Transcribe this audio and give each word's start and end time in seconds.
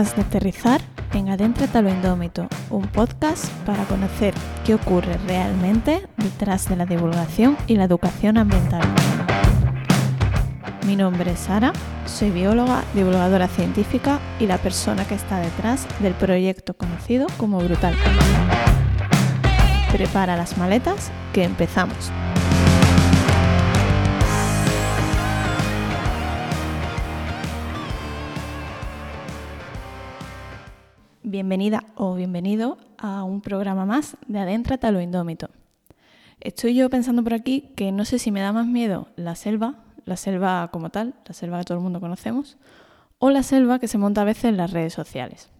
Acabas 0.00 0.16
de 0.16 0.22
aterrizar 0.22 0.80
en 1.12 1.28
Adéntrate 1.28 1.76
a 1.76 1.82
lo 1.82 1.90
Indómito, 1.90 2.48
un 2.70 2.86
podcast 2.86 3.52
para 3.66 3.84
conocer 3.84 4.32
qué 4.64 4.74
ocurre 4.74 5.18
realmente 5.26 6.08
detrás 6.16 6.70
de 6.70 6.76
la 6.76 6.86
divulgación 6.86 7.58
y 7.66 7.76
la 7.76 7.84
educación 7.84 8.38
ambiental. 8.38 8.80
Mi 10.86 10.96
nombre 10.96 11.32
es 11.32 11.40
Sara, 11.40 11.74
soy 12.06 12.30
bióloga, 12.30 12.82
divulgadora 12.94 13.46
científica 13.46 14.18
y 14.38 14.46
la 14.46 14.56
persona 14.56 15.04
que 15.04 15.16
está 15.16 15.38
detrás 15.38 15.86
del 15.98 16.14
proyecto 16.14 16.72
conocido 16.72 17.26
como 17.36 17.58
Brutal. 17.58 17.94
Prepara 19.92 20.34
las 20.34 20.56
maletas, 20.56 21.10
que 21.34 21.44
empezamos. 21.44 22.10
Bienvenida 31.30 31.84
o 31.94 32.16
bienvenido 32.16 32.76
a 32.98 33.22
un 33.22 33.40
programa 33.40 33.86
más 33.86 34.16
de 34.26 34.40
Adéntrate 34.40 34.88
a 34.88 34.90
lo 34.90 35.00
Indómito. 35.00 35.48
Estoy 36.40 36.74
yo 36.74 36.90
pensando 36.90 37.22
por 37.22 37.34
aquí 37.34 37.70
que 37.76 37.92
no 37.92 38.04
sé 38.04 38.18
si 38.18 38.32
me 38.32 38.40
da 38.40 38.52
más 38.52 38.66
miedo 38.66 39.06
la 39.14 39.36
selva, 39.36 39.76
la 40.06 40.16
selva 40.16 40.70
como 40.72 40.90
tal, 40.90 41.14
la 41.24 41.32
selva 41.32 41.60
que 41.60 41.66
todo 41.66 41.78
el 41.78 41.84
mundo 41.84 42.00
conocemos, 42.00 42.58
o 43.20 43.30
la 43.30 43.44
selva 43.44 43.78
que 43.78 43.86
se 43.86 43.96
monta 43.96 44.22
a 44.22 44.24
veces 44.24 44.46
en 44.46 44.56
las 44.56 44.72
redes 44.72 44.92
sociales. 44.92 45.50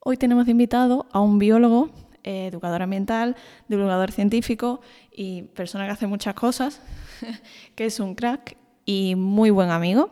Hoy 0.00 0.16
tenemos 0.16 0.48
invitado 0.48 1.06
a 1.12 1.20
un 1.20 1.38
biólogo, 1.38 1.90
eh, 2.24 2.48
educador 2.48 2.82
ambiental, 2.82 3.36
divulgador 3.68 4.10
científico 4.10 4.80
y 5.12 5.42
persona 5.42 5.86
que 5.86 5.92
hace 5.92 6.08
muchas 6.08 6.34
cosas, 6.34 6.80
que 7.76 7.84
es 7.84 8.00
un 8.00 8.16
crack 8.16 8.56
y 8.84 9.14
muy 9.14 9.50
buen 9.50 9.70
amigo, 9.70 10.10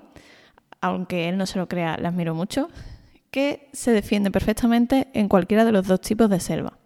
aunque 0.80 1.28
él 1.28 1.36
no 1.36 1.46
se 1.46 1.58
lo 1.58 1.66
crea, 1.66 1.96
le 1.96 2.06
admiro 2.06 2.32
mucho 2.32 2.68
que 3.36 3.68
se 3.74 3.92
defiende 3.92 4.30
perfectamente 4.30 5.08
en 5.12 5.28
cualquiera 5.28 5.66
de 5.66 5.72
los 5.72 5.86
dos 5.86 6.00
tipos 6.00 6.30
de 6.30 6.40
selva. 6.40 6.78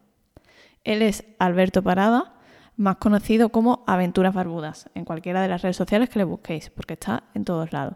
Él 0.82 1.00
es 1.00 1.22
Alberto 1.38 1.80
Parada, 1.80 2.34
más 2.76 2.96
conocido 2.96 3.50
como 3.50 3.84
Aventuras 3.86 4.34
Barbudas, 4.34 4.90
en 4.96 5.04
cualquiera 5.04 5.42
de 5.42 5.46
las 5.46 5.62
redes 5.62 5.76
sociales 5.76 6.08
que 6.08 6.18
le 6.18 6.24
busquéis, 6.24 6.68
porque 6.70 6.94
está 6.94 7.22
en 7.34 7.44
todos 7.44 7.72
lados. 7.72 7.94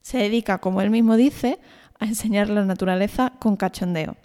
Se 0.00 0.18
dedica, 0.18 0.58
como 0.58 0.82
él 0.82 0.90
mismo 0.90 1.14
dice, 1.14 1.60
a 2.00 2.06
enseñar 2.06 2.48
la 2.48 2.64
naturaleza 2.64 3.34
con 3.38 3.54
cachondeo. 3.54 4.16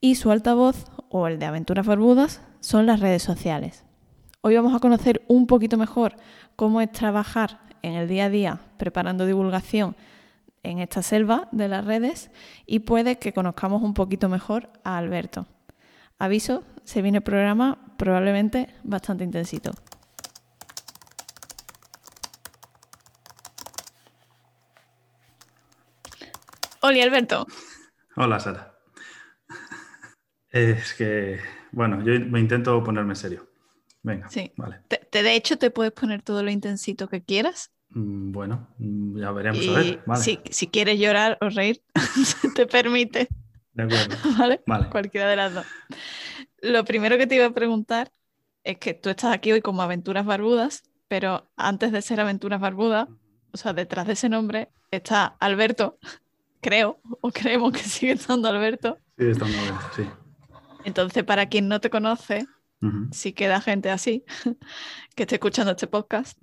Y 0.00 0.14
su 0.14 0.30
altavoz, 0.30 0.86
o 1.10 1.26
el 1.26 1.38
de 1.38 1.44
Aventuras 1.44 1.84
Barbudas, 1.84 2.40
son 2.60 2.86
las 2.86 3.00
redes 3.00 3.22
sociales. 3.22 3.84
Hoy 4.40 4.56
vamos 4.56 4.74
a 4.74 4.80
conocer 4.80 5.20
un 5.28 5.46
poquito 5.46 5.76
mejor 5.76 6.16
cómo 6.56 6.80
es 6.80 6.90
trabajar 6.90 7.60
en 7.82 7.92
el 7.92 8.08
día 8.08 8.24
a 8.24 8.30
día 8.30 8.60
preparando 8.78 9.26
divulgación 9.26 9.94
en 10.68 10.80
esta 10.80 11.02
selva 11.02 11.48
de 11.50 11.66
las 11.66 11.84
redes 11.84 12.30
y 12.66 12.80
puede 12.80 13.18
que 13.18 13.32
conozcamos 13.32 13.82
un 13.82 13.94
poquito 13.94 14.28
mejor 14.28 14.70
a 14.84 14.98
Alberto. 14.98 15.46
Aviso, 16.18 16.62
se 16.84 17.00
viene 17.00 17.18
el 17.18 17.24
programa 17.24 17.94
probablemente 17.96 18.68
bastante 18.82 19.24
intensito. 19.24 19.72
Hola 26.80 27.02
Alberto. 27.02 27.46
Hola 28.16 28.38
Sara. 28.38 28.74
Es 30.50 30.94
que, 30.94 31.40
bueno, 31.72 32.02
yo 32.02 32.20
me 32.26 32.40
intento 32.40 32.82
ponerme 32.84 33.14
serio. 33.14 33.48
Venga, 34.02 34.28
sí. 34.28 34.52
vale. 34.56 34.80
de 34.88 35.34
hecho, 35.34 35.58
te 35.58 35.70
puedes 35.70 35.92
poner 35.92 36.22
todo 36.22 36.42
lo 36.42 36.50
intensito 36.50 37.08
que 37.08 37.22
quieras 37.24 37.72
bueno, 37.90 38.68
mm, 38.78 39.18
ya 39.18 39.32
veremos 39.32 39.68
a 39.68 39.72
ver. 39.72 40.02
Si, 40.50 40.66
quieres 40.68 40.98
llorar 40.98 41.38
o 41.40 41.48
reír, 41.48 41.82
te 42.54 42.66
permite. 42.66 43.28
De 43.72 43.82
acuerdo. 43.84 44.16
¿Vale? 44.38 44.60
Cualquiera 44.90 45.28
de 45.28 45.36
las 45.36 45.54
dos. 45.54 45.66
Lo 46.60 46.84
primero 46.84 47.16
que 47.16 47.26
te 47.26 47.36
iba 47.36 47.46
a 47.46 47.52
preguntar 47.52 48.10
es 48.64 48.78
que 48.78 48.94
tú 48.94 49.08
estás 49.10 49.32
aquí 49.32 49.52
hoy 49.52 49.62
como 49.62 49.82
Aventuras 49.82 50.26
Barbudas, 50.26 50.82
pero 51.08 51.50
antes 51.56 51.92
de 51.92 52.02
ser 52.02 52.20
Aventuras 52.20 52.60
Barbudas, 52.60 53.08
o 53.52 53.56
sea, 53.56 53.72
detrás 53.72 54.06
de 54.06 54.12
ese 54.12 54.28
nombre 54.28 54.68
está 54.90 55.36
Alberto, 55.40 55.98
creo, 56.60 57.00
o 57.20 57.30
creemos 57.30 57.72
que 57.72 57.80
sigue 57.80 58.12
estando 58.12 58.48
Alberto. 58.48 58.98
Sigue 59.16 59.30
estando 59.30 59.56
Alberto, 59.58 59.86
sí. 59.96 60.02
Entonces, 60.84 61.24
para 61.24 61.48
quien 61.48 61.68
no 61.68 61.80
te 61.80 61.90
conoce, 61.90 62.46
si 63.10 63.32
queda 63.32 63.60
gente 63.60 63.90
así 63.90 64.24
que 65.16 65.24
esté 65.24 65.34
escuchando 65.34 65.72
este 65.72 65.88
podcast, 65.88 66.38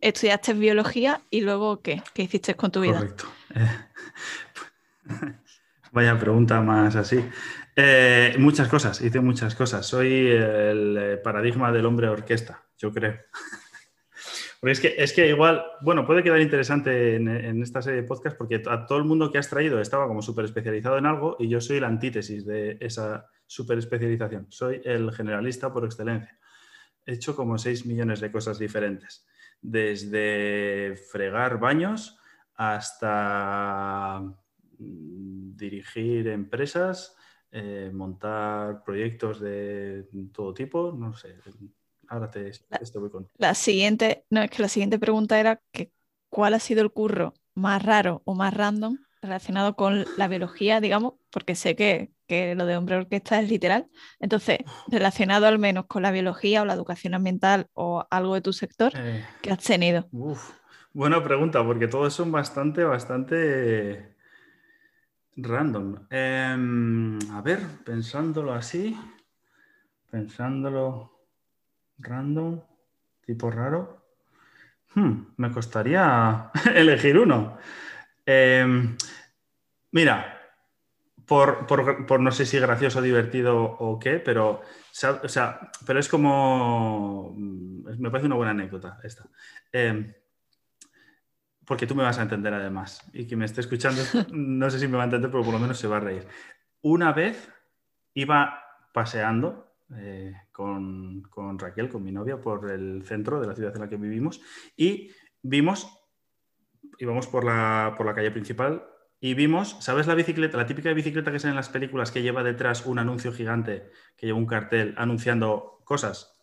estudiaste 0.00 0.54
biología 0.54 1.20
y 1.30 1.40
luego 1.40 1.82
¿qué? 1.82 2.02
¿Qué 2.14 2.22
hiciste 2.22 2.54
con 2.54 2.70
tu 2.70 2.80
vida? 2.80 2.98
Correcto. 2.98 3.24
Eh, 3.54 3.68
vaya 5.92 6.18
pregunta 6.18 6.60
más 6.60 6.96
así. 6.96 7.24
Eh, 7.76 8.34
muchas 8.38 8.68
cosas, 8.68 9.00
hice 9.00 9.20
muchas 9.20 9.54
cosas. 9.54 9.86
Soy 9.86 10.28
el 10.28 10.96
eh, 10.98 11.16
paradigma 11.18 11.70
del 11.72 11.86
hombre 11.86 12.08
orquesta, 12.08 12.64
yo 12.76 12.92
creo. 12.92 13.16
Es 14.60 14.80
que, 14.80 14.96
es 14.98 15.12
que 15.12 15.28
igual, 15.28 15.62
bueno, 15.82 16.04
puede 16.04 16.24
quedar 16.24 16.40
interesante 16.40 17.14
en, 17.14 17.62
esta 17.62 17.80
serie 17.80 18.02
de 18.02 18.08
podcast 18.08 18.36
porque 18.36 18.60
a 18.66 18.86
todo 18.86 18.98
el 18.98 19.04
mundo 19.04 19.30
que 19.30 19.38
has 19.38 19.48
traído 19.48 19.80
estaba 19.80 20.08
como 20.08 20.20
súper 20.20 20.46
especializado 20.46 20.98
en 20.98 21.06
algo 21.06 21.36
y 21.38 21.48
yo 21.48 21.60
soy 21.60 21.78
la 21.78 21.86
antítesis 21.86 22.44
de 22.44 22.76
esa 22.80 23.30
súper 23.46 23.78
especialización. 23.78 24.48
Soy 24.50 24.80
el 24.84 25.12
generalista 25.12 25.72
por 25.72 25.84
excelencia. 25.84 26.36
He 27.06 27.12
hecho 27.12 27.36
como 27.36 27.56
6 27.56 27.86
millones 27.86 28.18
de 28.18 28.32
cosas 28.32 28.58
diferentes 28.58 29.24
desde 29.60 30.96
fregar 31.10 31.58
baños 31.58 32.18
hasta 32.54 34.20
mm, 34.78 35.56
dirigir 35.56 36.28
empresas, 36.28 37.16
eh, 37.50 37.90
montar 37.92 38.82
proyectos 38.84 39.40
de 39.40 40.08
todo 40.32 40.52
tipo, 40.54 40.92
no 40.92 41.14
sé. 41.14 41.36
Ahora 42.08 42.30
te, 42.30 42.50
voy 42.94 43.10
con. 43.10 43.28
La 43.36 43.54
siguiente, 43.54 44.24
no, 44.30 44.42
es 44.42 44.50
que 44.50 44.62
la 44.62 44.68
siguiente 44.68 44.98
pregunta 44.98 45.38
era 45.38 45.60
que 45.72 45.92
¿cuál 46.30 46.54
ha 46.54 46.58
sido 46.58 46.82
el 46.82 46.90
curro 46.90 47.34
más 47.54 47.82
raro 47.82 48.22
o 48.24 48.34
más 48.34 48.54
random 48.54 48.98
relacionado 49.28 49.76
con 49.76 50.04
la 50.16 50.28
biología, 50.28 50.80
digamos, 50.80 51.14
porque 51.30 51.54
sé 51.54 51.76
que, 51.76 52.10
lo 52.56 52.66
de 52.66 52.76
hombre 52.76 52.96
orquesta 52.96 53.40
es 53.40 53.48
literal. 53.48 53.86
Entonces, 54.20 54.58
relacionado 54.88 55.46
al 55.46 55.58
menos 55.58 55.86
con 55.86 56.02
la 56.02 56.10
biología 56.10 56.62
o 56.62 56.64
la 56.64 56.74
educación 56.74 57.14
ambiental 57.14 57.68
o 57.72 58.06
algo 58.10 58.34
de 58.34 58.40
tu 58.40 58.52
sector, 58.52 58.92
eh, 58.96 59.24
¿qué 59.40 59.52
has 59.52 59.62
tenido? 59.62 60.08
buena 60.92 61.22
pregunta, 61.22 61.64
porque 61.64 61.86
todos 61.86 62.12
son 62.12 62.32
bastante, 62.32 62.84
bastante 62.84 64.16
random. 65.36 66.06
Em, 66.10 67.18
a 67.32 67.40
ver, 67.40 67.60
pensándolo 67.84 68.52
así, 68.52 68.98
pensándolo 70.10 71.12
random, 71.98 72.60
tipo 73.24 73.50
raro, 73.50 74.04
hmm, 74.94 75.12
me 75.36 75.52
costaría 75.52 76.50
elegir 76.74 77.18
uno. 77.18 77.58
Em, 78.30 78.94
mira, 79.92 80.38
por, 81.24 82.20
no 82.20 82.30
sé 82.30 82.44
si 82.44 82.58
gracioso, 82.58 83.00
divertido 83.00 83.58
o 83.58 83.98
qué, 83.98 84.18
pero, 84.18 84.60
pero 85.86 85.98
es 85.98 86.08
como. 86.10 87.32
Mm, 87.34 87.98
me 87.98 88.10
parece 88.10 88.26
una 88.26 88.36
buena 88.36 88.50
anécdota 88.50 88.98
esta. 89.02 89.24
Em, 89.72 90.12
porque 91.64 91.86
tú 91.86 91.94
me 91.94 92.02
vas 92.02 92.18
a 92.18 92.22
entender 92.22 92.52
además. 92.52 93.02
Y 93.14 93.26
quien 93.26 93.38
me 93.38 93.46
esté 93.46 93.62
escuchando, 93.62 94.02
no 94.32 94.68
sé 94.68 94.78
si 94.78 94.88
me 94.88 94.98
va 94.98 95.04
a 95.04 95.06
entender, 95.06 95.30
pero 95.30 95.42
por 95.42 95.54
lo 95.54 95.58
menos 95.58 95.78
se 95.78 95.88
va 95.88 95.96
a 95.96 96.00
reír. 96.00 96.26
Una 96.82 97.14
vez 97.14 97.50
iba 98.12 98.62
paseando 98.92 99.72
eh, 99.96 100.34
con, 100.52 101.22
con, 101.22 101.58
Raquel, 101.58 101.88
con 101.88 102.04
mi 102.04 102.12
novia, 102.12 102.38
por 102.38 102.70
el 102.70 103.04
centro 103.06 103.40
de 103.40 103.46
la 103.46 103.54
ciudad 103.54 103.74
en 103.74 103.80
la 103.80 103.88
que 103.88 103.96
vivimos 103.96 104.42
y 104.76 105.12
vimos 105.42 105.97
íbamos 106.98 107.26
por 107.26 107.44
la, 107.44 107.94
por 107.96 108.06
la 108.06 108.14
calle 108.14 108.30
principal 108.30 108.84
y 109.20 109.34
vimos, 109.34 109.76
¿sabes 109.80 110.06
la 110.06 110.14
bicicleta, 110.14 110.56
la 110.56 110.66
típica 110.66 110.92
bicicleta 110.92 111.32
que 111.32 111.40
sale 111.40 111.50
en 111.50 111.56
las 111.56 111.68
películas 111.68 112.12
que 112.12 112.22
lleva 112.22 112.44
detrás 112.44 112.86
un 112.86 112.98
anuncio 112.98 113.32
gigante, 113.32 113.90
que 114.16 114.26
lleva 114.26 114.38
un 114.38 114.46
cartel 114.46 114.94
anunciando 114.96 115.80
cosas 115.84 116.38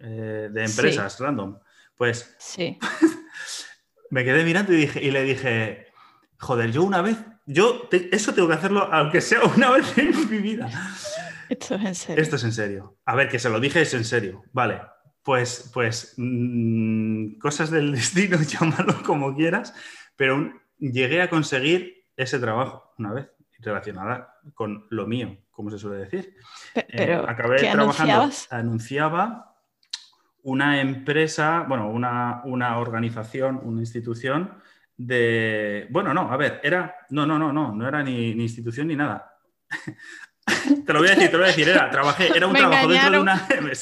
eh, 0.00 0.48
de 0.50 0.64
empresas 0.64 1.20
random? 1.20 1.58
Pues 1.96 2.34
sí. 2.38 2.78
me 4.10 4.24
quedé 4.24 4.44
mirando 4.44 4.72
y, 4.72 4.76
dije, 4.76 5.02
y 5.04 5.12
le 5.12 5.22
dije, 5.22 5.86
joder, 6.38 6.72
yo 6.72 6.82
una 6.82 7.00
vez, 7.00 7.16
yo 7.46 7.88
eso 7.92 8.34
tengo 8.34 8.48
que 8.48 8.54
hacerlo 8.54 8.88
aunque 8.92 9.20
sea 9.20 9.42
una 9.44 9.70
vez 9.70 9.96
en 9.96 10.28
mi 10.28 10.38
vida. 10.38 10.68
Esto 11.48 11.76
es 11.76 11.84
en 11.84 11.94
serio. 11.94 12.22
Esto 12.22 12.36
es 12.36 12.44
en 12.44 12.52
serio. 12.52 12.98
A 13.04 13.14
ver, 13.14 13.28
que 13.28 13.38
se 13.38 13.48
lo 13.48 13.60
dije 13.60 13.82
es 13.82 13.94
en 13.94 14.04
serio. 14.04 14.42
Vale, 14.52 14.80
pues, 15.26 15.72
pues 15.74 16.14
mm, 16.16 17.38
cosas 17.38 17.72
del 17.72 17.92
destino, 17.96 18.38
llámalo 18.42 19.02
como 19.04 19.34
quieras, 19.34 19.74
pero 20.14 20.52
llegué 20.78 21.20
a 21.20 21.28
conseguir 21.28 22.06
ese 22.16 22.38
trabajo 22.38 22.94
una 22.96 23.12
vez 23.12 23.28
relacionada 23.58 24.38
con 24.54 24.86
lo 24.90 25.06
mío, 25.08 25.36
como 25.50 25.70
se 25.70 25.80
suele 25.80 26.04
decir. 26.04 26.36
Eh, 26.76 26.86
pero, 26.96 27.28
acabé 27.28 27.58
trabajando, 27.58 28.30
de... 34.96 35.88
Bueno, 35.90 36.14
no, 36.14 36.30
a 36.30 36.36
ver, 36.36 36.60
era... 36.62 36.94
No, 37.10 37.26
no, 37.26 37.36
no, 37.36 37.52
no, 37.52 37.74
no 37.74 37.88
era 37.88 38.04
ni, 38.04 38.32
ni 38.34 38.44
institución 38.44 38.86
ni 38.86 38.94
nada. 38.94 39.38
te 40.86 40.92
lo 40.92 41.00
voy 41.00 41.08
a 41.08 41.14
decir, 41.14 41.26
te 41.26 41.32
lo 41.32 41.38
voy 41.38 41.44
a 41.44 41.48
decir, 41.48 41.68
era, 41.68 41.90
trabajé, 41.90 42.28
era 42.34 42.46
un 42.46 42.52
Me 42.52 42.60
trabajo 42.60 42.88
dentro 42.88 43.10
de 43.10 43.18
una... 43.18 43.46
Me 43.60 43.72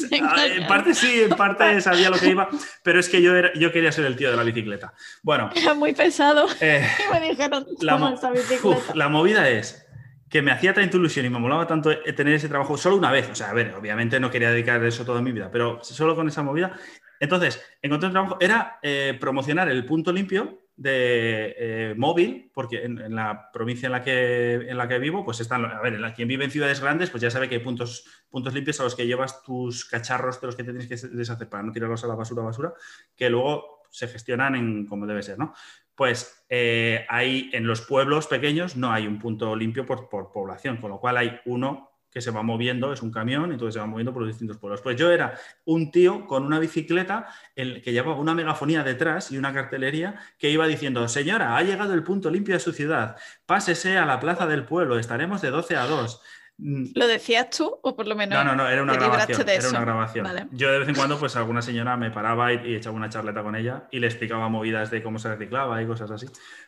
en 0.57 0.67
parte 0.67 0.95
sí, 0.95 1.23
en 1.23 1.31
parte 1.31 1.81
sabía 1.81 2.11
lo 2.11 2.19
que 2.19 2.31
iba, 2.31 2.49
pero 2.83 2.99
es 2.99 3.09
que 3.09 3.21
yo, 3.21 3.37
era, 3.37 3.53
yo 3.55 3.71
quería 3.71 3.93
ser 3.93 4.07
el 4.07 4.17
tío 4.17 4.31
de 4.31 4.37
la 4.37 4.43
bicicleta. 4.43 4.95
Bueno, 5.23 5.51
Era 5.55 5.75
muy 5.75 5.93
pesado. 5.93 6.47
eh, 6.61 6.87
Y 7.09 7.13
me 7.13 7.29
dijeron, 7.29 7.67
la, 7.81 7.97
mo-. 7.97 8.15
Uf, 8.63 8.95
la 8.95 9.09
movida 9.09 9.49
es 9.49 9.87
que 10.31 10.43
me 10.43 10.51
hacía 10.51 10.75
tanta 10.75 10.97
ilusión 10.97 11.27
y 11.27 11.31
me 11.31 11.39
molaba 11.39 11.67
tanto 11.67 11.97
tener 12.17 12.35
ese 12.35 12.49
trabajo 12.49 12.77
solo 12.77 12.97
una 12.97 13.13
vez. 13.13 13.29
O 13.31 13.35
sea, 13.35 13.51
a 13.51 13.53
ver, 13.53 13.75
obviamente 13.75 14.19
no 14.19 14.31
quería 14.31 14.51
dedicar 14.51 14.83
eso 14.85 15.05
toda 15.05 15.21
mi 15.23 15.31
vida, 15.33 15.51
pero 15.53 15.79
solo 15.85 16.17
con 16.17 16.27
esa 16.27 16.43
movida. 16.43 16.77
Entonces, 17.21 17.63
encontré 17.81 18.09
un 18.09 18.13
trabajo, 18.15 18.37
era 18.41 18.79
eh, 18.83 19.17
promocionar 19.21 19.69
el 19.69 19.85
punto 19.85 20.13
limpio 20.13 20.64
de 20.77 21.55
eh, 21.57 21.95
móvil, 21.97 22.51
porque 22.53 22.83
en, 22.85 23.15
la 23.15 23.51
provincia 23.53 23.87
en 23.87 23.93
la, 23.93 24.03
que, 24.03 24.55
en 24.55 24.77
la 24.77 24.89
que 24.89 24.99
vivo, 24.99 25.25
pues 25.25 25.41
están, 25.41 25.65
a 25.65 25.81
ver, 25.81 26.01
quien 26.15 26.29
vive 26.29 26.45
en 26.45 26.51
ciudades 26.51 26.81
grandes, 26.81 27.11
pues 27.11 27.23
ya 27.23 27.31
sabe 27.31 27.49
que 27.49 27.57
hay 27.57 27.61
puntos, 27.61 28.05
puntos 28.29 28.55
limpios 28.55 28.81
a 28.81 28.85
los 28.85 28.95
que 28.95 29.07
llevas 29.07 29.43
tus 29.43 29.85
cacharros 29.85 30.41
de 30.41 30.47
los 30.49 30.57
que 30.57 30.65
te 30.65 30.73
tienes 30.73 30.89
que 30.89 31.09
deshacer 31.09 31.49
para 31.49 31.63
no 31.63 31.73
tirarlos 31.73 32.03
a 32.05 32.09
la 32.09 32.17
basura, 32.17 32.43
basura, 32.43 32.75
que 33.15 33.31
luego 33.31 33.83
se 33.91 34.09
gestionan 34.09 34.57
en 34.57 34.87
como 34.87 35.07
debe 35.07 35.23
ser, 35.23 35.39
¿no? 35.39 35.55
Pues 35.95 36.45
eh, 36.49 37.07
hay 37.09 37.51
en 37.53 37.69
los 37.69 37.83
pueblos 37.83 38.27
pequeños 38.27 38.77
no 38.77 38.91
hay 38.91 39.07
un 39.07 39.21
punto 39.21 39.55
limpio 39.55 39.87
por, 39.87 40.09
por 40.09 40.33
población, 40.33 40.79
con 40.79 40.91
lo 40.91 40.99
cual 40.99 41.17
hay 41.19 41.39
uno 41.45 41.94
que 42.15 42.21
se 42.21 42.31
va 42.31 42.45
moviendo, 42.45 42.93
es 42.93 43.03
un 43.03 43.11
camión, 43.11 43.51
entonces 43.51 43.75
se 43.75 43.81
va 43.81 43.87
moviendo 43.87 44.13
por 44.13 44.23
los 44.23 44.31
distintos 44.31 44.57
pueblos. 44.57 44.81
Pues 44.81 44.97
yo 44.97 45.11
era 45.11 45.37
un 45.65 45.91
tío 45.91 46.29
con 46.29 46.45
una 46.45 46.61
bicicleta 46.61 47.27
el, 47.57 47.83
que 47.83 47.93
llevaba 47.93 48.17
una 48.21 48.35
megafonía 48.35 48.85
detrás 48.85 49.33
y 49.33 49.37
una 49.37 49.53
cartelería 49.53 50.21
que 50.39 50.49
iba 50.49 50.67
diciendo, 50.69 51.09
señora, 51.09 51.57
ha 51.57 51.63
llegado 51.63 51.93
el 51.93 52.05
punto 52.05 52.31
limpio 52.31 52.55
de 52.55 52.61
su 52.61 52.73
ciudad, 52.73 53.17
pásese 53.47 53.99
a 53.99 54.07
la 54.07 54.21
plaza 54.21 54.47
del 54.47 54.65
pueblo, 54.65 54.97
estaremos 54.97 55.43
de 55.43 55.51
12 55.51 55.77
a 55.77 55.87
2. 55.87 56.23
Mm, 56.57 56.85
¿Lo 56.95 57.07
decías 57.09 57.51
tú 57.51 57.79
o 57.83 57.97
por 57.97 58.07
lo 58.07 58.15
menos? 58.15 58.39
no, 58.39 58.45
no, 58.45 58.55
no, 58.55 58.69
era 58.69 58.83
una 58.83 58.95
grabación. 58.95 59.49
Era 59.49 59.69
una 59.69 59.81
grabación. 59.81 60.25
Vale. 60.25 60.47
Yo 60.53 60.71
de 60.71 60.79
vez 60.79 60.89
en 60.89 60.95
cuando, 60.95 61.19
pues 61.19 61.35
alguna 61.37 61.63
señora 61.63 61.97
me 61.97 62.11
paraba 62.11 62.53
y, 62.53 62.71
y 62.71 62.75
echaba 62.77 62.97
una 62.97 63.09
charleta 63.09 63.43
con 63.43 63.57
ella 63.57 63.89
y 63.91 63.99
le 63.99 64.07
explicaba 64.07 64.49
movidas 64.49 64.91
de 64.91 65.03
cómo 65.03 65.19
se 65.19 65.29
reciclaba 65.29 65.83
y 65.83 65.87
cosas 65.87 66.11
así. 66.11 66.27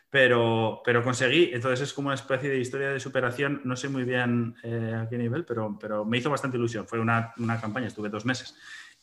Pero, 0.09 0.81
pero 0.83 1.03
conseguí, 1.03 1.51
entonces 1.53 1.81
es 1.81 1.93
como 1.93 2.07
una 2.07 2.15
especie 2.15 2.49
de 2.49 2.59
historia 2.59 2.89
de 2.89 2.99
superación, 2.99 3.61
no 3.63 3.75
sé 3.75 3.89
muy 3.89 4.03
bien 4.03 4.55
eh, 4.63 4.93
a 5.03 5.07
qué 5.09 5.17
nivel, 5.17 5.45
pero, 5.45 5.77
pero 5.79 6.05
me 6.05 6.17
hizo 6.17 6.29
bastante 6.29 6.57
ilusión. 6.57 6.87
Fue 6.87 6.99
una, 6.99 7.33
una 7.37 7.59
campaña, 7.59 7.87
estuve 7.87 8.09
dos 8.09 8.25
meses 8.25 8.55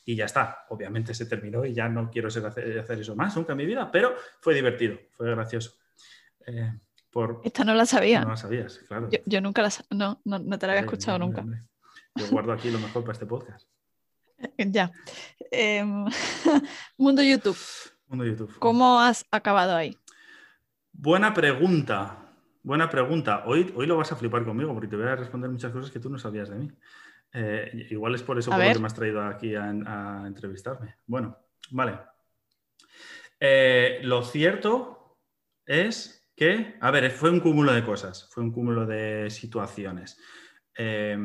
y 0.05 0.17
ya 0.17 0.27
está. 0.27 0.67
Obviamente 0.69 1.15
se 1.15 1.27
terminó 1.27 1.65
y 1.65 1.73
ya 1.73 1.89
no 1.89 2.11
quiero 2.11 2.29
hacer, 2.29 2.47
hacer 2.47 3.01
eso 3.01 3.17
más 3.17 3.37
nunca 3.37 3.53
en 3.53 3.59
mi 3.59 3.67
vida, 3.67 3.91
pero 3.91 4.15
fue 4.41 4.55
divertido, 4.55 4.99
fue 5.17 5.31
gracioso. 5.31 5.79
Eh, 6.47 6.73
por... 7.15 7.41
Esta 7.45 7.65
no 7.65 7.75
la 7.75 7.87
sabía. 7.87 8.23
No 8.23 8.31
la 8.31 8.37
sabías, 8.37 8.79
claro. 8.89 9.09
Yo, 9.09 9.21
yo 9.25 9.41
nunca 9.41 9.63
la 9.63 9.71
no, 9.91 10.21
no, 10.25 10.41
no 10.41 10.59
te 10.59 10.67
la 10.67 10.73
había 10.73 10.83
escuchado 10.83 11.19
nunca. 11.21 11.45
Yo 12.17 12.29
guardo 12.29 12.53
aquí 12.53 12.71
lo 12.71 12.81
mejor 12.81 13.03
para 13.03 13.13
este 13.13 13.25
podcast. 13.25 13.67
Ya. 14.59 14.91
Em, 15.51 16.05
mundo 16.99 17.23
YouTube. 17.23 17.57
Mundo 18.09 18.27
YouTube. 18.27 18.59
¿Cómo 18.59 19.01
has 19.01 19.25
acabado 19.31 19.75
ahí? 19.75 19.97
Buena 20.93 21.33
pregunta. 21.33 22.19
Buena 22.63 22.91
pregunta. 22.91 23.45
Hoy, 23.47 23.73
hoy 23.77 23.87
lo 23.87 23.97
vas 23.97 24.13
a 24.13 24.17
flipar 24.17 24.45
conmigo 24.45 24.75
porque 24.75 24.89
te 24.89 24.97
voy 24.97 25.07
a 25.07 25.17
responder 25.17 25.49
muchas 25.49 25.73
cosas 25.73 25.91
que 25.91 26.01
tú 26.01 26.11
no 26.11 26.19
sabías 26.19 26.51
de 26.51 26.57
mí. 26.57 26.71
Eh, 27.33 27.87
igual 27.91 28.15
es 28.17 28.23
por 28.23 28.39
eso 28.39 28.51
por 28.51 28.59
lo 28.59 28.73
que 28.73 28.79
me 28.79 28.87
has 28.87 28.95
traído 28.95 29.23
aquí 29.23 29.55
a, 29.55 29.71
a 29.71 30.25
entrevistarme. 30.27 30.97
Bueno, 31.07 31.39
vale. 31.71 32.01
Eh, 33.39 34.01
lo 34.03 34.25
cierto 34.25 35.19
es 35.65 36.24
que, 36.37 36.77
a 36.81 36.91
ver, 36.91 37.11
fue 37.11 37.31
un 37.31 37.41
cúmulo 37.41 37.73
de 37.73 37.85
cosas, 37.85 38.29
fue 38.33 38.43
un 38.43 38.53
cúmulo 38.53 38.87
de 38.87 39.31
situaciones. 39.31 40.19
Eh, 40.77 41.17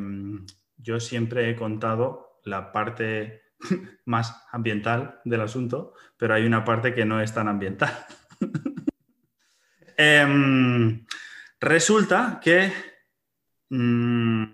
yo 0.76 1.00
siempre 1.00 1.50
he 1.50 1.56
contado 1.56 2.40
la 2.44 2.72
parte 2.72 3.42
más 4.04 4.46
ambiental 4.52 5.20
del 5.24 5.40
asunto, 5.42 5.94
pero 6.16 6.34
hay 6.34 6.44
una 6.44 6.64
parte 6.64 6.94
que 6.94 7.04
no 7.04 7.20
es 7.20 7.32
tan 7.32 7.48
ambiental. 7.48 7.92
Em, 10.02 11.04
resulta 11.60 12.40
que. 12.42 12.72
mm, 13.68 14.44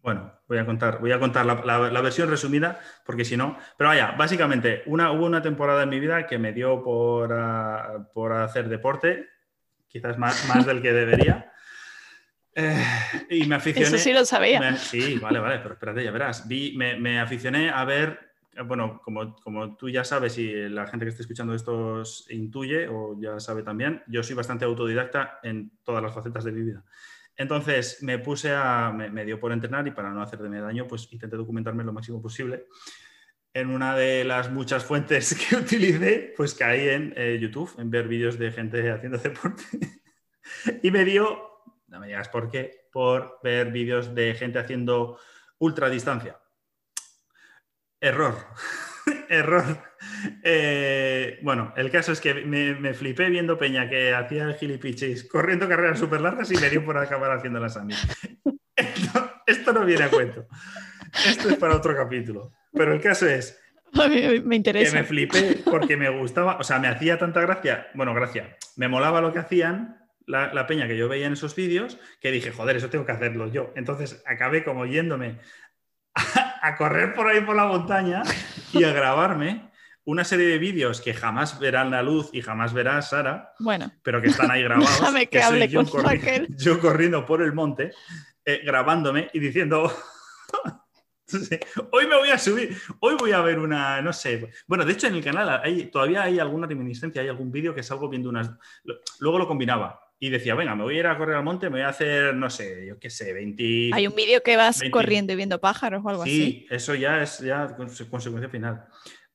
bueno, 0.00 0.32
voy 0.52 0.58
a 0.62 0.66
contar, 0.66 0.98
voy 1.00 1.12
a 1.12 1.18
contar 1.18 1.44
la, 1.46 1.54
la- 1.64 1.90
la 1.90 2.00
versión 2.00 2.28
resumida, 2.30 2.78
porque 3.04 3.24
si 3.24 3.36
no. 3.36 3.56
Pero 3.76 3.88
vaya, 3.88 4.12
básicamente, 4.12 4.82
una, 4.86 5.10
hubo 5.12 5.26
una 5.26 5.42
temporada 5.42 5.82
en 5.82 5.88
mi 5.88 5.98
vida 6.00 6.26
que 6.26 6.38
me 6.38 6.52
dio 6.52 6.82
por, 6.82 7.32
ah, 7.32 8.08
por 8.12 8.32
hacer 8.32 8.68
deporte, 8.68 9.28
quizás 9.88 10.18
más, 10.18 10.46
más 10.48 10.66
del 10.66 10.82
que 10.82 10.92
debería. 10.92 11.48
Eh, 12.54 12.84
y 13.30 13.46
me 13.46 13.54
aficioné. 13.54 13.86
Eso 13.86 13.96
sí 13.96 14.12
lo 14.12 14.26
sabía. 14.26 14.60
Me- 14.60 14.76
sí, 14.76 15.18
vale, 15.18 15.38
vale, 15.38 15.60
pero 15.60 15.72
espérate, 15.72 16.04
ya 16.04 16.10
verás. 16.10 16.46
Vi, 16.46 16.74
me, 16.76 16.98
me 17.00 17.18
aficioné 17.18 17.70
a 17.70 17.82
ver, 17.86 18.34
bueno, 18.66 19.00
como, 19.02 19.34
como 19.36 19.74
tú 19.74 19.88
ya 19.88 20.04
sabes 20.04 20.36
y 20.36 20.68
la 20.68 20.86
gente 20.86 21.06
que 21.06 21.10
esté 21.12 21.22
escuchando 21.22 21.54
esto 21.54 22.02
intuye 22.28 22.88
o 22.88 23.18
ya 23.18 23.40
sabe 23.40 23.62
también, 23.62 24.02
yo 24.06 24.22
soy 24.22 24.36
bastante 24.36 24.66
autodidacta 24.66 25.38
en 25.42 25.72
todas 25.82 26.02
las 26.02 26.12
facetas 26.14 26.44
de 26.44 26.52
mi 26.52 26.60
vida. 26.60 26.84
Entonces 27.42 28.00
me 28.02 28.20
puse 28.20 28.52
a, 28.54 28.92
me, 28.92 29.24
dio 29.24 29.40
por 29.40 29.50
entrenar 29.50 29.84
y 29.88 29.90
para 29.90 30.10
no 30.10 30.22
hacerme 30.22 30.60
daño, 30.60 30.86
pues 30.86 31.12
intenté 31.12 31.36
documentarme 31.36 31.82
lo 31.82 31.92
máximo 31.92 32.22
posible. 32.22 32.66
En 33.52 33.68
una 33.68 33.96
de 33.96 34.22
las 34.22 34.48
muchas 34.48 34.84
fuentes 34.84 35.34
que 35.50 35.56
utilicé, 35.56 36.32
pues 36.36 36.54
caí 36.54 36.88
en 36.88 37.12
eh, 37.16 37.38
YouTube, 37.40 37.74
en 37.78 37.90
ver 37.90 38.06
vídeos 38.06 38.38
de 38.38 38.52
gente 38.52 38.88
haciendo 38.92 39.18
deporte. 39.18 39.64
y 40.84 40.92
me 40.92 41.04
dio, 41.04 41.64
no 41.88 41.98
me 41.98 42.06
digas 42.06 42.28
por 42.28 42.48
qué, 42.48 42.88
por 42.92 43.40
ver 43.42 43.72
vídeos 43.72 44.14
de 44.14 44.34
gente 44.34 44.60
haciendo 44.60 45.18
ultradistancia. 45.58 46.40
Error. 48.00 48.36
Error. 49.28 49.91
Eh, 50.42 51.38
bueno, 51.42 51.72
el 51.76 51.90
caso 51.90 52.12
es 52.12 52.20
que 52.20 52.34
me, 52.34 52.74
me 52.74 52.94
flipé 52.94 53.28
viendo 53.28 53.58
Peña 53.58 53.88
que 53.88 54.14
hacía 54.14 54.44
el 54.44 54.54
gilipichis 54.54 55.28
corriendo 55.28 55.68
carreras 55.68 55.98
súper 55.98 56.20
largas 56.20 56.50
y 56.50 56.56
me 56.56 56.70
dio 56.70 56.84
por 56.84 56.98
acabar 56.98 57.32
haciéndolas 57.32 57.76
a 57.76 57.84
mí. 57.84 57.94
Esto, 58.76 59.32
esto 59.46 59.72
no 59.72 59.84
viene 59.84 60.04
a 60.04 60.10
cuento. 60.10 60.46
Esto 61.26 61.50
es 61.50 61.56
para 61.56 61.76
otro 61.76 61.94
capítulo. 61.94 62.52
Pero 62.72 62.92
el 62.94 63.00
caso 63.00 63.26
es 63.26 63.60
A 63.98 64.08
mí 64.08 64.40
me 64.40 64.62
que 64.62 64.90
me 64.92 65.04
flipé 65.04 65.62
porque 65.64 65.96
me 65.96 66.08
gustaba, 66.08 66.56
o 66.56 66.64
sea, 66.64 66.78
me 66.78 66.88
hacía 66.88 67.18
tanta 67.18 67.40
gracia, 67.40 67.88
bueno, 67.94 68.14
gracia, 68.14 68.56
me 68.76 68.88
molaba 68.88 69.20
lo 69.20 69.32
que 69.32 69.40
hacían 69.40 69.98
la, 70.26 70.52
la 70.54 70.66
peña 70.66 70.86
que 70.88 70.96
yo 70.96 71.08
veía 71.08 71.26
en 71.26 71.34
esos 71.34 71.54
vídeos, 71.54 71.98
que 72.20 72.30
dije, 72.30 72.52
joder, 72.52 72.76
eso 72.76 72.88
tengo 72.88 73.04
que 73.04 73.12
hacerlo 73.12 73.48
yo. 73.48 73.72
Entonces 73.76 74.22
acabé 74.26 74.64
como 74.64 74.86
yéndome 74.86 75.40
a, 76.14 76.60
a 76.62 76.76
correr 76.76 77.12
por 77.14 77.26
ahí 77.26 77.42
por 77.42 77.56
la 77.56 77.66
montaña 77.66 78.22
y 78.72 78.84
a 78.84 78.92
grabarme 78.92 79.71
una 80.04 80.24
serie 80.24 80.46
de 80.46 80.58
vídeos 80.58 81.00
que 81.00 81.14
jamás 81.14 81.58
verán 81.60 81.90
la 81.90 82.02
luz 82.02 82.30
y 82.32 82.42
jamás 82.42 82.72
verá 82.72 83.00
Sara, 83.02 83.54
Bueno, 83.58 83.92
pero 84.02 84.20
que 84.20 84.28
están 84.28 84.50
ahí 84.50 84.62
grabados. 84.64 84.90
Que 85.30 85.40
soy 85.40 85.40
hable 85.40 85.68
yo, 85.68 85.84
con 85.84 86.04
Raquel. 86.04 86.48
yo 86.58 86.80
corriendo 86.80 87.24
por 87.24 87.42
el 87.42 87.52
monte, 87.52 87.92
eh, 88.44 88.60
grabándome 88.64 89.30
y 89.32 89.38
diciendo, 89.38 89.92
sí, 91.26 91.38
hoy 91.92 92.06
me 92.06 92.16
voy 92.16 92.30
a 92.30 92.38
subir, 92.38 92.76
hoy 93.00 93.14
voy 93.14 93.32
a 93.32 93.40
ver 93.40 93.58
una, 93.58 94.02
no 94.02 94.12
sé. 94.12 94.50
Bueno, 94.66 94.84
de 94.84 94.92
hecho 94.92 95.06
en 95.06 95.14
el 95.14 95.24
canal 95.24 95.60
hay, 95.62 95.86
todavía 95.86 96.22
hay 96.24 96.38
alguna 96.38 96.66
reminiscencia, 96.66 97.22
hay 97.22 97.28
algún 97.28 97.52
vídeo 97.52 97.74
que 97.74 97.82
salgo 97.82 98.08
viendo 98.08 98.28
unas... 98.28 98.50
Luego 99.20 99.38
lo 99.38 99.46
combinaba 99.46 100.00
y 100.18 100.30
decía, 100.30 100.54
venga, 100.54 100.74
me 100.76 100.84
voy 100.84 100.96
a 100.96 100.98
ir 101.00 101.06
a 101.06 101.18
correr 101.18 101.36
al 101.36 101.44
monte, 101.44 101.66
me 101.66 101.78
voy 101.78 101.82
a 101.82 101.88
hacer, 101.88 102.34
no 102.34 102.48
sé, 102.48 102.86
yo 102.86 102.98
qué 102.98 103.10
sé, 103.10 103.32
20... 103.32 103.90
hay 103.92 104.06
un 104.06 104.14
vídeo 104.14 104.40
que 104.42 104.56
vas 104.56 104.78
20. 104.80 104.92
corriendo 104.92 105.32
y 105.32 105.36
viendo 105.36 105.60
pájaros 105.60 106.02
o 106.04 106.08
algo 106.08 106.22
así. 106.22 106.30
Sí, 106.30 106.66
eso 106.70 106.94
ya 106.94 107.22
es 107.22 107.38
ya 107.38 107.76
conse- 107.76 108.08
consecuencia 108.08 108.48
final. 108.48 108.84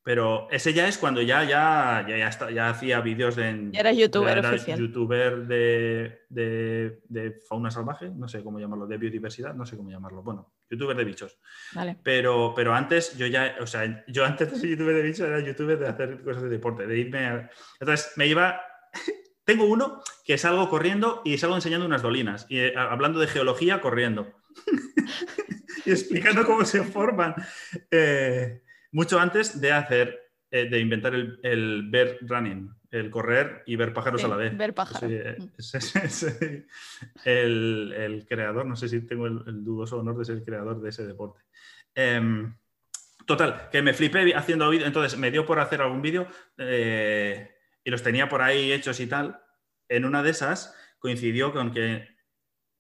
Pero 0.07 0.47
ese 0.51 0.71
ya 0.71 0.87
es 0.87 0.97
cuando 0.97 1.21
ya, 1.21 1.43
ya, 1.43 2.05
ya, 2.07 2.17
ya, 2.17 2.29
está- 2.29 2.49
ya 2.49 2.69
hacía 2.69 3.01
vídeos 3.01 3.35
de... 3.35 3.71
Ya 3.73 3.81
eras 3.81 3.97
youtuber 3.97 4.37
era 4.37 4.49
oficial. 4.51 4.79
youtuber 4.79 5.45
de, 5.47 6.21
de- 6.29 7.01
de 7.09 7.31
fauna 7.45 7.69
salvaje, 7.69 8.09
no 8.15 8.29
sé 8.29 8.41
cómo 8.41 8.57
llamarlo, 8.57 8.87
de 8.87 8.97
biodiversidad, 8.97 9.53
no 9.53 9.65
sé 9.65 9.75
cómo 9.75 9.89
llamarlo. 9.91 10.23
Bueno, 10.23 10.53
youtuber 10.69 10.95
de 10.95 11.03
bichos. 11.03 11.37
Vale. 11.73 11.97
Pero, 12.03 12.53
pero 12.55 12.73
antes 12.73 13.17
yo 13.17 13.27
ya, 13.27 13.57
o 13.59 13.67
sea, 13.67 14.05
yo 14.07 14.23
antes 14.25 14.49
de 14.49 14.57
ser 14.57 14.69
youtuber 14.69 14.95
de 14.95 15.01
bichos 15.01 15.27
era 15.27 15.41
youtuber 15.41 15.77
de 15.77 15.87
hacer 15.89 16.23
cosas 16.23 16.43
de 16.43 16.49
deporte, 16.49 16.87
de 16.87 16.97
irme 16.99 17.25
a... 17.27 17.49
Entonces 17.81 18.13
me 18.15 18.27
iba... 18.27 18.61
Tengo 19.43 19.65
uno 19.65 20.01
que 20.23 20.37
salgo 20.37 20.69
corriendo 20.69 21.21
y 21.25 21.37
salgo 21.37 21.55
enseñando 21.57 21.85
unas 21.85 22.01
dolinas, 22.01 22.45
y 22.47 22.59
eh, 22.59 22.73
hablando 22.77 23.19
de 23.19 23.27
geología 23.27 23.81
corriendo. 23.81 24.33
y 25.85 25.91
explicando 25.91 26.45
cómo 26.45 26.63
se 26.63 26.83
forman. 26.83 27.35
Eh, 27.91 28.61
mucho 28.91 29.19
antes 29.19 29.59
de 29.59 29.71
hacer, 29.71 30.31
eh, 30.51 30.69
de 30.69 30.79
inventar 30.79 31.13
el, 31.13 31.39
el 31.43 31.89
bear 31.89 32.17
running, 32.21 32.69
el 32.91 33.09
correr 33.09 33.63
y 33.65 33.75
ver 33.75 33.93
pájaros 33.93 34.23
a 34.23 34.27
la 34.29 34.35
vez. 34.37 34.57
ver 34.57 34.73
pájaros. 34.73 35.09
Sí, 35.09 35.15
eh, 35.19 35.37
Mm. 35.37 36.63
el, 37.25 37.93
el 37.97 38.25
creador, 38.27 38.65
no 38.65 38.75
sé 38.75 38.87
si 38.89 39.01
tengo 39.05 39.27
el, 39.27 39.41
el 39.47 39.63
dudoso 39.63 39.99
honor 39.99 40.17
de 40.17 40.25
ser 40.25 40.37
el 40.37 40.43
creador 40.43 40.81
de 40.81 40.89
ese 40.89 41.05
deporte. 41.05 41.41
Em, 41.95 42.55
total, 43.25 43.69
que 43.71 43.81
me 43.81 43.93
flipé 43.93 44.33
haciendo 44.35 44.69
vídeo, 44.69 44.85
entonces 44.87 45.17
me 45.19 45.31
dio 45.31 45.45
por 45.45 45.59
hacer 45.59 45.81
algún 45.81 46.01
vídeo. 46.01 46.27
eh, 46.57 47.53
y 47.83 47.89
los 47.89 48.03
tenía 48.03 48.27
por 48.27 48.41
ahí 48.41 48.73
hechos 48.73 48.99
y 48.99 49.07
tal. 49.07 49.39
En 49.87 50.03
una 50.03 50.21
de 50.21 50.31
esas 50.31 50.75
coincidió 50.99 51.53
con 51.53 51.71
que 51.71 52.05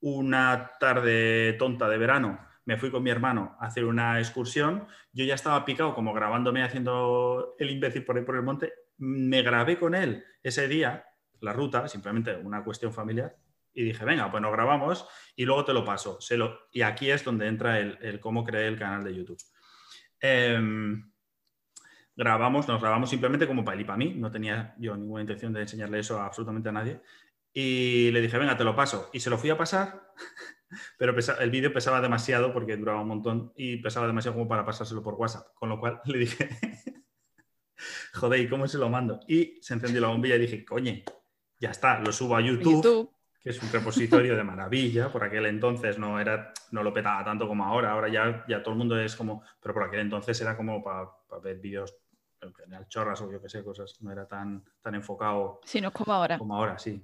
una 0.01 0.71
tarde 0.79 1.53
tonta 1.53 1.87
de 1.87 1.97
verano 1.97 2.46
me 2.67 2.77
fui 2.77 2.91
con 2.91 3.01
mi 3.01 3.09
hermano 3.09 3.55
a 3.61 3.67
hacer 3.67 3.85
una 3.85 4.19
excursión. 4.19 4.87
Yo 5.13 5.23
ya 5.23 5.35
estaba 5.35 5.63
picado 5.63 5.95
como 5.95 6.13
grabándome 6.13 6.63
haciendo 6.63 7.55
el 7.57 7.71
imbécil 7.71 8.03
por 8.03 8.17
ahí 8.17 8.25
por 8.25 8.35
el 8.35 8.43
monte. 8.43 8.73
Me 8.97 9.41
grabé 9.41 9.79
con 9.79 9.95
él 9.95 10.25
ese 10.43 10.67
día 10.67 11.05
la 11.39 11.53
ruta, 11.53 11.87
simplemente 11.87 12.35
una 12.35 12.65
cuestión 12.65 12.91
familiar. 12.91 13.37
Y 13.73 13.83
dije, 13.83 14.03
venga, 14.03 14.29
pues 14.29 14.41
nos 14.41 14.51
grabamos 14.51 15.07
y 15.33 15.45
luego 15.45 15.63
te 15.63 15.71
lo 15.71 15.85
paso. 15.85 16.19
Se. 16.19 16.37
Y 16.73 16.81
aquí 16.81 17.09
es 17.09 17.23
donde 17.23 17.47
entra 17.47 17.79
el, 17.79 18.19
cómo 18.19 18.43
creé 18.43 18.67
el 18.67 18.77
canal 18.77 19.01
de 19.01 19.15
YouTube. 19.15 19.41
Em, 20.19 21.09
grabamos, 22.17 22.67
nos 22.67 22.81
grabamos 22.81 23.09
simplemente 23.09 23.47
como 23.47 23.63
para 23.63 23.75
él 23.75 23.81
y 23.81 23.85
para 23.85 23.97
mí. 23.97 24.13
No 24.13 24.29
tenía 24.29 24.75
yo 24.77 24.97
ninguna 24.97 25.21
intención 25.21 25.53
de 25.53 25.61
enseñarle 25.61 25.99
eso 25.99 26.19
absolutamente 26.19 26.67
a 26.67 26.73
nadie. 26.73 26.99
Y 27.53 28.11
le 28.11 28.19
dije, 28.19 28.37
venga, 28.37 28.57
te 28.57 28.65
lo 28.65 28.75
paso. 28.75 29.09
Y 29.13 29.21
se 29.21 29.29
lo 29.29 29.37
fui 29.37 29.51
a 29.51 29.57
pasar 29.57 30.11
pero 30.97 31.15
el 31.39 31.51
vídeo 31.51 31.73
pesaba 31.73 32.01
demasiado 32.01 32.53
porque 32.53 32.77
duraba 32.77 33.01
un 33.01 33.07
montón 33.07 33.53
y 33.55 33.77
pesaba 33.77 34.07
demasiado 34.07 34.35
como 34.35 34.47
para 34.47 34.65
pasárselo 34.65 35.03
por 35.03 35.15
WhatsApp. 35.15 35.47
Con 35.55 35.69
lo 35.69 35.79
cual 35.79 36.01
le 36.05 36.17
dije, 36.17 36.49
joder, 38.13 38.41
¿y 38.41 38.49
cómo 38.49 38.67
se 38.67 38.77
lo 38.77 38.89
mando? 38.89 39.19
Y 39.27 39.59
se 39.61 39.73
encendió 39.73 40.01
la 40.01 40.07
bombilla 40.07 40.35
y 40.35 40.39
dije, 40.39 40.65
coñe, 40.65 41.03
ya 41.59 41.71
está, 41.71 41.99
lo 41.99 42.11
subo 42.11 42.35
a 42.35 42.41
YouTube, 42.41 43.11
que 43.39 43.49
es 43.49 43.61
un 43.61 43.71
repositorio 43.71 44.35
de 44.35 44.43
maravilla. 44.43 45.11
Por 45.11 45.23
aquel 45.23 45.45
entonces 45.45 45.97
no, 45.97 46.19
era, 46.19 46.53
no 46.71 46.83
lo 46.83 46.93
petaba 46.93 47.23
tanto 47.23 47.47
como 47.47 47.65
ahora. 47.65 47.91
Ahora 47.91 48.09
ya, 48.09 48.45
ya 48.47 48.61
todo 48.61 48.73
el 48.73 48.79
mundo 48.79 48.99
es 48.99 49.15
como, 49.15 49.43
pero 49.61 49.73
por 49.73 49.83
aquel 49.83 50.01
entonces 50.01 50.39
era 50.41 50.55
como 50.55 50.83
para, 50.83 51.09
ver 51.41 51.59
vídeos 51.59 51.95
en 52.41 52.53
general 52.53 52.87
chorras 52.87 53.19
o 53.21 53.31
yo 53.31 53.41
que 53.41 53.49
sé, 53.49 53.63
cosas. 53.63 54.01
No 54.01 54.11
era 54.11 54.27
tan, 54.27 54.63
tan 54.81 54.95
enfocado. 54.95 55.61
Sí, 55.63 55.81
no 55.81 55.87
es 55.87 55.93
como 55.93 56.13
ahora. 56.13 56.37
Como 56.37 56.55
ahora, 56.55 56.77
sí. 56.77 57.03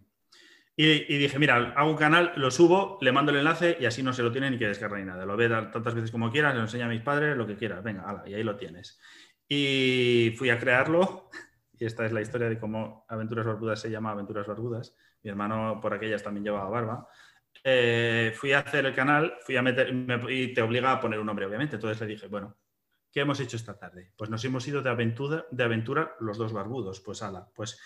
Y, 0.75 1.17
dije, 1.17 1.37
mira, 1.37 1.73
hago 1.75 1.91
un 1.91 1.97
canal, 1.97 2.33
lo 2.35 2.49
subo, 2.49 2.97
le 2.99 3.11
mando 3.11 3.31
el 3.31 3.37
enlace 3.37 3.77
y 3.79 3.85
así 3.85 4.01
no 4.01 4.11
se 4.11 4.23
lo 4.23 4.31
tiene 4.31 4.49
ni 4.49 4.57
que 4.57 4.67
descargar 4.67 4.99
ni 4.99 5.05
nada. 5.05 5.23
Lo 5.23 5.37
ve 5.37 5.47
tantas 5.47 5.93
veces 5.93 6.09
como 6.09 6.31
quieras, 6.31 6.55
le 6.55 6.61
enseña 6.61 6.85
a 6.85 6.89
mis 6.89 7.01
padres, 7.01 7.37
lo 7.37 7.45
que 7.45 7.55
quieras. 7.55 7.83
Venga, 7.83 8.09
ala, 8.09 8.23
y 8.25 8.33
ahí 8.33 8.43
lo 8.43 8.55
tienes. 8.55 8.99
Y 9.47 10.33
fui 10.37 10.49
a 10.49 10.59
crearlo. 10.59 11.29
Y 11.75 11.85
esta 11.85 12.05
es 12.05 12.13
la 12.13 12.21
historia 12.21 12.47
de 12.47 12.59
cómo 12.59 13.03
Aventuras 13.09 13.47
Barbudas 13.47 13.81
se 13.81 13.89
llama 13.89 14.11
Aventuras 14.11 14.45
Barbudas. 14.47 14.95
Mi 15.23 15.31
hermano 15.31 15.79
por 15.81 15.93
aquellas 15.93 16.21
también 16.21 16.45
llevaba 16.45 16.69
barba. 16.69 17.09
Eh, 17.63 18.31
fui 18.35 18.53
a 18.53 18.59
hacer 18.59 18.85
el 18.85 18.93
canal, 18.93 19.33
fui 19.41 19.57
a 19.57 19.61
meter, 19.61 19.91
y 20.29 20.53
te 20.53 20.61
obliga 20.61 20.91
a 20.91 21.01
poner 21.01 21.19
un 21.19 21.25
nombre, 21.25 21.45
obviamente. 21.47 21.75
Entonces 21.75 21.99
le 22.01 22.07
dije, 22.07 22.27
bueno, 22.27 22.55
¿qué 23.11 23.21
hemos 23.21 23.39
hecho 23.39 23.57
esta 23.57 23.77
tarde? 23.77 24.13
Pues 24.15 24.29
nos 24.29 24.45
hemos 24.45 24.67
ido 24.67 24.81
de 24.81 24.89
aventura, 24.91 25.45
de 25.49 25.63
aventura 25.63 26.15
los 26.19 26.37
dos 26.37 26.53
barbudos. 26.53 27.01
Pues 27.01 27.23
ala, 27.23 27.49
pues 27.53 27.79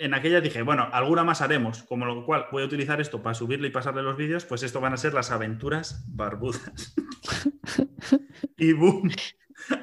en 0.00 0.14
aquella 0.14 0.40
dije, 0.40 0.62
bueno, 0.62 0.88
alguna 0.92 1.24
más 1.24 1.42
haremos, 1.42 1.82
como 1.82 2.06
lo 2.06 2.24
cual 2.24 2.46
voy 2.50 2.62
a 2.62 2.66
utilizar 2.66 3.00
esto 3.02 3.22
para 3.22 3.34
subirle 3.34 3.68
y 3.68 3.70
pasarle 3.70 4.02
los 4.02 4.16
vídeos, 4.16 4.46
pues 4.46 4.62
esto 4.62 4.80
van 4.80 4.94
a 4.94 4.96
ser 4.96 5.12
las 5.12 5.30
aventuras 5.30 6.06
barbudas. 6.08 6.94
y 8.56 8.72
boom, 8.72 9.10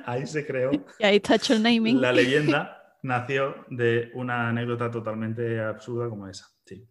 ahí 0.05 0.25
se 0.25 0.45
creó. 0.45 0.71
Y 0.97 1.03
ahí 1.03 1.17
está 1.17 1.35
hecho 1.35 1.53
el 1.53 1.61
naming. 1.61 2.01
La 2.01 2.11
leyenda 2.11 2.95
nació 3.03 3.65
de 3.69 4.09
una 4.15 4.49
anécdota 4.49 4.89
totalmente 4.89 5.61
absurda 5.61 6.09
como 6.09 6.27
esa. 6.27 6.47
Sí. 6.65 6.83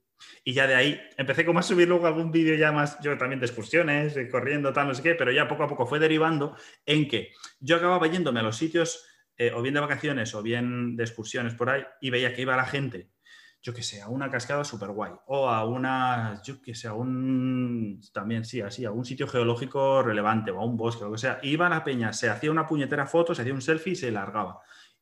Y 0.45 0.52
ya 0.52 0.68
de 0.68 0.76
ahí 0.76 1.00
empecé 1.16 1.45
como 1.45 1.59
a 1.59 1.62
subir 1.62 1.88
luego 1.88 2.06
algún 2.06 2.30
vídeo 2.30 2.54
ya 2.54 2.71
más, 2.71 2.97
yo 3.00 3.18
también 3.18 3.40
de 3.40 3.47
excursiones, 3.47 4.16
corriendo, 4.30 4.73
tal, 4.73 4.87
no 4.87 4.95
sé 4.95 5.02
qué, 5.02 5.16
pero 5.16 5.33
ya 5.33 5.49
poco 5.49 5.64
a 5.64 5.68
poco 5.68 5.85
fue 5.85 5.99
derivando 5.99 6.56
en 6.87 7.09
que 7.09 7.33
yo 7.59 7.76
acababa 7.76 8.06
yéndome 8.06 8.38
a 8.38 8.45
los 8.45 8.56
sitios, 8.56 9.04
eh, 9.37 9.50
o 9.52 9.62
bien 9.62 9.75
de 9.75 9.80
vacaciones 9.80 10.33
o 10.35 10.42
bien 10.42 10.97
de 10.97 11.02
excursiones 11.02 11.54
por 11.54 11.71
ahí, 11.71 11.83
y 12.00 12.11
veía 12.11 12.33
que 12.33 12.42
iba 12.42 12.56
la 12.56 12.64
gente 12.64 13.11
yo 13.62 13.75
que 13.75 13.82
sé, 13.82 14.00
a 14.00 14.08
una 14.08 14.30
cascada 14.30 14.64
súper 14.64 14.90
guay, 14.90 15.12
o 15.26 15.48
a 15.48 15.64
una, 15.64 16.40
yo 16.42 16.60
que 16.62 16.75
sé, 16.75 16.88
a 16.88 16.92
un, 16.92 18.00
también 18.12 18.44
sí, 18.44 18.60
así, 18.60 18.84
a 18.84 18.92
un 18.92 19.04
sitio 19.04 19.26
geológico 19.26 20.02
relevante, 20.02 20.50
o 20.50 20.60
a 20.60 20.64
un 20.64 20.76
bosque, 20.76 21.04
o 21.04 21.08
lo 21.08 21.12
que 21.12 21.18
sea, 21.18 21.38
iba 21.42 21.66
a 21.66 21.70
la 21.70 21.82
peña, 21.82 22.12
se 22.12 22.28
hacía 22.30 22.50
una 22.50 22.66
puñetera 22.66 23.06
foto, 23.06 23.34
se 23.34 23.42
hacía 23.42 23.54
un 23.54 23.62
selfie 23.62 23.94
y 23.94 23.96
se 23.96 24.10
largaba. 24.10 24.60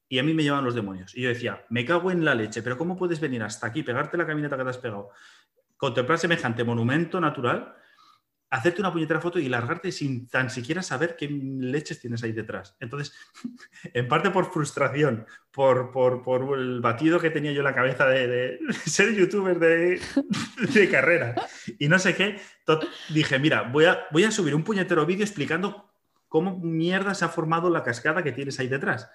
Y 0.09 0.19
a 0.19 0.23
mí 0.23 0.35
me 0.35 0.43
llevaban 0.43 0.65
los 0.65 0.75
demonios. 0.75 1.15
Y 1.17 1.23
yo 1.23 1.29
decía, 1.29 1.65
me 1.71 1.85
cago 1.85 2.11
en 2.11 2.25
la 2.25 2.35
leche, 2.35 2.63
pero 2.63 2.79
¿cómo 2.79 2.97
puedes 2.97 3.21
venir 3.21 3.43
hasta 3.43 3.67
aquí, 3.67 3.83
pegarte 3.83 4.17
la 4.17 4.27
caminata 4.27 4.57
que 4.57 4.65
te 4.65 4.71
has 4.71 4.79
pegado, 4.79 5.11
contemplar 5.77 6.19
semejante 6.19 6.65
monumento 6.65 7.21
natural 7.21 7.75
hacerte 8.51 8.81
una 8.81 8.93
puñetera 8.93 9.21
foto 9.21 9.39
y 9.39 9.49
largarte 9.49 9.91
sin 9.91 10.29
tan 10.29 10.49
siquiera 10.49 10.83
saber 10.83 11.17
qué 11.17 11.29
leches 11.29 12.01
tienes 12.01 12.23
ahí 12.23 12.33
detrás. 12.33 12.77
Entonces, 12.81 13.15
en 13.95 14.09
parte 14.09 14.31
por 14.31 14.53
frustración, 14.53 15.27
por, 15.51 15.91
por, 15.91 16.59
el 16.59 16.81
batido 16.81 17.21
que 17.21 17.31
tenía 17.31 17.53
yo 17.53 17.61
en 17.61 17.65
la 17.65 17.75
cabeza 17.75 18.07
de, 18.07 18.59
ser 18.87 19.15
youtuber 19.15 19.59
de, 19.59 20.01
de, 20.73 20.91
carrera 20.91 21.35
y 21.79 21.89
no 21.89 21.99
sé 21.99 22.15
qué, 22.15 22.41
dije, 23.11 23.39
mira, 23.39 23.63
voy 23.63 23.87
a, 23.87 24.07
voy 24.11 24.25
a 24.25 24.31
subir 24.31 24.55
un 24.55 24.65
puñetero 24.65 25.07
vídeo 25.07 25.25
explicando 25.25 25.91
cómo 26.29 26.59
mierda 26.59 27.15
se 27.15 27.25
ha 27.25 27.29
formado 27.29 27.71
la 27.71 27.83
cascada 27.83 28.23
que 28.23 28.33
tienes 28.33 28.59
ahí 28.59 28.69
detrás. 28.69 29.11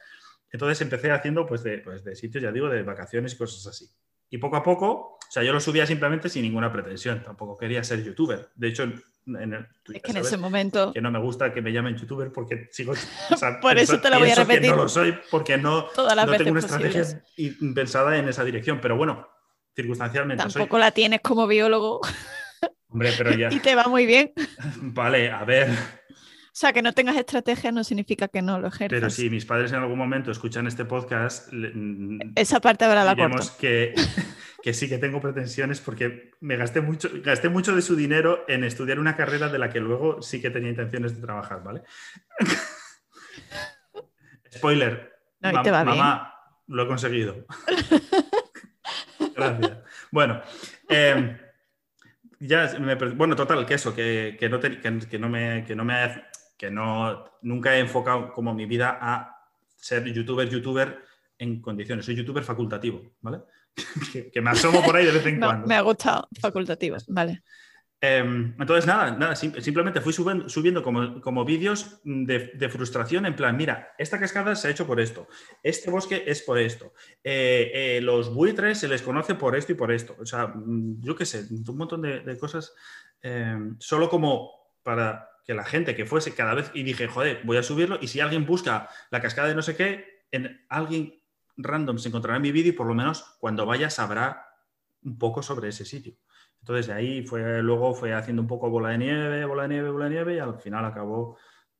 Entonces 0.52 0.82
empecé 0.82 1.12
haciendo 1.12 1.46
pues 1.46 1.64
de, 1.64 1.80
pues 1.80 2.04
de 2.04 2.16
sitios, 2.16 2.44
ya 2.44 2.52
digo, 2.52 2.70
de 2.70 2.84
vacaciones 2.84 3.34
y 3.34 3.38
cosas 3.38 3.68
así. 3.68 3.90
Y 4.30 4.38
poco 4.38 4.58
a 4.58 4.64
poco, 4.64 5.18
o 5.30 5.32
sea, 5.32 5.44
yo 5.44 5.54
lo 5.54 5.60
subía 5.60 5.86
simplemente 5.86 6.30
sin 6.30 6.44
ninguna 6.44 6.72
pretensión, 6.72 7.24
tampoco 7.24 7.58
quería 7.58 7.84
ser 7.84 8.04
youtuber. 8.04 8.50
De 8.56 8.68
hecho, 8.68 8.84
en 8.84 9.54
el, 9.54 9.68
es 9.94 10.02
que 10.02 10.12
en 10.12 10.18
ese 10.18 10.38
momento... 10.38 10.94
Que 10.94 11.02
no 11.02 11.12
me 11.12 11.20
gusta 11.20 11.54
que 11.54 11.62
me 11.62 11.72
llamen 11.72 11.96
youtuber 11.96 12.32
porque 12.32 12.68
sigo... 12.72 12.94
Por 13.62 13.78
eso 13.78 14.00
te 14.00 14.10
lo 14.10 14.20
voy 14.20 14.32
a 14.32 14.36
repetir. 14.36 14.72
no 14.72 14.78
lo 14.78 14.90
soy 14.90 15.16
porque 15.30 15.58
no, 15.58 15.88
no 15.96 16.38
tengo 16.38 16.52
una 16.52 16.60
estrategia 16.60 17.24
pensada 17.76 18.18
en 18.18 18.28
esa 18.30 18.44
dirección. 18.44 18.80
Pero 18.82 18.98
bueno, 18.98 19.28
circunstancialmente... 19.76 20.44
Tampoco 20.44 20.78
la 20.80 20.92
tienes 20.92 21.22
como 21.22 21.48
biólogo. 21.48 22.02
Hombre, 22.90 23.14
pero 23.18 23.32
ya... 23.32 23.50
y 23.52 23.60
te 23.60 23.76
va 23.76 23.86
muy 23.86 24.06
bien. 24.06 24.34
Vale, 24.78 25.32
a 25.32 25.44
ver... 25.44 25.99
O 26.60 26.60
sea, 26.60 26.74
que 26.74 26.82
no 26.82 26.92
tengas 26.92 27.16
estrategia 27.16 27.72
no 27.72 27.86
significa 27.86 28.28
que 28.28 28.42
no 28.42 28.60
lo 28.60 28.68
ejerzas. 28.68 29.00
Pero 29.00 29.10
si 29.10 29.30
mis 29.30 29.46
padres 29.46 29.72
en 29.72 29.80
algún 29.80 29.98
momento 29.98 30.30
escuchan 30.30 30.68
este 30.68 30.84
podcast... 30.84 31.48
Esa 32.36 32.60
parte 32.60 32.84
habrá 32.84 33.06
la 33.06 33.16
corto. 33.16 33.56
que 33.58 33.94
que 34.62 34.74
sí 34.74 34.89
que 34.89 34.98
tengo 34.98 35.22
pretensiones 35.22 35.80
porque 35.80 36.32
me 36.42 36.58
gasté 36.58 36.82
mucho, 36.82 37.10
gasté 37.24 37.48
mucho 37.48 37.74
de 37.74 37.82
su 37.82 37.96
dinero 37.96 38.44
en 38.50 38.66
estudiar 38.66 39.00
una 39.00 39.16
carrera 39.16 39.48
de 39.48 39.58
la 39.58 39.70
que 39.70 39.80
luego 39.80 40.22
sí 40.22 40.42
que 40.42 40.50
tenía 40.50 40.72
intenciones 40.72 41.16
de 41.16 41.22
trabajar, 41.22 41.63
¿vale? 41.63 41.84
Spoiler. 44.54 45.13
mamá, 45.39 46.34
lo 46.68 46.84
he 46.84 46.88
conseguido. 46.88 47.46
Gracias. 49.34 49.78
Bueno, 50.12 50.42
em, 50.89 51.38
ya 52.39 52.70
bueno, 53.16 53.38
total, 53.38 53.66
que 53.66 53.75
eso, 53.75 53.96
que, 53.96 54.38
no 54.51 54.60
que, 54.60 55.20
no 55.20 55.30
me, 55.30 55.63
que 55.66 55.74
no 55.74 55.86
me 55.86 55.94
que 56.60 56.70
no 56.70 57.24
nunca 57.42 57.75
he 57.75 57.80
enfocado 57.80 58.34
como 58.34 58.54
mi 58.54 58.66
vida 58.66 59.00
a 59.01 59.48
ser 59.78 60.04
youtuber, 60.12 60.50
youtuber 60.50 61.01
en 61.38 61.62
condiciones. 61.62 62.06
Soy 62.06 62.16
youtuber 62.16 62.44
facultativo, 62.44 63.13
¿vale? 63.22 63.39
que, 64.34 64.42
me 64.42 64.50
asomo 64.50 64.84
por 64.84 64.98
ahí 64.98 65.06
de 65.06 65.13
vez 65.13 65.25
en 65.25 65.39
cuando. 65.39 65.66
Me 65.66 65.75
ha 65.75 65.82
gustado, 65.82 66.28
facultativas, 66.39 67.08
vale. 67.08 67.44
Em, 68.01 68.56
entonces, 68.60 68.86
nada, 68.86 69.12
nada 69.12 69.36
simplemente 69.36 70.00
fui 70.00 70.13
subiendo, 70.13 70.84
como, 70.84 71.46
vídeos 71.46 72.00
de, 72.04 72.70
frustración 72.70 73.25
en 73.25 73.36
plan, 73.36 73.58
mira, 73.58 73.94
esta 73.98 74.18
cascada 74.18 74.56
se 74.56 74.70
ha 74.70 74.72
hecho 74.72 74.88
por 74.88 75.01
esto, 75.01 75.28
este 75.63 75.92
bosque 75.92 76.24
es 76.25 76.42
por 76.42 76.58
esto, 76.60 76.94
eh, 77.22 77.72
eh, 77.74 78.01
los 78.01 78.34
buitres 78.34 78.78
se 78.78 78.88
les 78.88 79.01
conoce 79.01 79.36
por 79.36 79.54
esto 79.54 79.74
y 79.74 79.75
por 79.75 79.92
esto. 79.92 80.16
O 80.18 80.25
sea, 80.25 80.48
mm, 80.48 81.01
yo 81.01 81.13
qué 81.13 81.25
sé, 81.25 81.46
un 81.51 81.78
montón 81.78 82.01
de, 82.01 82.38
cosas, 82.38 82.74
em, 83.22 83.75
solo 83.80 84.10
como 84.10 84.50
para 84.82 85.30
que 85.50 85.56
la 85.56 85.65
gente 85.65 85.96
que 85.96 86.06
fuese 86.06 86.36
cada 86.36 86.53
vez, 86.53 86.70
y 86.75 86.84
dije, 86.84 87.08
joder, 87.08 87.41
voy 87.44 87.58
a 87.58 87.63
subirlo, 87.63 87.98
y 88.00 88.08
si 88.08 88.20
alguien 88.20 88.46
busca 88.46 88.88
la 89.10 89.20
cascada 89.20 89.48
de 89.48 89.56
no 89.56 89.63
sé 89.63 89.75
qué, 89.75 90.27
en, 90.29 90.63
alguien 90.70 91.24
random 91.58 91.98
se 91.98 92.10
encontrará 92.10 92.36
en 92.36 92.44
mi 92.44 92.51
vídeo 92.51 92.70
y 92.70 92.75
por 92.75 92.86
lo 92.86 92.94
menos 92.94 93.36
cuando 93.39 93.65
vaya 93.65 93.89
sabrá 93.89 94.46
un 95.01 95.18
poco 95.18 95.41
sobre 95.41 95.70
ese 95.70 95.86
sitio. 95.86 96.13
Entonces 96.60 96.86
de 96.86 96.94
ahí 96.94 97.24
fue, 97.25 97.63
luego 97.63 97.96
fue 97.96 98.13
haciendo 98.13 98.44
un 98.44 98.48
poco 98.48 98.70
bola 98.70 98.89
de 98.89 99.00
nieve, 99.00 99.44
bola 99.46 99.63
de 99.63 99.70
nieve, 99.70 99.89
bola 99.89 100.06
de 100.06 100.12
nieve 100.12 100.36
y 100.36 100.38
al 100.38 100.60
final 100.60 100.86
acabó, 100.86 101.39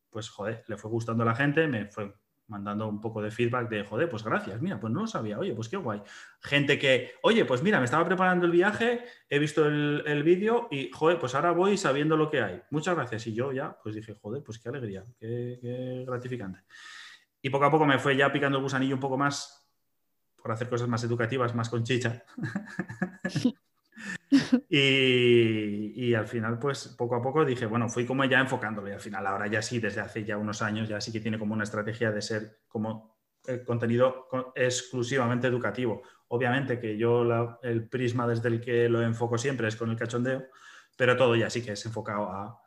pues 0.10 0.32
joder, 0.32 0.64
le 0.66 0.76
fue 0.76 0.90
gustando 0.90 1.22
a 1.22 1.28
la 1.28 1.36
gente, 1.36 1.68
me 1.68 1.86
fue 1.92 2.12
mandando 2.50 2.88
un 2.88 3.00
poco 3.00 3.22
de 3.22 3.32
feedback 3.32 3.70
de, 3.70 3.84
joder, 3.84 4.10
pues 4.10 4.24
gracias, 4.24 4.62
mira, 4.62 4.80
pues 4.80 4.92
no 4.92 5.02
lo 5.02 5.08
sabía, 5.08 5.40
oye, 5.40 5.54
pues 5.54 5.70
qué 5.70 5.78
guay. 5.78 6.02
Gente 6.42 6.78
que, 6.78 7.14
oye, 7.24 7.46
pues 7.46 7.64
mira, 7.64 7.80
me 7.80 7.86
estaba 7.86 8.06
preparando 8.06 8.46
el 8.46 8.52
viaje, 8.52 9.06
he 9.30 9.40
visto 9.40 9.66
el, 9.66 10.24
vídeo 10.24 10.68
y, 10.72 10.92
joder, 10.92 11.20
pues 11.20 11.36
ahora 11.36 11.52
voy 11.52 11.78
sabiendo 11.78 12.18
lo 12.18 12.30
que 12.30 12.42
hay. 12.42 12.62
Muchas 12.72 12.96
gracias. 12.96 13.28
Y 13.28 13.34
yo 13.34 13.52
ya, 13.52 13.78
pues 13.82 13.96
dije, 13.96 14.16
joder, 14.22 14.44
pues 14.44 14.60
qué 14.60 14.70
alegría, 14.70 15.06
qué, 15.20 15.60
qué 15.62 16.04
gratificante. 16.06 16.60
Y 17.42 17.50
poco 17.50 17.66
a 17.66 17.72
poco 17.72 17.86
me 17.86 18.00
fue 18.00 18.18
ya 18.18 18.32
picando 18.32 18.58
el 18.58 18.64
gusanillo 18.64 18.96
un 18.96 19.00
poco 19.00 19.18
más 19.18 19.60
por 20.42 20.52
hacer 20.52 20.70
cosas 20.70 20.88
más 20.88 21.04
educativas, 21.04 21.56
más 21.56 21.70
con. 21.70 21.84
y, 24.70 26.14
al 26.14 26.28
final, 26.28 26.60
pues 26.60 26.96
poco 26.98 27.16
a 27.16 27.22
poco 27.22 27.46
dije, 27.46 27.66
bueno, 27.66 27.90
fui 27.90 28.06
como 28.06 28.24
ya 28.26 28.40
enfocándolo 28.40 28.90
y 28.90 28.94
al 28.94 29.00
final 29.00 29.26
ahora 29.28 29.48
ya 29.48 29.62
sí, 29.62 29.80
desde 29.80 30.02
hace 30.02 30.24
ya 30.24 30.38
unos 30.38 30.62
años, 30.62 30.90
ya 30.90 31.02
sí 31.02 31.12
que 31.12 31.20
tiene 31.20 31.40
como 31.40 31.54
una 31.54 31.64
estrategia 31.64 32.12
de 32.12 32.22
ser 32.22 32.60
como 32.68 33.18
eh, 33.48 33.64
contenido 33.64 34.28
exclusivamente 34.56 35.48
educativo. 35.48 36.04
Obviamente 36.28 36.80
que 36.80 36.98
yo 36.98 37.58
el 37.64 37.90
prisma 37.90 38.28
desde 38.28 38.50
el 38.50 38.62
que 38.62 38.88
lo 38.90 39.02
enfoco 39.02 39.38
siempre 39.38 39.68
es 39.68 39.76
con 39.76 39.90
el 39.90 39.98
cachondeo, 39.98 40.44
pero 40.98 41.18
todo 41.18 41.36
ya 41.36 41.50
sí 41.50 41.64
que 41.64 41.72
es 41.72 41.86
enfocado 41.86 42.24
a 42.30 42.62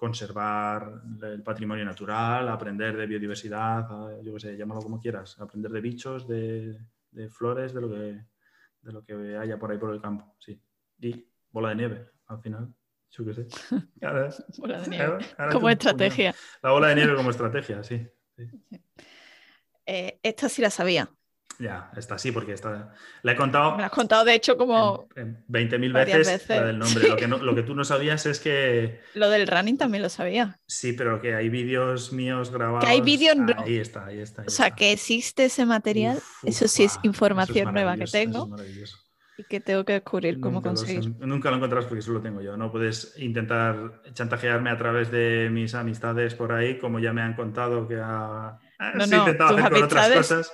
conservar 0.00 1.02
el 1.22 1.42
patrimonio 1.42 1.84
natural, 1.84 2.48
aprender 2.48 2.96
de 2.96 3.06
biodiversidad, 3.06 3.86
yo 4.22 4.32
qué 4.32 4.40
sé, 4.40 4.56
llámalo 4.56 4.80
como 4.80 4.98
quieras, 4.98 5.38
aprender 5.38 5.70
de 5.70 5.80
bichos, 5.82 6.26
de, 6.26 6.78
flores, 7.28 7.74
de 7.74 7.80
lo, 7.82 7.90
que, 7.90 8.18
de 8.82 8.92
lo 8.92 9.04
que 9.04 9.36
haya 9.36 9.58
por 9.58 9.70
ahí 9.70 9.78
por 9.78 9.92
el 9.92 10.00
campo, 10.00 10.36
sí. 10.38 10.60
Y 10.98 11.26
bola 11.50 11.70
de 11.70 11.74
nieve, 11.76 12.10
al 12.26 12.40
final. 12.40 12.74
Yo 13.10 13.24
qué 13.24 13.34
sé. 13.34 13.46
bola 14.58 14.80
de 14.80 14.88
nieve. 14.90 15.18
como 15.52 15.68
estrategia. 15.68 16.34
La 16.62 16.70
bola 16.70 16.88
de 16.88 16.94
nieve 16.96 17.14
como 17.16 17.30
estrategia, 17.30 17.82
sí. 17.82 18.06
Eh, 19.86 20.20
esta 20.22 20.48
sí 20.48 20.62
la 20.62 20.70
sabía. 20.70 21.10
Ya, 21.58 21.90
está 21.94 22.14
así, 22.14 22.32
porque 22.32 22.54
está. 22.54 22.94
La 23.22 23.32
he 23.32 23.36
contado. 23.36 23.72
Me 23.72 23.82
la 23.82 23.86
has 23.86 23.92
contado, 23.92 24.24
de 24.24 24.34
hecho, 24.34 24.56
como. 24.56 25.08
20.000 25.14 25.92
veces, 25.92 26.48
la 26.48 26.64
del 26.64 26.78
nombre. 26.78 27.08
Lo 27.08 27.16
que, 27.16 27.28
lo 27.28 27.54
que 27.54 27.62
tú 27.62 27.74
no 27.74 27.84
sabías 27.84 28.24
es 28.24 28.40
que. 28.40 29.00
Lo 29.14 29.28
del 29.28 29.46
running 29.46 29.76
también 29.76 30.02
lo 30.02 30.08
sabía. 30.08 30.58
Sí, 30.66 30.94
pero 30.94 31.20
que 31.20 31.34
hay 31.34 31.50
vídeos 31.50 32.12
míos 32.12 32.50
grabados. 32.50 32.84
Que 32.84 32.90
hay 32.90 33.02
vídeos. 33.02 33.36
Ahí 33.58 33.76
está, 33.76 34.06
ahí 34.06 34.20
está. 34.20 34.42
o 34.46 34.50
sea, 34.50 34.70
que 34.70 34.92
existe 34.92 35.44
ese 35.44 35.66
material. 35.66 36.18
eso 36.44 36.66
sí 36.66 36.84
es 36.84 36.98
información 37.02 37.74
nueva 37.74 37.96
que 37.96 38.06
tengo. 38.06 38.56
y 39.36 39.44
que 39.44 39.60
tengo 39.60 39.84
que 39.84 39.94
descubrir 39.94 40.40
cómo 40.40 40.62
conseguir. 40.62 41.14
nunca 41.18 41.50
lo 41.50 41.56
encontrarás 41.56 41.84
porque 41.84 42.00
eso 42.00 42.12
lo 42.12 42.22
tengo 42.22 42.40
yo. 42.40 42.56
No 42.56 42.72
puedes 42.72 43.14
intentar 43.18 44.00
chantajearme 44.14 44.70
a 44.70 44.78
través 44.78 45.10
de 45.10 45.50
mis 45.52 45.74
amistades 45.74 46.34
por 46.34 46.52
ahí, 46.52 46.78
como 46.78 47.00
ya 47.00 47.12
me 47.12 47.20
han 47.20 47.34
contado 47.34 47.86
que 47.86 47.96
ha. 48.02 48.58
No, 48.94 49.06
no, 49.06 49.16
intentado 49.18 49.58
hacer 49.58 49.72
con 49.72 49.82
otras 49.82 50.10
cosas 50.10 50.52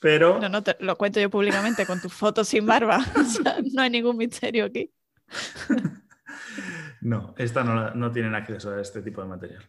pero... 0.00 0.40
No, 0.40 0.48
no, 0.48 0.62
te, 0.62 0.76
lo 0.80 0.96
cuento 0.96 1.20
yo 1.20 1.30
públicamente 1.30 1.86
con 1.86 2.00
tus 2.00 2.12
fotos 2.12 2.48
sin 2.48 2.66
barba. 2.66 2.98
no 3.72 3.82
hay 3.82 3.90
ningún 3.90 4.16
misterio 4.16 4.64
aquí. 4.64 4.90
no, 7.02 7.34
esta 7.36 7.62
no, 7.62 7.94
no 7.94 8.10
tienen 8.10 8.34
acceso 8.34 8.72
a 8.72 8.80
este 8.80 9.02
tipo 9.02 9.20
de 9.20 9.28
material. 9.28 9.64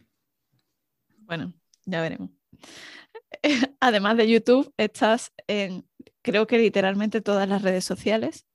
Bueno, 1.18 1.52
ya 1.84 2.00
veremos. 2.00 2.30
Además 3.80 4.16
de 4.16 4.28
YouTube, 4.28 4.72
estás 4.76 5.32
en, 5.46 5.86
creo 6.22 6.46
que 6.46 6.58
literalmente 6.58 7.20
todas 7.20 7.48
las 7.48 7.62
redes 7.62 7.84
sociales. 7.84 8.46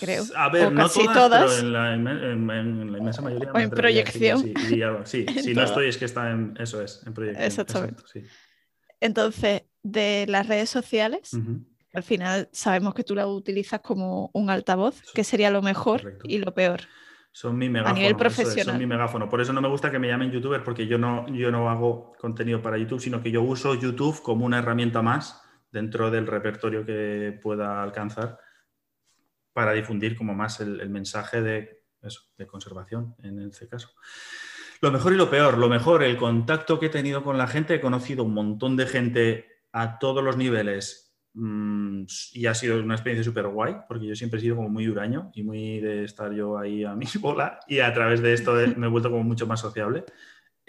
Creo. 0.00 0.22
A 0.36 0.48
ver, 0.48 0.70
no 0.70 0.88
todas, 0.88 1.56
pero 1.56 1.66
en 1.66 1.72
la, 1.72 1.94
inmensa 1.96 3.20
mayoría. 3.20 3.50
O 3.52 3.58
en 3.58 3.70
proyección. 3.70 4.54
sí, 5.04 5.26
si 5.26 5.54
no 5.54 5.64
estoy 5.64 5.88
es 5.88 5.98
que 5.98 6.04
está 6.04 6.30
en, 6.30 6.54
eso 6.58 6.80
es, 6.80 7.02
en 7.04 7.14
proyección. 7.14 7.44
Exactamente. 7.44 8.04
Entonces, 9.00 9.62
de 9.90 10.26
las 10.28 10.46
redes 10.46 10.70
sociales, 10.70 11.36
al 11.94 12.02
final 12.02 12.48
sabemos 12.52 12.94
que 12.94 13.04
tú 13.04 13.14
la 13.14 13.26
utilizas 13.26 13.80
como 13.80 14.30
un 14.32 14.50
altavoz, 14.50 15.02
que 15.14 15.24
sería 15.24 15.50
lo 15.50 15.62
mejor 15.62 16.18
y 16.24 16.38
lo 16.38 16.54
peor. 16.54 16.80
Son 17.32 17.56
mi 17.56 17.68
megáfono. 17.68 17.94
A 17.94 17.98
nivel 17.98 18.16
profesional. 18.16 18.74
son 18.74 18.78
mi 18.78 18.86
megáfono. 18.86 19.28
Por 19.28 19.40
eso 19.40 19.52
no 19.52 19.60
me 19.60 19.68
gusta 19.68 19.90
que 19.90 19.98
me 19.98 20.08
llamen 20.08 20.30
youtuber, 20.30 20.62
porque 20.64 20.86
yo 20.86 20.98
no, 20.98 21.26
yo 21.28 21.50
no 21.50 21.70
hago 21.70 22.12
contenido 22.18 22.60
para 22.60 22.78
YouTube, 22.78 23.00
sino 23.00 23.22
que 23.22 23.30
yo 23.30 23.42
uso 23.42 23.74
YouTube 23.74 24.20
como 24.22 24.44
una 24.44 24.58
herramienta 24.58 25.02
más 25.02 25.42
dentro 25.70 26.10
del 26.10 26.26
repertorio 26.26 26.84
que 26.84 27.38
pueda 27.42 27.82
alcanzar 27.82 28.38
para 29.52 29.72
difundir 29.72 30.16
como 30.16 30.34
más 30.34 30.60
el, 30.60 30.88
mensaje 30.88 31.42
de, 31.42 31.82
de 32.36 32.46
conservación 32.46 33.14
en 33.22 33.40
este 33.40 33.68
caso. 33.68 33.90
Lo 34.80 34.90
mejor 34.90 35.12
y 35.12 35.16
lo 35.16 35.30
peor. 35.30 35.58
Lo 35.58 35.68
mejor, 35.68 36.02
el 36.02 36.16
contacto 36.16 36.78
que 36.78 36.86
he 36.86 36.90
tenido 36.90 37.24
con 37.24 37.38
la 37.38 37.46
gente. 37.46 37.74
He 37.74 37.80
conocido 37.80 38.24
un 38.24 38.34
montón 38.34 38.76
de 38.76 38.86
gente 38.86 39.57
a 39.72 39.98
todos 39.98 40.22
los 40.24 40.36
niveles 40.36 41.14
mm, 41.34 42.04
y 42.32 42.46
ha 42.46 42.54
sido 42.54 42.80
una 42.80 42.94
experiencia 42.94 43.24
súper 43.24 43.46
guay, 43.48 43.76
porque 43.86 44.06
yo 44.06 44.14
siempre 44.14 44.38
he 44.38 44.42
sido 44.42 44.56
como 44.56 44.68
muy 44.68 44.88
huraño 44.88 45.30
y 45.34 45.42
muy 45.42 45.80
de 45.80 46.04
estar 46.04 46.32
yo 46.32 46.58
ahí 46.58 46.84
a 46.84 46.94
mi 46.94 47.06
bola 47.20 47.60
y 47.66 47.80
a 47.80 47.92
través 47.92 48.22
de 48.22 48.32
esto 48.32 48.54
me 48.76 48.86
he 48.86 48.90
vuelto 48.90 49.10
como 49.10 49.24
mucho 49.24 49.46
más 49.46 49.60
sociable. 49.60 50.04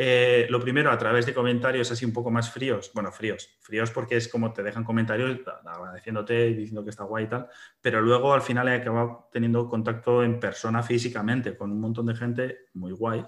Eh, 0.02 0.48
lo 0.50 0.62
primero, 0.62 0.92
a 0.92 0.98
través 0.98 1.26
de 1.26 1.34
comentarios 1.34 1.92
así 1.92 2.06
un 2.06 2.14
poco 2.14 2.32
más 2.32 2.50
fríos, 2.50 2.90
bueno, 2.94 3.12
fríos, 3.12 3.58
fríos 3.60 3.92
porque 3.92 4.16
es 4.16 4.30
como 4.30 4.54
te 4.54 4.64
dejan 4.64 4.86
comentarios 4.86 5.42
agradeciéndote 5.66 6.48
y 6.48 6.54
diciendo 6.54 6.86
que 6.86 6.90
está 6.92 7.04
guay 7.04 7.26
y 7.26 7.28
tal, 7.28 7.50
pero 7.82 8.02
luego 8.02 8.34
al 8.34 8.42
final 8.42 8.70
he 8.70 8.76
acabado 8.76 9.28
teniendo 9.30 9.68
contacto 9.68 10.24
en 10.24 10.40
persona 10.40 10.82
físicamente 10.84 11.58
con 11.58 11.70
un 11.74 11.82
montón 11.82 12.06
de 12.06 12.16
gente 12.16 12.58
muy 12.76 12.94
guay. 12.94 13.26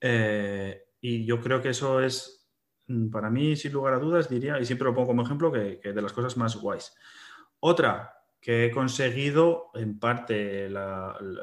Eh, 0.00 0.82
y 1.00 1.24
yo 1.24 1.40
creo 1.40 1.62
que 1.62 1.68
eso 1.68 2.00
es 2.00 2.43
para 3.10 3.30
mí, 3.30 3.56
sin 3.56 3.72
lugar 3.72 3.94
a 3.94 3.98
dudas, 3.98 4.28
diría, 4.28 4.58
y 4.60 4.64
siempre 4.64 4.86
lo 4.86 4.94
pongo 4.94 5.08
como 5.08 5.22
ejemplo, 5.22 5.50
que, 5.50 5.80
de 5.82 6.02
las 6.02 6.12
cosas 6.12 6.36
más 6.36 6.56
guays. 6.56 6.94
Otra 7.60 8.10
que 8.40 8.66
he 8.66 8.70
conseguido, 8.70 9.70
en 9.72 9.98
parte, 9.98 10.68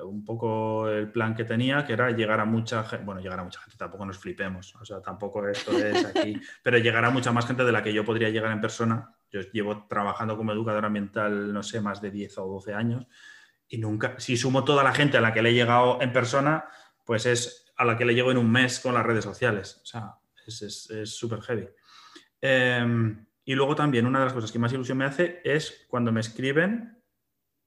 un 0.04 0.24
poco 0.24 0.88
el 0.88 1.12
plan 1.12 1.34
que 1.34 1.46
tenía, 1.46 1.84
que 1.84 1.94
era 1.94 2.12
llegar 2.12 2.40
a 2.40 2.46
mucha 2.46 2.84
gente, 2.84 3.04
bueno, 3.04 3.22
llegar 3.22 3.40
a 3.40 3.44
mucha 3.44 3.60
gente, 3.60 3.76
tampoco 3.76 4.06
nos 4.06 4.20
flipemos, 4.20 4.76
o 4.76 4.86
sea, 4.86 5.02
tampoco 5.02 5.48
esto 5.48 5.72
es 5.72 6.06
aquí, 6.06 6.40
pero 6.64 6.78
llegar 6.78 7.04
a 7.04 7.10
mucha 7.10 7.32
más 7.32 7.48
gente 7.48 7.64
de 7.64 7.72
la 7.72 7.82
que 7.82 7.92
yo 7.92 8.06
podría 8.06 8.30
llegar 8.30 8.52
en 8.52 8.62
persona. 8.62 9.16
Yo 9.32 9.42
llevo 9.52 9.88
trabajando 9.88 10.38
como 10.38 10.52
educador 10.52 10.86
ambiental, 10.86 11.52
no 11.52 11.64
sé, 11.64 11.82
más 11.82 12.02
de 12.04 12.12
10 12.12 12.38
o 12.38 12.46
12 12.46 12.74
años, 12.76 13.08
y 13.68 13.80
nunca, 13.80 14.14
si 14.20 14.38
sumo 14.38 14.64
toda 14.64 14.84
la 14.84 14.94
gente 14.94 15.18
a 15.18 15.22
la 15.22 15.34
que 15.34 15.42
le 15.42 15.50
he 15.50 15.54
llegado 15.54 16.00
en 16.02 16.14
persona, 16.14 16.66
pues 17.04 17.26
es 17.26 17.74
a 17.78 17.86
la 17.86 17.98
que 17.98 18.06
le 18.06 18.14
llego 18.14 18.30
en 18.30 18.38
un 18.38 18.52
mes 18.52 18.80
con 18.80 18.94
las 18.94 19.06
redes 19.06 19.24
sociales. 19.24 19.80
O 19.82 19.86
sea, 19.86 20.21
es 20.48 21.16
súper 21.16 21.42
heavy. 21.42 21.68
Em, 22.42 23.26
y 23.46 23.54
luego 23.54 23.76
también 23.76 24.06
una 24.06 24.20
de 24.20 24.26
las 24.26 24.34
cosas 24.34 24.52
que 24.52 24.60
más 24.60 24.74
ilusión 24.74 24.98
me 24.98 25.06
hace 25.06 25.42
es 25.44 25.86
cuando 25.88 26.12
me 26.12 26.20
escriben, 26.20 26.98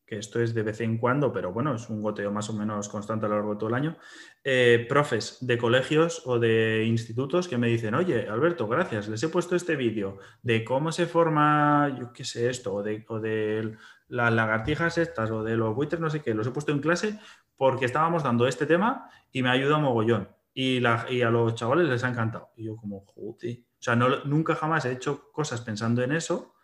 que 0.07 0.19
esto 0.19 0.41
es 0.41 0.53
de 0.53 0.63
vez 0.63 0.81
en 0.83 0.99
cuando, 0.99 1.33
pero 1.33 1.53
bueno, 1.53 1.75
es 1.75 1.89
un 1.89 2.03
goteo 2.03 2.31
más 2.31 2.51
o 2.51 2.53
menos 2.53 2.89
constante 2.91 3.25
a 3.25 3.29
lo 3.29 3.37
largo 3.37 3.55
de 3.55 3.59
todo 3.59 3.69
el 3.71 3.75
año, 3.75 3.97
eh, 4.43 4.85
profes 4.89 5.39
de 5.41 5.57
colegios 5.57 6.23
o 6.27 6.39
de 6.39 6.85
institutos 6.85 7.49
que 7.49 7.57
me 7.57 7.69
dicen, 7.69 7.95
oye, 7.95 8.29
Alberto, 8.29 8.69
gracias, 8.69 9.09
les 9.09 9.23
he 9.23 9.29
puesto 9.29 9.57
este 9.57 9.77
vídeo 9.77 10.19
de 10.43 10.63
cómo 10.63 10.93
se 10.93 11.07
forma, 11.07 11.97
yo 11.99 12.13
qué 12.13 12.25
sé, 12.25 12.51
esto, 12.51 12.75
o 12.75 12.83
de, 12.83 13.05
o 13.09 13.19
de 13.19 13.77
las 14.09 14.33
lagartijas 14.33 14.99
estas, 14.99 15.31
o 15.31 15.43
de 15.43 15.57
los 15.57 15.75
buitres, 15.75 16.01
no 16.01 16.11
sé 16.11 16.21
qué, 16.21 16.35
los 16.35 16.47
he 16.47 16.51
puesto 16.51 16.73
en 16.73 16.81
clase 16.81 17.19
porque 17.57 17.87
estábamos 17.87 18.23
dando 18.25 18.47
este 18.47 18.67
tema 18.67 19.09
y 19.33 19.43
me 19.43 19.51
ayuda 19.51 19.79
mogollón 19.79 20.29
y, 20.55 20.85
a 20.85 21.31
los 21.31 21.55
chavales 21.57 21.88
les 21.88 22.05
ha 22.05 22.09
encantado. 22.09 22.53
Y 22.57 22.64
yo 22.64 22.77
como, 22.77 23.05
joder. 23.07 23.59
O 23.61 23.83
sea, 23.85 23.97
no, 23.97 24.25
nunca 24.25 24.55
jamás 24.55 24.85
he 24.85 24.93
hecho 24.93 25.31
cosas 25.33 25.61
pensando 25.61 26.03
en 26.03 26.12
eso, 26.12 26.55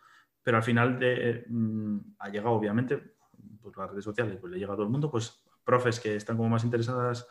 pero 0.41 0.57
al 0.57 0.63
final 0.63 0.97
de, 0.97 1.45
mm, 1.47 1.97
ha 2.19 2.29
llegado, 2.29 2.51
obviamente, 2.55 3.15
por 3.61 3.77
las 3.77 3.91
redes 3.91 4.05
sociales, 4.05 4.37
pues 4.39 4.51
le 4.51 4.59
llega 4.59 4.73
a 4.73 4.75
todo 4.75 4.85
el 4.85 4.91
mundo, 4.91 5.11
pues 5.11 5.43
profes 5.63 5.99
que 5.99 6.15
están 6.15 6.37
como 6.37 6.49
más 6.49 6.63
interesadas 6.63 7.27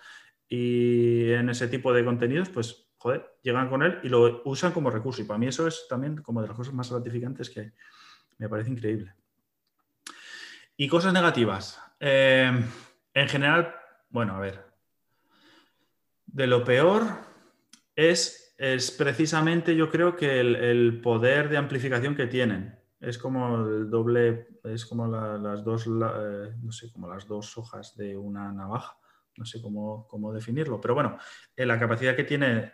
y 0.48 1.32
en 1.32 1.48
ese 1.48 1.68
tipo 1.68 1.92
de 1.92 2.04
contenidos, 2.04 2.50
pues, 2.50 2.90
joder, 2.98 3.38
llegan 3.42 3.68
con 3.68 3.82
él 3.82 3.98
y 4.02 4.08
lo 4.08 4.42
usan 4.44 4.72
como 4.72 4.90
recurso. 4.90 5.22
Y 5.22 5.24
para 5.24 5.38
mí 5.38 5.46
eso 5.46 5.66
es 5.66 5.86
también 5.88 6.18
como 6.22 6.42
de 6.42 6.48
las 6.48 6.56
cosas 6.56 6.74
más 6.74 6.90
gratificantes 6.90 7.48
que 7.50 7.72
me 8.38 8.48
parece 8.48 8.70
increíble. 8.70 9.14
Y 10.76 10.88
cosas 10.88 11.12
negativas. 11.12 11.80
Eh, 11.98 12.50
en 13.14 13.28
general, 13.28 13.74
bueno, 14.08 14.34
a 14.34 14.40
ver, 14.40 14.69
de 16.32 16.46
lo 16.46 16.64
peor 16.64 17.02
es, 17.94 18.54
es 18.58 18.90
precisamente, 18.90 19.74
yo 19.74 19.90
creo 19.90 20.16
que 20.16 20.40
el, 20.40 21.00
poder 21.02 21.48
de 21.48 21.56
amplificación 21.56 22.14
que 22.14 22.26
tienen. 22.26 22.78
Es 23.00 23.16
como 23.16 23.66
el 23.66 23.88
doble, 23.88 24.48
es 24.64 24.84
como 24.84 25.06
las 25.06 25.64
dos, 25.64 25.86
eh, 25.86 26.54
no 26.62 26.70
sé, 26.70 26.92
como 26.92 27.08
las 27.08 27.26
dos 27.26 27.56
hojas 27.56 27.96
de 27.96 28.16
una 28.16 28.52
navaja. 28.52 28.96
No 29.36 29.44
sé 29.44 29.62
cómo, 29.62 30.06
cómo 30.06 30.32
definirlo, 30.32 30.80
pero 30.80 30.94
bueno, 30.94 31.16
eh, 31.56 31.64
la 31.64 31.78
capacidad 31.78 32.14
que 32.14 32.24
tiene 32.24 32.72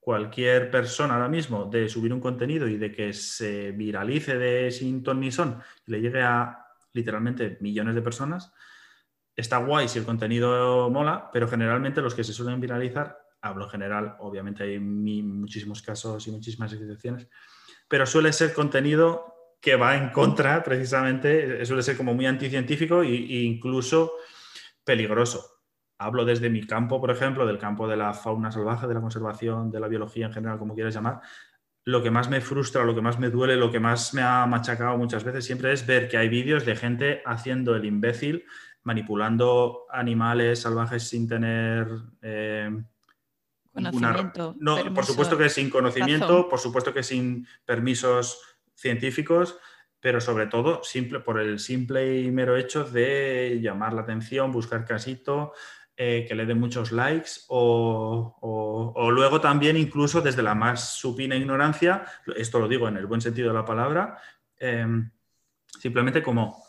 cualquier 0.00 0.70
persona 0.70 1.14
ahora 1.14 1.28
mismo 1.28 1.66
de 1.66 1.86
subir 1.88 2.14
un 2.14 2.20
contenido 2.20 2.66
y 2.66 2.78
de 2.78 2.90
que 2.90 3.12
se 3.12 3.72
viralice 3.72 4.38
de 4.38 4.70
sin 4.70 5.02
ton 5.02 5.20
ni 5.20 5.30
son 5.30 5.60
le 5.84 6.00
llegue 6.00 6.22
a 6.22 6.66
literalmente 6.94 7.58
millones 7.60 7.94
de 7.94 8.00
personas, 8.00 8.54
está 9.38 9.58
guay 9.58 9.88
si 9.88 10.00
el 10.00 10.04
contenido 10.04 10.90
mola, 10.90 11.30
pero 11.32 11.46
generalmente 11.46 12.02
los 12.02 12.14
que 12.14 12.24
se 12.24 12.32
suelen 12.32 12.60
viralizar, 12.60 13.18
hablo 13.40 13.64
en 13.64 13.70
general, 13.70 14.16
obviamente 14.18 14.64
hay 14.64 14.80
muchísimos 14.80 15.80
casos 15.80 16.26
y 16.26 16.32
muchísimas 16.32 16.72
excepciones, 16.72 17.28
pero 17.88 18.04
suele 18.04 18.32
ser 18.32 18.52
contenido 18.52 19.34
que 19.60 19.76
va 19.76 19.96
en 19.96 20.10
contra, 20.10 20.62
precisamente, 20.64 21.64
suele 21.64 21.82
ser 21.82 21.96
como 21.96 22.14
muy 22.14 22.26
anticientífico 22.26 23.02
e 23.02 23.42
incluso 23.42 24.12
peligroso. 24.84 25.62
Hablo 25.98 26.24
desde 26.24 26.50
mi 26.50 26.66
campo, 26.66 27.00
por 27.00 27.10
ejemplo, 27.10 27.46
del 27.46 27.58
campo 27.58 27.86
de 27.86 27.96
la 27.96 28.14
fauna 28.14 28.50
salvaje, 28.50 28.88
de 28.88 28.94
la 28.94 29.00
conservación, 29.00 29.70
de 29.70 29.80
la 29.80 29.88
biología 29.88 30.26
en 30.26 30.32
general, 30.32 30.58
como 30.58 30.74
quieras 30.74 30.94
llamar. 30.94 31.20
Lo 31.84 32.02
que 32.02 32.10
más 32.10 32.28
me 32.28 32.40
frustra, 32.40 32.84
lo 32.84 32.94
que 32.94 33.00
más 33.00 33.18
me 33.18 33.30
duele, 33.30 33.56
lo 33.56 33.70
que 33.70 33.80
más 33.80 34.14
me 34.14 34.22
ha 34.22 34.46
machacado 34.46 34.98
muchas 34.98 35.24
veces 35.24 35.44
siempre 35.44 35.72
es 35.72 35.86
ver 35.86 36.08
que 36.08 36.18
hay 36.18 36.28
vídeos 36.28 36.64
de 36.64 36.76
gente 36.76 37.22
haciendo 37.24 37.74
el 37.74 37.84
imbécil 37.84 38.44
manipulando 38.84 39.86
animales 39.90 40.60
salvajes 40.60 41.08
sin 41.08 41.28
tener... 41.28 41.88
Eh, 42.22 42.82
Conocimiento. 43.72 44.56
no, 44.58 44.92
por 44.92 45.04
supuesto 45.04 45.38
que 45.38 45.48
sin 45.48 45.70
conocimiento, 45.70 46.48
por 46.48 46.58
supuesto 46.58 46.92
que 46.92 47.04
sin 47.04 47.46
permisos 47.64 48.40
científicos, 48.74 49.56
pero 50.00 50.20
sobre 50.20 50.46
todo 50.46 50.82
simple, 50.82 51.20
por 51.20 51.40
el 51.40 51.58
simple 51.58 52.20
y 52.20 52.30
mero 52.30 52.56
hecho 52.56 52.82
de 52.82 53.60
llamar 53.62 53.92
la 53.92 54.02
atención, 54.02 54.50
buscar 54.50 54.84
casito, 54.84 55.52
eh, 56.00 56.24
que 56.28 56.36
le 56.36 56.46
den 56.46 56.60
muchos 56.60 56.92
likes 56.92 57.30
o, 57.48 59.10
luego 59.12 59.40
también 59.40 59.76
incluso 59.76 60.20
desde 60.20 60.44
la 60.44 60.54
más 60.54 60.94
supina 60.94 61.34
ignorancia, 61.34 62.04
esto 62.36 62.60
lo 62.60 62.68
digo 62.68 62.86
en 62.86 62.98
el 62.98 63.06
buen 63.06 63.20
sentido 63.20 63.48
de 63.48 63.54
la 63.54 63.64
palabra, 63.64 64.16
em, 64.58 65.10
simplemente 65.66 66.22
como, 66.22 66.62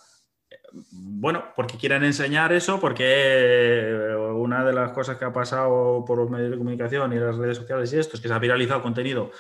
bueno, 0.92 1.46
porque 1.56 1.78
quieren 1.78 2.04
enseñar 2.04 2.54
eso, 2.54 2.80
porque 2.80 4.16
una 4.34 4.64
de 4.64 4.74
las 4.74 4.92
cosas 4.92 5.18
que 5.18 5.26
ha 5.26 5.34
pasado 5.34 6.04
por 6.06 6.18
los 6.18 6.30
medios 6.30 6.52
de 6.52 6.58
comunicación 6.58 7.14
y 7.14 7.18
las 7.18 7.36
redes 7.36 7.58
sociales 7.58 7.92
y 7.94 7.98
esto 7.98 8.16
es 8.16 8.22
que 8.22 8.28
se 8.28 8.34
ha 8.34 8.40
viralizado 8.40 8.82
contenido, 8.82 9.32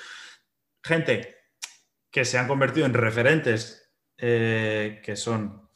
gente 0.83 1.35
que 2.11 2.25
se 2.25 2.37
han 2.37 2.47
convertido 2.47 2.85
en 2.85 2.93
referentes 2.93 3.91
eh, 4.17 5.01
que 5.03 5.15
son 5.15 5.69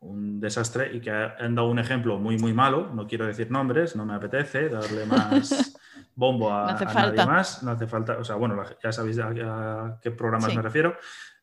un 0.00 0.38
desastre 0.38 0.94
y 0.94 1.00
que 1.00 1.10
han 1.10 1.54
dado 1.54 1.68
un 1.68 1.78
ejemplo 1.78 2.18
muy, 2.18 2.38
muy 2.38 2.52
malo. 2.52 2.90
No 2.94 3.06
quiero 3.06 3.26
decir 3.26 3.50
nombres, 3.50 3.96
no 3.96 4.06
me 4.06 4.14
apetece 4.14 4.68
darle 4.68 5.06
más 5.06 5.76
bombo 6.14 6.52
a, 6.52 6.78
nadie 6.94 7.26
más. 7.26 7.62
No 7.62 7.72
hace 7.72 7.86
falta, 7.86 8.18
o 8.18 8.24
sea, 8.24 8.36
bueno, 8.36 8.62
ya 8.82 8.92
sabéis 8.92 9.18
a, 9.18 9.98
qué 10.00 10.10
programas 10.12 10.54
me 10.54 10.62
refiero. 10.62 10.96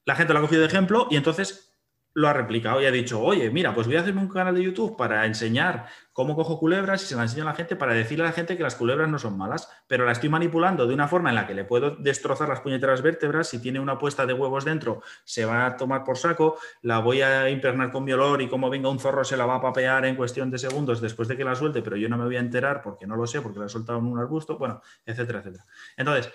La 0.06 0.16
gente 0.16 0.32
lo 0.32 0.40
ha 0.40 0.42
cogido 0.44 0.62
de 0.62 0.68
ejemplo 0.68 1.08
y 1.10 1.18
entonces 1.18 1.75
lo 2.16 2.30
ha 2.30 2.34
replicado 2.34 2.82
y 2.82 2.86
ha 2.86 2.92
dicho, 2.92 3.22
oye, 3.22 3.52
mira, 3.52 3.76
pues 3.76 3.88
voy 3.88 3.98
a 3.98 4.00
hacerme 4.00 4.22
un 4.22 4.30
canal 4.30 4.56
de 4.56 4.64
YouTube 4.64 4.96
para 4.96 5.26
enseñar 5.26 5.88
cómo 6.14 6.34
cojo 6.34 6.58
culebras 6.58 7.04
y 7.04 7.08
se 7.08 7.16
la 7.16 7.24
enseño 7.24 7.44
a 7.44 7.48
la 7.48 7.56
gente 7.56 7.76
para 7.76 7.94
decirle 7.94 8.24
a 8.24 8.28
la 8.28 8.34
gente 8.34 8.56
que 8.56 8.64
las 8.64 8.76
culebras 8.76 9.10
no 9.10 9.20
son 9.20 9.38
malas, 9.38 9.70
pero 9.86 10.06
la 10.06 10.14
estoy 10.14 10.30
manipulando 10.30 10.88
de 10.88 10.94
una 10.94 11.10
forma 11.10 11.28
en 11.28 11.36
la 11.36 11.46
que 11.46 11.54
le 11.54 11.66
puedo 11.66 11.98
destrozar 11.98 12.48
las 12.48 12.62
puñeteras 12.62 13.02
vértebras, 13.02 13.50
si 13.50 13.60
tiene 13.60 13.82
una 13.82 14.00
puesta 14.00 14.26
de 14.26 14.32
huevos 14.32 14.64
dentro, 14.64 15.02
se 15.26 15.44
va 15.44 15.66
a 15.66 15.76
tomar 15.76 16.06
por 16.06 16.18
saco, 16.18 16.58
la 16.82 17.00
voy 17.00 17.22
a 17.22 17.50
impregnar 17.50 17.92
con 17.92 18.06
mi 18.06 18.14
olor 18.14 18.42
y 18.42 18.48
como 18.48 18.70
venga 18.70 18.88
un 18.88 19.00
zorro 19.00 19.26
se 19.26 19.36
la 19.36 19.46
va 19.46 19.56
a 19.56 19.62
papear 19.62 20.06
en 20.06 20.16
cuestión 20.16 20.50
de 20.50 20.58
segundos 20.58 21.02
después 21.02 21.28
de 21.28 21.36
que 21.36 21.44
la 21.44 21.54
suelte, 21.54 21.82
pero 21.82 21.98
yo 21.98 22.08
no 22.08 22.18
me 22.18 22.24
voy 22.24 22.38
a 22.38 22.40
enterar 22.40 22.82
porque 22.82 23.06
no 23.06 23.18
lo 23.18 23.28
sé, 23.28 23.42
porque 23.42 23.60
la 23.60 23.66
he 23.66 23.70
soltado 23.70 24.00
en 24.00 24.06
un 24.06 24.18
arbusto, 24.18 24.58
bueno, 24.58 24.82
etcétera, 25.06 25.40
etcétera. 25.40 25.66
Entonces, 25.98 26.32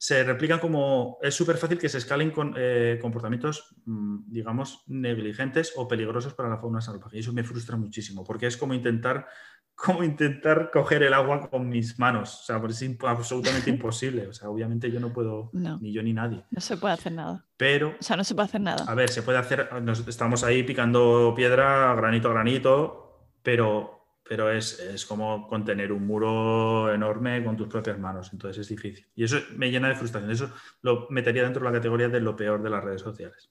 se 0.00 0.24
replican 0.24 0.60
como 0.60 1.18
es 1.20 1.34
súper 1.34 1.58
fácil 1.58 1.78
que 1.78 1.90
se 1.90 1.98
escalen 1.98 2.30
con 2.30 2.54
eh, 2.56 2.98
comportamientos, 3.02 3.76
mm, 3.84 4.32
digamos, 4.32 4.82
negligentes 4.86 5.74
o 5.76 5.86
peligrosos 5.86 6.32
para 6.32 6.48
la 6.48 6.56
fauna 6.56 6.80
salvaje. 6.80 7.18
Y 7.18 7.20
eso 7.20 7.34
me 7.34 7.44
frustra 7.44 7.76
muchísimo, 7.76 8.24
porque 8.24 8.46
es 8.46 8.56
como 8.56 8.72
intentar, 8.72 9.26
como 9.74 10.02
intentar 10.02 10.70
coger 10.72 11.02
el 11.02 11.12
agua 11.12 11.50
con 11.50 11.68
mis 11.68 11.98
manos. 11.98 12.40
O 12.40 12.44
sea, 12.44 12.58
pues 12.58 12.80
es 12.80 12.96
absolutamente 13.02 13.68
imposible. 13.76 14.26
O 14.26 14.32
sea, 14.32 14.48
obviamente 14.48 14.90
yo 14.90 15.00
no 15.00 15.12
puedo, 15.12 15.50
ni 15.52 15.92
yo 15.92 16.02
ni 16.02 16.14
nadie. 16.14 16.46
No 16.50 16.62
se 16.62 16.78
puede 16.78 16.94
hacer 16.94 17.12
nada. 17.12 17.44
Pero. 17.58 17.90
O 18.00 18.02
sea, 18.02 18.16
no 18.16 18.24
se 18.24 18.34
puede 18.34 18.46
hacer 18.46 18.62
nada. 18.62 18.86
A 18.90 18.94
ver, 18.94 19.10
se 19.10 19.20
puede 19.20 19.36
hacer. 19.36 19.68
estamos 20.08 20.44
ahí 20.44 20.62
picando 20.62 21.34
piedra, 21.36 21.94
granito 21.94 22.30
a 22.30 22.32
granito, 22.32 23.34
pero 23.42 23.99
pero 24.30 24.48
es, 24.48 25.04
como 25.08 25.48
contener 25.48 25.90
un 25.90 26.06
muro 26.06 26.94
enorme 26.94 27.42
con 27.44 27.56
tus 27.56 27.66
propias 27.66 27.98
manos, 27.98 28.32
entonces 28.32 28.60
es 28.60 28.68
difícil. 28.68 29.04
Y 29.16 29.24
eso 29.24 29.38
me 29.56 29.72
llena 29.72 29.88
de 29.88 29.96
frustración, 29.96 30.30
eso 30.30 30.52
lo 30.82 31.08
metería 31.10 31.42
dentro 31.42 31.60
de 31.64 31.68
la 31.68 31.76
categoría 31.76 32.08
de 32.08 32.20
lo 32.20 32.36
peor 32.36 32.62
de 32.62 32.70
las 32.70 32.84
redes 32.84 33.00
sociales. 33.00 33.50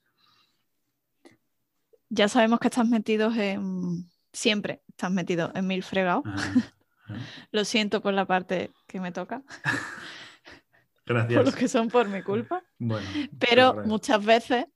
Ya 2.07 2.29
sabemos 2.29 2.61
que 2.61 2.69
estás 2.69 2.87
metido 2.87 3.29
en, 3.35 4.09
siempre 4.31 4.81
estás 4.87 5.11
metido 5.11 5.51
en 5.53 5.67
mil 5.67 5.83
fregados. 5.83 6.23
lo 7.51 7.65
siento 7.65 8.01
por 8.01 8.13
la 8.13 8.23
parte 8.23 8.71
que 8.87 9.01
me 9.01 9.11
toca. 9.11 9.43
Gracias. 11.05 11.37
Por 11.43 11.45
lo 11.45 11.57
que 11.57 11.67
son 11.67 11.89
por 11.89 12.07
mi 12.07 12.21
culpa. 12.21 12.63
Bueno, 12.77 13.05
pero 13.37 13.83
muchas 13.83 14.23
veces 14.23 14.67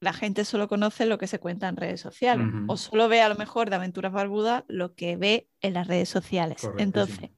la 0.00 0.12
gente 0.12 0.44
solo 0.44 0.68
conoce 0.68 1.06
lo 1.06 1.18
que 1.18 1.26
se 1.26 1.40
cuenta 1.40 1.68
en 1.68 1.76
redes 1.76 2.00
sociales 2.00 2.46
o 2.68 2.76
solo 2.76 3.08
ve 3.08 3.20
a 3.20 3.28
lo 3.28 3.34
mejor 3.34 3.68
de 3.68 3.76
Aventuras 3.76 4.12
Barbudas 4.12 4.64
lo 4.68 4.94
que 4.94 5.16
ve 5.16 5.48
en 5.60 5.74
las 5.74 5.86
redes 5.86 6.08
sociales. 6.08 6.68
Entonces, 6.78 7.30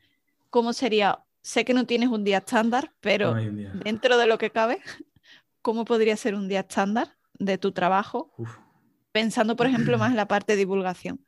¿cómo 0.50 0.72
sería? 0.72 1.24
Sé 1.42 1.64
que 1.64 1.72
no 1.72 1.86
tienes 1.86 2.10
un 2.10 2.22
día 2.22 2.38
estándar, 2.38 2.92
pero 3.00 3.34
dentro 3.34 4.18
de 4.18 4.26
lo 4.26 4.36
que 4.36 4.50
cabe, 4.50 4.80
¿cómo 5.62 5.86
podría 5.86 6.16
ser 6.16 6.34
un 6.34 6.48
día 6.48 6.60
estándar 6.60 7.16
de 7.38 7.56
tu 7.56 7.72
trabajo? 7.72 8.34
Pensando, 9.12 9.56
por 9.56 9.66
ejemplo, 9.66 9.96
más 9.98 10.10
en 10.10 10.16
la 10.16 10.28
parte 10.28 10.52
de 10.52 10.58
divulgación. 10.58 11.24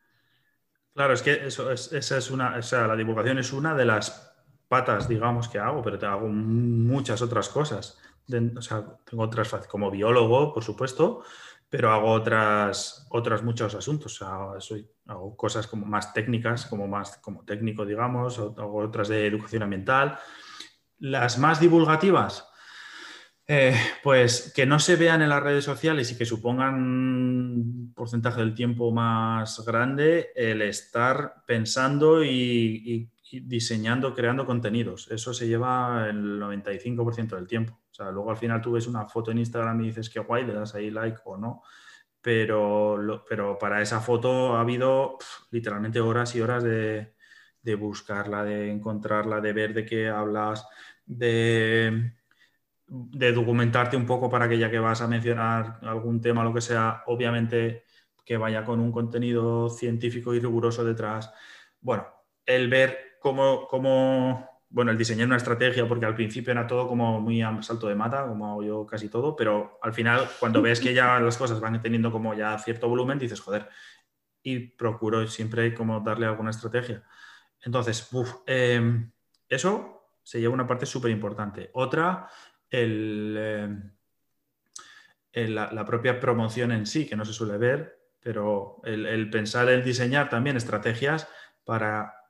Claro, 0.95 1.15
es 1.15 1.23
que 1.23 1.47
eso 1.47 1.71
es, 1.71 1.91
esa 1.95 2.19
es 2.19 2.31
una, 2.31 2.57
o 2.59 2.63
sea, 2.63 2.87
la 2.87 2.97
divulgación 2.97 3.39
es 3.39 3.55
una 3.55 3.75
de 3.75 3.87
las 3.87 4.35
patas, 4.69 5.09
digamos, 5.09 5.49
que 5.49 5.59
hago, 5.59 5.83
pero 5.83 5.99
te 5.99 6.05
hago 6.05 6.29
muchas 6.29 7.23
otras 7.23 7.49
cosas 7.49 7.99
o 8.57 8.63
sea, 8.63 8.85
tengo 9.09 9.23
otras 9.25 9.53
como 9.69 9.91
biólogo, 9.91 10.53
por 10.53 10.63
supuesto, 10.63 11.23
pero 11.69 11.91
hago 11.91 12.11
otras, 12.11 13.07
otras 13.11 13.43
muchos 13.43 13.75
asuntos. 13.75 14.21
Hago 14.21 15.37
cosas 15.37 15.67
como 15.67 15.87
más 15.87 16.13
técnicas, 16.13 16.67
como 16.67 16.87
más 16.87 17.17
como 17.19 17.45
técnico, 17.45 17.87
digamos, 17.87 18.39
hago 18.39 18.77
otras 18.77 19.09
de 19.09 19.27
educación 19.27 19.63
ambiental. 19.63 20.19
Las 20.99 21.39
más 21.39 21.61
divulgativas, 21.61 22.47
eh, 23.47 23.75
pues 24.03 24.53
que 24.55 24.67
no 24.67 24.79
se 24.79 24.97
vean 24.97 25.23
en 25.23 25.31
las 25.31 25.43
redes 25.43 25.65
sociales 25.65 26.13
y 26.13 26.19
que 26.19 26.27
supongan 26.27 26.75
un 26.75 27.93
porcentaje 27.95 28.41
del 28.41 28.55
tiempo 28.55 28.93
más 28.93 29.65
grande 29.65 30.31
el 30.37 30.63
estar 30.63 31.43
pensando 31.47 32.23
y 32.23 33.11
diseñando, 33.31 34.15
creando 34.15 34.45
contenidos. 34.45 35.11
Eso 35.11 35.33
se 35.33 35.49
lleva 35.49 36.07
el 36.09 36.39
95% 36.39 37.37
del 37.37 37.47
tiempo. 37.47 37.82
O 37.93 37.95
sea, 37.95 38.11
luego 38.11 38.31
al 38.31 38.39
final 38.39 38.61
tú 38.63 38.73
ves 38.73 38.87
una 38.87 39.07
foto 39.07 39.31
en 39.31 39.39
Instagram 39.39 39.83
y 39.83 39.87
dices 39.89 40.09
que 40.09 40.19
guay, 40.21 40.47
le 40.47 40.55
das 40.55 40.75
ahí 40.75 40.91
like 40.91 41.21
o 41.25 41.37
no. 41.37 41.63
Pero, 42.23 43.25
pero 43.29 43.59
para 43.59 43.83
esa 43.83 44.01
foto 44.01 44.57
ha 44.57 44.61
habido 44.61 45.19
literalmente 45.51 46.01
horas 46.01 46.35
y 46.35 46.41
horas 46.41 46.65
de, 46.65 47.15
buscarla, 47.77 48.45
de 48.45 48.71
encontrarla, 48.71 49.41
de 49.41 49.53
ver 49.53 49.75
de 49.75 49.85
qué 49.85 50.09
hablas, 50.09 50.67
de, 51.05 52.13
de 52.87 53.33
documentarte 53.33 53.97
un 53.97 54.07
poco 54.07 54.31
para 54.31 54.49
que 54.49 54.59
ya 54.59 54.71
que 54.71 54.79
vas 54.79 55.03
a 55.03 55.09
mencionar 55.09 55.79
algún 55.83 56.21
tema, 56.21 56.45
lo 56.45 56.55
que 56.55 56.61
sea, 56.61 57.03
obviamente 57.07 57.85
que 58.25 58.37
vaya 58.37 58.65
con 58.65 58.81
un 58.81 58.93
contenido 58.93 59.69
científico 59.69 60.33
y 60.35 60.41
riguroso 60.41 60.85
detrás. 60.85 61.33
Bueno, 61.81 62.07
el 62.47 62.69
ver 62.69 63.19
cómo, 63.21 63.69
bueno, 64.73 64.91
el 64.91 64.97
diseñar 64.97 65.27
una 65.27 65.37
estrategia, 65.37 65.87
porque 65.87 66.07
al 66.07 66.15
principio 66.15 66.51
era 66.51 66.67
todo 66.67 66.89
como 66.89 67.21
muy 67.21 67.43
a 67.43 67.61
salto 67.63 67.89
de 67.89 67.95
mata, 67.95 68.27
como 68.27 68.51
hago 68.51 68.63
yo 68.63 68.87
casi 68.87 69.11
todo, 69.11 69.37
pero 69.37 69.79
al 69.83 69.93
final, 69.93 70.27
cuando 70.41 70.63
ves 70.63 70.81
que 70.81 70.95
ya 70.95 71.21
las 71.21 71.37
cosas 71.37 71.61
van 71.61 71.81
teniendo 71.83 72.11
como 72.11 72.33
ya 72.33 72.59
cierto 72.59 72.89
volumen, 72.89 73.19
dices, 73.19 73.41
joder, 73.41 73.69
y 74.43 74.61
procuro 74.61 75.27
siempre 75.27 75.75
como 75.75 76.01
darle 76.01 76.25
alguna 76.27 76.51
estrategia. 76.51 77.05
Entonces, 77.61 78.09
em, 78.47 79.13
eso 79.47 80.09
se 80.23 80.41
lleva 80.41 80.55
una 80.55 80.67
parte 80.67 80.87
súper 80.87 81.11
importante. 81.11 81.71
Otra, 81.75 82.29
em, 82.71 83.93
la, 85.35 85.85
propia 85.85 86.19
promoción 86.19 86.73
en 86.73 86.87
sí, 86.87 87.07
que 87.07 87.17
no 87.17 87.27
se 87.27 87.35
suele 87.35 87.59
ver, 87.59 87.99
pero 88.21 88.81
el, 88.85 89.05
el 89.05 89.29
pensar, 89.29 89.69
el 89.69 89.85
diseñar 89.85 90.31
también 90.31 90.57
estrategias 90.57 91.29
para 91.65 92.22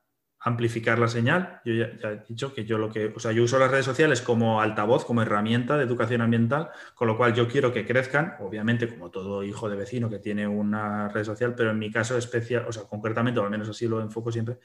amplificar 0.44 0.98
la 0.98 1.08
señal. 1.08 1.60
Yo 1.64 1.74
ya, 1.74 2.10
he 2.10 2.24
dicho 2.28 2.52
que 2.52 2.64
yo 2.64 2.76
lo 2.78 2.90
que, 2.90 3.12
o 3.14 3.20
sea, 3.20 3.32
yo 3.32 3.44
uso 3.44 3.58
las 3.58 3.70
redes 3.70 3.84
sociales 3.84 4.20
como 4.20 4.60
altavoz, 4.60 5.04
como 5.04 5.22
herramienta 5.22 5.76
de 5.76 5.84
educación 5.84 6.20
ambiental, 6.20 6.70
con 6.94 7.08
lo 7.08 7.16
cual 7.16 7.34
yo 7.34 7.46
quiero 7.48 7.72
que 7.72 7.86
crezcan, 7.86 8.34
obviamente 8.40 8.88
como 8.88 9.10
todo 9.10 9.44
hijo 9.44 9.68
de 9.68 9.76
vecino 9.76 10.10
que 10.10 10.18
tiene 10.18 10.46
una 10.46 11.08
red 11.08 11.24
social, 11.24 11.54
pero 11.54 11.70
en 11.70 11.78
mi 11.78 11.90
caso 11.90 12.18
especial, 12.18 12.64
o 12.66 12.72
sea, 12.72 12.84
concretamente, 12.84 13.38
o 13.38 13.44
al 13.44 13.50
menos 13.50 13.68
así 13.68 13.86
lo 13.86 14.00
enfoco 14.00 14.32
siempre, 14.32 14.58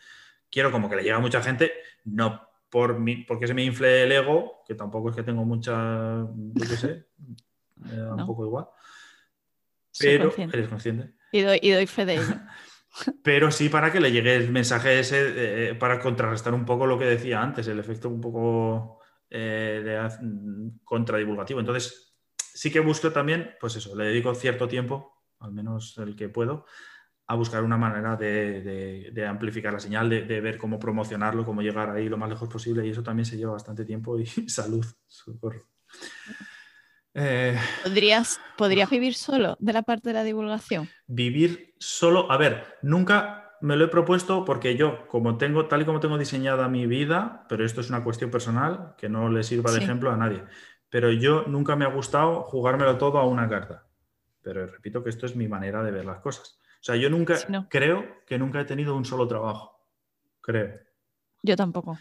quiero 0.50 0.72
como 0.72 0.90
que 0.90 0.96
le 0.96 1.04
llegue 1.04 1.14
a 1.14 1.20
mucha 1.20 1.42
gente, 1.42 1.72
no 2.06 2.48
por 2.70 3.00
mí, 3.00 3.18
porque 3.28 3.48
se 3.48 3.54
me 3.54 3.64
infle 3.64 4.04
el 4.04 4.12
ego, 4.12 4.64
que 4.68 4.76
tampoco 4.76 5.10
es 5.10 5.16
que 5.16 5.24
tengo 5.24 5.46
mucha, 5.46 6.22
yo 6.36 6.68
qué 6.68 6.76
sé, 6.76 7.06
me 7.76 7.96
da 7.96 8.16
un 8.16 8.26
poco 8.26 8.46
igual. 8.46 8.66
Pero 10.00 10.34
eres 10.38 10.68
consciente. 10.68 11.14
Y 11.32 11.42
doy, 11.42 11.60
y 11.62 11.72
doy 11.72 11.88
fe 11.88 12.06
de 12.06 12.16
ello. 12.16 12.24
pero 13.24 13.52
sí 13.52 13.70
para 13.70 13.92
que 13.92 14.00
le 14.00 14.12
llegue 14.12 14.36
el 14.36 14.52
mensaje 14.52 15.00
ese, 15.00 15.70
eh, 15.70 15.76
para 15.76 16.00
contrarrestar 16.00 16.54
un 16.54 16.66
poco 16.66 16.86
lo 16.86 16.98
que 16.98 17.06
decía 17.06 17.42
antes, 17.42 17.68
el 17.68 17.80
efecto 17.80 18.10
un 18.10 18.22
poco 18.22 19.00
eh, 19.30 19.82
de, 19.84 20.72
contradivulgativo. 20.84 21.60
Entonces, 21.60 22.18
sí 22.38 22.72
que 22.72 22.80
busco 22.80 23.12
también, 23.12 23.52
pues 23.60 23.76
eso, 23.76 23.96
le 23.96 24.06
dedico 24.06 24.34
cierto 24.34 24.68
tiempo, 24.68 25.24
al 25.40 25.52
menos 25.52 25.98
el 25.98 26.16
que 26.16 26.30
puedo, 26.30 26.66
a 27.28 27.36
buscar 27.36 27.64
una 27.64 27.78
manera 27.78 28.16
de, 28.16 29.26
amplificar 29.28 29.74
la 29.74 29.80
señal, 29.80 30.10
de, 30.10 30.42
ver 30.42 30.58
cómo 30.58 30.80
promocionarlo, 30.80 31.46
cómo 31.46 31.62
llegar 31.62 31.90
ahí 31.90 32.08
lo 32.08 32.18
más 32.18 32.30
lejos 32.30 32.50
posible, 32.50 32.88
y 32.88 32.92
eso 32.92 33.04
también 33.04 33.26
se 33.26 33.38
lleva 33.38 33.52
bastante 33.52 33.86
tiempo 33.86 34.18
y 34.18 34.26
salud, 34.48 34.86
socorro. 35.08 35.68
Eh, 37.20 37.58
¿Podrías, 37.84 38.40
vivir 38.92 39.16
solo 39.16 39.58
de 39.60 39.74
la 39.74 39.82
parte 39.82 40.10
de 40.10 40.14
la 40.14 40.24
divulgación? 40.24 40.88
Vivir 41.08 41.74
solo, 41.80 42.32
a 42.32 42.38
ver, 42.38 42.78
nunca, 42.84 43.56
me 43.60 43.76
lo 43.76 43.86
he 43.86 43.88
propuesto 43.88 44.46
porque 44.46 44.78
yo, 44.78 45.08
como 45.08 45.36
tengo, 45.38 45.66
tal 45.66 45.82
y 45.82 45.86
como 45.86 46.00
tengo 46.00 46.20
diseñada 46.20 46.68
mi 46.68 46.86
vida, 46.86 47.48
pero 47.50 47.66
esto 47.66 47.82
es 47.82 47.90
una 47.90 48.04
cuestión 48.04 48.30
personal 48.30 48.94
que 49.00 49.10
no 49.10 49.30
le 49.30 49.42
sirva 49.42 49.72
de 49.72 49.80
ejemplo 49.80 50.12
a 50.12 50.18
nadie, 50.18 50.44
pero 50.92 51.12
yo 51.12 51.46
nunca 51.48 51.76
me 51.76 51.86
ha 51.86 51.90
gustado 51.90 52.44
jugármelo 52.44 53.00
todo 53.00 53.18
a 53.18 53.26
una 53.26 53.50
carta. 53.50 53.88
Pero 54.44 54.68
repito 54.68 55.04
que 55.04 55.10
esto 55.10 55.26
es 55.26 55.36
mi 55.36 55.48
manera 55.48 55.82
de 55.82 55.90
ver 55.90 56.06
las 56.06 56.20
cosas. 56.20 56.60
O 56.80 56.84
sea, 56.84 56.96
yo 56.98 57.10
nunca, 57.10 57.36
creo 57.68 58.24
que 58.28 58.38
nunca 58.38 58.62
he 58.62 58.66
tenido 58.66 58.96
un 58.96 59.06
solo 59.06 59.28
trabajo. 59.28 59.84
Creo. 60.40 60.80
Yo 61.42 61.56
tampoco. 61.56 61.98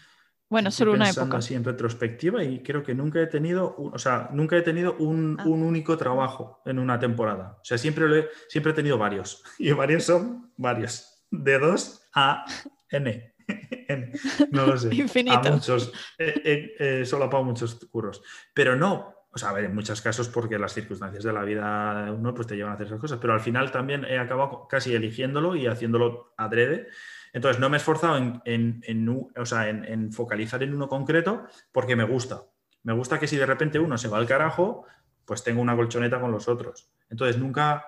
Bueno, 0.49 0.71
solo 0.71 0.93
una 0.93 1.09
época. 1.09 1.37
así 1.37 1.55
en 1.55 1.63
retrospectiva 1.63 2.43
y 2.43 2.63
creo 2.63 2.81
que 2.81 2.95
nunca 2.95 3.19
he 3.21 3.27
tenido, 3.27 3.75
o 3.77 3.99
sea, 3.99 4.29
nunca 4.31 4.55
he 4.55 4.61
tenido 4.61 4.95
un, 4.97 5.35
ah. 5.39 5.43
un, 5.45 5.61
único 5.61 5.97
trabajo 5.97 6.61
en 6.65 6.79
una 6.79 6.97
temporada. 6.99 7.57
O 7.61 7.65
sea, 7.65 7.77
siempre, 7.77 8.07
lo 8.07 8.15
he, 8.15 8.29
siempre 8.47 8.71
he 8.71 8.75
tenido 8.75 8.97
varios. 8.97 9.43
Y 9.59 9.71
varios 9.71 10.05
son 10.05 10.53
varios. 10.55 11.25
De 11.29 11.59
dos 11.59 12.07
a 12.13 12.45
N. 12.89 13.33
No 14.51 14.65
lo 14.67 14.77
sé. 14.77 14.89
Infinito. 14.95 15.37
A 15.37 15.51
muchos. 15.51 15.91
He, 16.17 17.03
solapado 17.05 17.43
muchos 17.43 17.75
curros. 17.89 18.21
Pero 18.53 18.75
no, 18.75 19.13
o 19.31 19.37
sea, 19.37 19.49
a 19.49 19.53
ver, 19.53 19.65
en 19.65 19.75
muchos 19.75 20.01
casos 20.01 20.29
porque 20.29 20.59
las 20.59 20.73
circunstancias 20.73 21.23
de 21.23 21.33
la 21.33 21.43
vida 21.43 22.05
de 22.05 22.11
uno 22.11 22.33
pues 22.33 22.47
te 22.47 22.55
llevan 22.55 22.71
a 22.71 22.75
hacer 22.75 22.87
esas 22.87 22.99
cosas, 22.99 23.19
pero 23.21 23.33
al 23.33 23.39
final 23.39 23.71
también 23.71 24.05
he 24.05 24.17
acabado 24.17 24.67
casi 24.67 24.93
eligiéndolo 24.93 25.55
y 25.55 25.67
haciéndolo 25.67 26.33
adrede 26.37 26.87
entonces, 27.37 27.59
no 27.59 27.69
me 27.69 27.77
he 27.77 27.79
esforzado 27.79 28.17
en, 28.45 30.11
focalizar 30.11 30.63
en 30.63 30.73
uno 30.73 30.87
concreto 30.87 31.45
porque 31.71 31.95
me 31.95 32.03
gusta. 32.03 32.45
Me 32.81 32.93
gusta 32.93 33.19
que 33.19 33.27
si 33.27 33.37
de 33.37 33.45
repente 33.45 33.77
uno 33.77 33.95
se 33.99 34.07
va 34.07 34.17
al 34.17 34.25
carajo, 34.25 34.87
pues 35.23 35.43
tengo 35.43 35.61
una 35.61 35.75
colchoneta 35.75 36.19
con 36.19 36.31
los 36.31 36.47
otros. 36.47 36.89
Entonces, 37.11 37.37
nunca, 37.37 37.85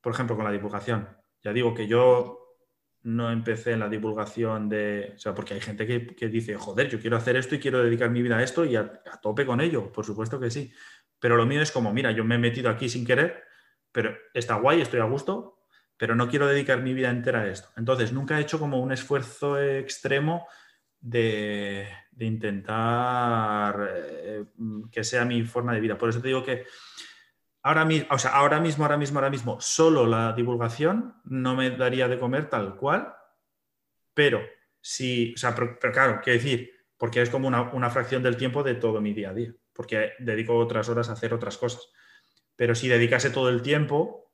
por 0.00 0.12
ejemplo, 0.12 0.36
con 0.36 0.44
la 0.44 0.52
divulgación. 0.52 1.08
Ya 1.42 1.52
digo 1.52 1.74
que 1.74 1.88
yo 1.88 2.54
no 3.02 3.32
empecé 3.32 3.72
en 3.72 3.80
la 3.80 3.88
divulgación 3.88 4.68
de, 4.68 5.14
o 5.16 5.18
sea, 5.18 5.34
porque 5.34 5.54
hay 5.54 5.60
gente 5.60 5.84
que, 5.84 6.28
dice, 6.28 6.54
joder, 6.54 6.88
yo 6.88 7.00
quiero 7.00 7.16
hacer 7.16 7.34
esto 7.34 7.56
y 7.56 7.58
quiero 7.58 7.82
dedicar 7.82 8.10
mi 8.10 8.22
vida 8.22 8.36
a 8.36 8.44
esto 8.44 8.64
y 8.64 8.76
a, 8.76 9.02
a, 9.12 9.20
tope 9.20 9.44
con 9.44 9.60
ello, 9.60 9.90
por 9.90 10.04
supuesto 10.04 10.38
que 10.38 10.48
sí. 10.48 10.72
Pero 11.18 11.36
lo 11.36 11.44
mío 11.44 11.60
es 11.60 11.72
como, 11.72 11.92
mira, 11.92 12.12
yo 12.12 12.24
me 12.24 12.36
he 12.36 12.38
metido 12.38 12.70
aquí 12.70 12.88
sin 12.88 13.04
querer, 13.04 13.42
pero 13.90 14.16
está 14.32 14.54
guay, 14.54 14.80
estoy 14.80 15.00
a 15.00 15.06
gusto, 15.06 15.55
pero 15.96 16.14
no 16.14 16.28
quiero 16.28 16.46
dedicar 16.46 16.82
mi 16.82 16.94
vida 16.94 17.10
entera 17.10 17.40
a 17.40 17.48
esto. 17.48 17.68
Entonces, 17.76 18.12
nunca 18.12 18.38
he 18.38 18.42
hecho 18.42 18.58
como 18.58 18.80
un 18.80 18.92
esfuerzo 18.92 19.60
extremo 19.60 20.46
de, 21.00 21.88
intentar 22.18 23.88
eh, 23.94 24.44
que 24.90 25.04
sea 25.04 25.24
mi 25.24 25.42
forma 25.44 25.74
de 25.74 25.80
vida. 25.80 25.98
Por 25.98 26.08
eso 26.08 26.20
te 26.20 26.28
digo 26.28 26.44
que 26.44 26.64
ahora 27.62 27.84
mismo, 27.84 28.08
ahora 28.32 28.60
mismo, 28.60 28.84
ahora 28.84 28.96
mismo, 28.96 29.18
ahora 29.18 29.30
mismo, 29.30 29.60
solo 29.60 30.06
la 30.06 30.32
divulgación 30.32 31.14
no 31.24 31.54
me 31.54 31.70
daría 31.70 32.08
de 32.08 32.18
comer 32.18 32.48
tal 32.48 32.76
cual, 32.76 33.14
pero 34.14 34.40
si, 34.80 35.34
o 35.34 35.36
sea, 35.36 35.54
pero, 35.54 35.78
claro, 35.92 36.20
quiero 36.22 36.38
decir, 36.38 36.70
porque 36.96 37.20
es 37.20 37.30
como 37.30 37.48
una 37.48 37.90
fracción 37.90 38.22
del 38.22 38.36
tiempo 38.36 38.62
de 38.62 38.74
todo 38.74 39.00
mi 39.00 39.12
día 39.12 39.30
a 39.30 39.34
día, 39.34 39.54
porque 39.72 40.12
dedico 40.18 40.56
otras 40.56 40.88
horas 40.88 41.08
a 41.08 41.12
hacer 41.12 41.34
otras 41.34 41.58
cosas. 41.58 41.88
Pero 42.56 42.74
si 42.74 42.88
dedicase 42.88 43.30
todo 43.30 43.50
el 43.50 43.60
tiempo, 43.60 44.25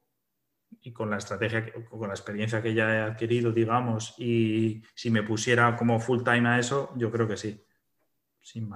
y 0.80 0.92
con 0.92 1.10
la 1.10 1.18
estrategia, 1.18 1.72
con 1.88 2.08
la 2.08 2.14
experiencia 2.14 2.62
que 2.62 2.74
ya 2.74 2.94
he 2.94 3.00
adquirido, 3.00 3.52
digamos, 3.52 4.14
y 4.18 4.82
si 4.94 5.10
me 5.10 5.22
pusiera 5.22 5.76
como 5.76 6.00
full 6.00 6.22
time 6.22 6.48
a 6.48 6.58
eso, 6.58 6.92
yo 6.96 7.10
creo 7.10 7.28
que 7.28 7.36
sí. 7.36 7.64
Sin, 8.40 8.72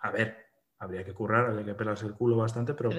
a 0.00 0.10
ver, 0.10 0.36
habría 0.78 1.04
que 1.04 1.12
currar, 1.12 1.46
habría 1.46 1.64
que 1.64 1.74
pelarse 1.74 2.06
el 2.06 2.14
culo 2.14 2.36
bastante, 2.36 2.74
pero, 2.74 2.90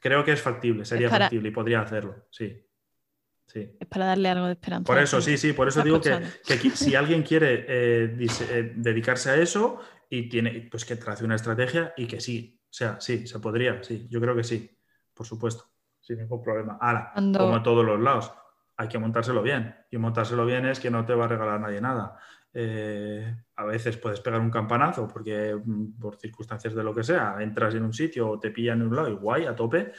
creo, 0.00 0.24
que 0.24 0.32
es 0.32 0.40
factible, 0.40 0.84
sería 0.84 1.10
factible 1.10 1.48
y 1.48 1.52
podría 1.52 1.80
hacerlo, 1.80 2.26
sí. 2.30 2.60
Sí. 3.46 3.76
Es 3.78 3.86
para 3.86 4.06
darle 4.06 4.30
algo 4.30 4.46
de 4.46 4.52
esperanza. 4.52 4.86
Por 4.86 4.98
eso, 4.98 5.20
sí, 5.20 5.36
sí, 5.36 5.52
por 5.52 5.68
eso 5.68 5.82
digo 5.82 6.00
que, 6.00 6.70
si 6.74 6.94
alguien 6.94 7.22
quiere 7.22 7.66
eh, 7.68 8.16
eh, 8.18 8.72
dedicarse 8.74 9.30
a 9.30 9.36
eso 9.36 9.80
y 10.08 10.30
tiene, 10.30 10.66
pues 10.70 10.86
que 10.86 10.96
trace 10.96 11.24
una 11.24 11.34
estrategia 11.34 11.92
y 11.94 12.06
que 12.06 12.22
sí, 12.22 12.58
o 12.62 12.72
sea, 12.72 12.98
sí, 13.00 13.26
se 13.26 13.38
podría, 13.40 13.82
sí, 13.82 14.08
yo 14.08 14.18
creo 14.18 14.34
que 14.34 14.44
sí, 14.44 14.70
por 15.12 15.26
supuesto 15.26 15.73
sin 16.04 16.18
ningún 16.18 16.42
problema. 16.42 16.78
Ahora, 16.80 17.12
como 17.14 17.56
en 17.56 17.62
todos 17.62 17.84
los 17.84 17.98
lados, 17.98 18.32
hay 18.76 18.88
que 18.88 18.98
montárselo 18.98 19.42
bien. 19.42 19.74
Y 19.90 19.96
montárselo 19.96 20.44
bien 20.44 20.66
es 20.66 20.78
que 20.78 20.90
no 20.90 21.04
te 21.04 21.14
va 21.14 21.24
a 21.24 21.28
regalar 21.28 21.60
nadie 21.60 21.80
nada. 21.80 22.18
Eh, 22.52 23.34
a 23.56 23.64
veces 23.64 23.96
puedes 23.96 24.20
pegar 24.20 24.40
un 24.40 24.50
campanazo 24.50 25.08
porque 25.08 25.56
mm, 25.56 25.98
por 25.98 26.16
circunstancias 26.16 26.74
de 26.74 26.84
lo 26.84 26.94
que 26.94 27.02
sea, 27.02 27.36
entras 27.40 27.74
en 27.74 27.84
un 27.84 27.92
sitio 27.92 28.28
o 28.28 28.38
te 28.38 28.50
pillan 28.50 28.82
en 28.82 28.88
un 28.88 28.96
lado 28.96 29.08
y 29.08 29.14
guay, 29.14 29.46
a 29.46 29.56
tope. 29.56 29.92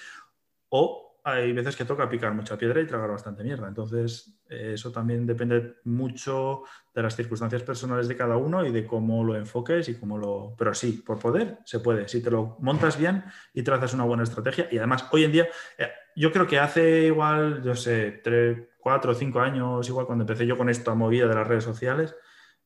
O 0.69 1.04
hay 1.27 1.53
veces 1.53 1.75
que 1.75 1.85
toca 1.85 2.07
picar 2.07 2.35
mucha 2.35 2.55
piedra 2.55 2.79
y 2.79 2.85
tragar 2.85 3.09
bastante 3.09 3.43
mierda. 3.43 3.67
Entonces, 3.67 4.39
eh, 4.47 4.73
eso 4.75 4.91
también 4.91 5.25
depende 5.25 5.77
mucho 5.83 6.61
de 6.93 7.01
las 7.01 7.15
circunstancias 7.15 7.63
personales 7.63 8.07
de 8.07 8.15
cada 8.15 8.37
uno 8.37 8.63
y 8.63 8.71
de 8.71 8.85
cómo 8.85 9.23
lo 9.23 9.35
enfoques 9.35 9.89
y 9.89 9.95
cómo 9.95 10.19
lo... 10.19 10.53
Pero 10.55 10.75
sí, 10.75 11.03
por 11.03 11.17
poder, 11.17 11.57
se 11.65 11.79
puede. 11.79 12.07
Si 12.07 12.21
te 12.21 12.29
lo 12.29 12.57
montas 12.59 12.99
bien 12.99 13.23
y 13.55 13.63
trazas 13.63 13.95
una 13.95 14.03
buena 14.03 14.21
estrategia. 14.21 14.67
Y 14.71 14.77
además, 14.77 15.07
hoy 15.11 15.23
en 15.23 15.31
día, 15.31 15.47
eh, 15.79 15.89
yo 16.15 16.31
creo 16.31 16.45
que 16.45 16.59
hace 16.59 17.07
igual, 17.07 17.63
yo 17.63 17.73
sé, 17.73 18.21
tres, 18.23 18.59
cuatro 18.79 19.13
o 19.13 19.15
cinco 19.15 19.39
años, 19.39 19.89
igual 19.89 20.05
cuando 20.05 20.25
empecé 20.25 20.45
yo 20.45 20.59
con 20.59 20.69
esta 20.69 20.93
movida 20.93 21.27
de 21.27 21.33
las 21.33 21.47
redes 21.47 21.63
sociales, 21.63 22.15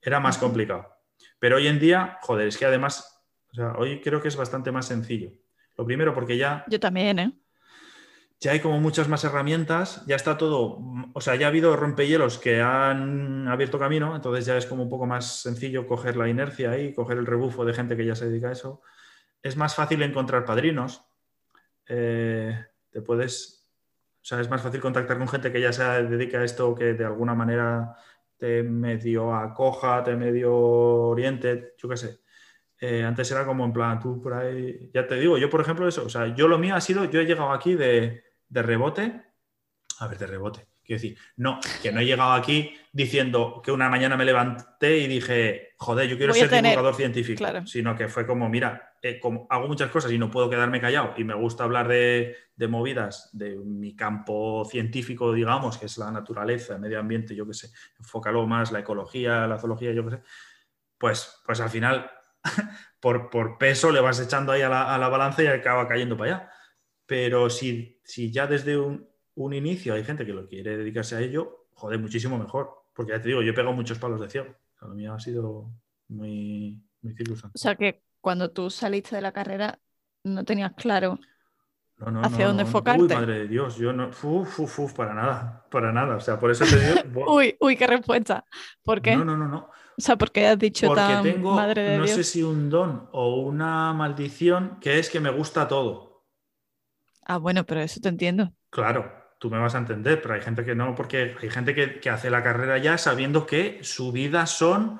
era 0.01 0.19
más 0.19 0.37
complicado. 0.37 0.85
Pero 1.39 1.55
hoy 1.55 1.67
en 1.67 1.79
día, 1.79 2.17
joder, 2.23 2.49
es 2.49 2.57
que 2.57 2.65
además, 2.65 3.23
o 3.53 3.55
sea, 3.55 3.71
hoy 3.77 4.01
creo 4.01 4.21
que 4.21 4.27
es 4.27 4.35
bastante 4.35 4.69
más 4.69 4.85
sencillo. 4.85 5.31
Lo 5.77 5.85
primero 5.85 6.13
porque 6.13 6.35
ya... 6.35 6.65
Yo 6.67 6.77
también, 6.77 7.19
¿eh? 7.19 7.38
Ya 8.39 8.53
hay 8.53 8.61
como 8.61 8.79
muchas 8.79 9.09
más 9.09 9.23
herramientas, 9.25 10.05
ya 10.07 10.15
está 10.15 10.37
todo, 10.37 10.79
o 11.13 11.21
sea, 11.21 11.35
ya 11.35 11.47
ha 11.47 11.49
habido 11.49 11.75
rompehielos 11.75 12.37
que 12.37 12.61
han 12.61 13.47
abierto 13.49 13.77
camino, 13.77 14.15
entonces 14.15 14.45
ya 14.45 14.55
es 14.55 14.65
como 14.65 14.83
un 14.83 14.89
poco 14.89 15.05
más 15.05 15.41
sencillo 15.41 15.85
coger 15.85 16.15
la 16.15 16.29
inercia 16.29 16.77
y 16.77 16.93
coger 16.93 17.17
el 17.17 17.25
rebufo 17.25 17.65
de 17.65 17.73
gente 17.73 17.97
que 17.97 18.05
ya 18.05 18.15
se 18.15 18.29
dedica 18.29 18.47
a 18.47 18.53
eso. 18.53 18.81
Es 19.43 19.57
más 19.57 19.75
fácil 19.75 20.01
encontrar 20.03 20.45
padrinos, 20.45 21.03
eh, 21.87 22.65
te 22.89 23.01
puedes, 23.01 23.67
o 24.21 24.25
sea, 24.25 24.39
es 24.39 24.49
más 24.49 24.61
fácil 24.61 24.79
contactar 24.79 25.17
con 25.17 25.27
gente 25.27 25.51
que 25.51 25.59
ya 25.59 25.73
se 25.73 25.83
dedica 25.83 26.39
a 26.39 26.45
esto 26.45 26.73
que 26.73 26.93
de 26.93 27.05
alguna 27.05 27.35
manera 27.35 27.93
te 28.37 28.63
medio 28.63 29.35
acoja, 29.35 30.01
te 30.01 30.15
medio 30.15 30.55
oriente, 30.55 31.75
yo 31.77 31.89
qué 31.89 31.97
sé. 31.97 32.19
Eh, 32.79 33.03
antes 33.03 33.29
era 33.31 33.45
como 33.45 33.65
en 33.65 33.73
plan, 33.73 33.99
tú 33.99 34.21
por 34.21 34.33
ahí, 34.33 34.89
ya 34.93 35.05
te 35.05 35.15
digo, 35.15 35.37
yo 35.37 35.49
por 35.49 35.59
ejemplo 35.59 35.85
eso, 35.85 36.05
o 36.05 36.09
sea, 36.09 36.33
yo 36.33 36.47
lo 36.47 36.57
mío 36.57 36.75
ha 36.75 36.79
sido, 36.81 37.03
yo 37.03 37.19
he 37.19 37.25
llegado 37.25 37.51
aquí 37.51 37.75
de, 37.75 38.28
de 38.49 38.61
rebote, 38.61 39.21
a 39.99 40.07
ver, 40.07 40.17
de 40.17 40.27
rebote, 40.27 40.67
quiero 40.89 41.01
decir, 41.01 41.17
no, 41.37 41.59
que 41.83 41.91
no 41.91 41.99
he 41.99 42.05
llegado 42.05 42.31
aquí 42.31 42.73
diciendo 42.91 43.61
que 43.63 43.71
una 43.71 43.89
mañana 43.89 44.17
me 44.17 44.25
levanté 44.25 44.97
y 44.97 45.07
dije, 45.07 45.73
joder, 45.77 46.09
yo 46.09 46.17
quiero 46.17 46.33
ser 46.33 46.49
divulgador 46.49 46.95
científico, 46.95 47.45
sino 47.65 47.95
que 47.95 48.07
fue 48.07 48.25
como, 48.25 48.49
mira, 48.49 48.95
eh, 49.01 49.19
como 49.19 49.45
hago 49.51 49.67
muchas 49.67 49.91
cosas 49.91 50.11
y 50.11 50.17
no 50.17 50.31
puedo 50.31 50.49
quedarme 50.49 50.81
callado 50.81 51.13
y 51.15 51.23
me 51.23 51.35
gusta 51.35 51.63
hablar 51.63 51.87
de, 51.87 52.35
movidas 52.67 53.29
de 53.33 53.55
mi 53.55 53.95
campo 53.95 54.65
científico, 54.65 55.31
digamos, 55.31 55.77
que 55.77 55.85
es 55.85 55.97
la 55.99 56.11
naturaleza, 56.11 56.73
el 56.73 56.79
medio 56.79 56.99
ambiente, 56.99 57.35
yo 57.35 57.45
qué 57.45 57.53
sé, 57.53 57.69
enfócalo 57.99 58.47
más, 58.47 58.71
la 58.71 58.79
ecología, 58.79 59.45
la 59.45 59.59
zoología, 59.59 59.91
yo 59.91 60.03
qué 60.05 60.15
sé, 60.15 60.21
pues, 60.97 61.41
pues 61.45 61.61
al 61.61 61.69
final, 61.69 62.09
por, 62.99 63.29
por 63.29 63.59
peso 63.59 63.91
le 63.91 64.01
vas 64.01 64.19
echando 64.19 64.51
ahí 64.51 64.63
a 64.63 64.69
la, 64.69 64.95
a 64.95 64.97
la 64.97 65.07
balanza 65.07 65.43
y 65.43 65.47
acaba 65.47 65.87
cayendo 65.87 66.17
para 66.17 66.31
allá. 66.35 66.51
Pero 67.09 67.49
si, 67.49 67.99
si 68.03 68.31
ya 68.31 68.45
desde 68.45 68.77
un, 68.77 69.03
inicio 69.51 69.95
hay 69.95 70.03
gente 70.03 70.27
que 70.27 70.31
lo 70.31 70.47
quiere 70.47 70.77
dedicarse 70.77 71.15
a 71.15 71.21
ello, 71.21 71.65
joder, 71.73 71.97
muchísimo 71.99 72.37
mejor. 72.37 72.83
Porque 72.93 73.13
ya 73.13 73.21
te 73.21 73.29
digo, 73.29 73.41
yo 73.41 73.51
he 73.51 73.55
pegado 73.55 73.73
muchos 73.73 73.97
palos 73.97 74.21
de 74.21 74.29
ciego. 74.29 74.55
lo 74.81 74.89
mío 74.89 75.13
ha 75.15 75.19
sido 75.19 75.71
muy, 76.07 76.79
muy 77.01 77.15
O 77.51 77.57
sea 77.57 77.73
que 77.73 78.03
cuando 78.21 78.51
tú 78.51 78.69
saliste 78.69 79.15
de 79.15 79.23
la 79.23 79.31
carrera 79.31 79.79
no 80.23 80.45
tenías 80.45 80.73
claro 80.73 81.17
hacia 82.21 82.47
dónde 82.47 82.61
enfocarte. 82.61 83.01
Uy, 83.01 83.09
madre 83.09 83.39
de 83.39 83.47
Dios, 83.47 83.77
yo 83.77 83.91
no. 83.91 84.09
Uf, 84.09 84.59
uf, 84.59 84.79
uf, 84.79 84.93
para 84.93 85.15
nada, 85.15 85.65
para 85.71 85.91
nada. 85.91 86.17
O 86.17 86.19
sea, 86.19 86.39
por 86.39 86.51
eso 86.51 86.63
te 86.63 86.79
digo. 86.79 87.25
uy, 87.33 87.57
uy, 87.59 87.75
qué 87.75 87.87
respuesta. 87.87 88.45
¿Por 88.83 89.01
qué? 89.01 89.17
No, 89.17 89.25
no, 89.25 89.35
no, 89.35 89.47
no. 89.47 89.69
O 89.97 90.01
sea, 90.01 90.15
porque 90.15 90.45
has 90.45 90.59
dicho 90.59 90.85
Porque 90.85 91.01
tan 91.01 91.23
tengo, 91.23 91.55
madre 91.55 91.81
de 91.81 91.97
no 91.97 92.05
sé 92.07 92.23
si 92.23 92.43
un 92.43 92.69
don 92.69 93.09
o 93.11 93.41
una 93.41 93.93
maldición, 93.93 94.77
que 94.79 94.99
es 94.99 95.09
que 95.09 95.19
me 95.19 95.31
gusta 95.31 95.67
todo. 95.67 96.08
Ah, 97.29 97.37
bueno, 97.37 97.63
pero 97.63 97.81
eso 97.81 97.99
te 98.01 98.09
entiendo. 98.09 98.51
Claro, 98.71 99.13
tú 99.37 99.51
me 99.51 99.59
vas 99.59 99.75
a 99.75 99.77
entender, 99.77 100.19
pero 100.19 100.33
hay 100.33 100.41
gente 100.41 100.65
que 100.65 100.73
no, 100.73 100.95
porque 100.95 101.35
hay 101.39 101.49
gente 101.51 101.75
que, 101.75 102.09
hace 102.09 102.31
la 102.31 102.41
carrera 102.41 102.79
ya 102.79 102.97
sabiendo 102.97 103.45
que 103.45 103.83
su 103.83 104.11
vida 104.11 104.47
son 104.47 104.99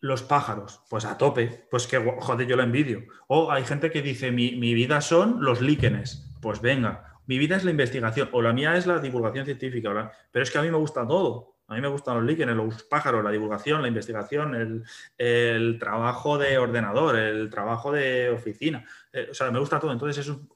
los 0.00 0.22
pájaros. 0.22 0.80
Pues 0.88 1.04
a 1.04 1.18
tope, 1.18 1.66
pues 1.70 1.86
que 1.86 1.98
joder, 1.98 2.46
yo 2.46 2.56
lo 2.56 2.62
envidio. 2.62 3.04
O 3.28 3.52
hay 3.52 3.66
gente 3.66 3.90
que 3.90 4.00
dice, 4.00 4.32
mi, 4.32 4.54
vida 4.72 5.02
son 5.02 5.44
los 5.44 5.60
líquenes. 5.60 6.34
Pues 6.40 6.62
venga, 6.62 7.20
mi 7.26 7.36
vida 7.36 7.56
es 7.56 7.64
la 7.64 7.72
investigación, 7.72 8.30
o 8.32 8.40
la 8.40 8.54
mía 8.54 8.78
es 8.78 8.86
la 8.86 8.98
divulgación 8.98 9.44
científica, 9.44 10.12
pero 10.32 10.42
es 10.42 10.50
que 10.50 10.56
a 10.56 10.62
mí 10.62 10.70
me 10.70 10.78
gusta 10.78 11.06
todo. 11.06 11.56
A 11.66 11.74
mí 11.74 11.82
me 11.82 11.88
gustan 11.88 12.16
los 12.16 12.24
líquenes, 12.24 12.56
los 12.56 12.84
pájaros, 12.84 13.22
la 13.22 13.30
divulgación, 13.30 13.82
la 13.82 13.88
investigación, 13.88 14.82
el, 15.18 15.78
trabajo 15.78 16.38
de 16.38 16.56
ordenador, 16.56 17.16
el 17.16 17.50
trabajo 17.50 17.92
de 17.92 18.30
oficina. 18.30 18.82
Eh, 19.12 19.28
o 19.30 19.34
sea, 19.34 19.50
me 19.50 19.58
gusta 19.58 19.78
todo. 19.78 19.92
Entonces 19.92 20.26
es 20.26 20.28
un, 20.28 20.48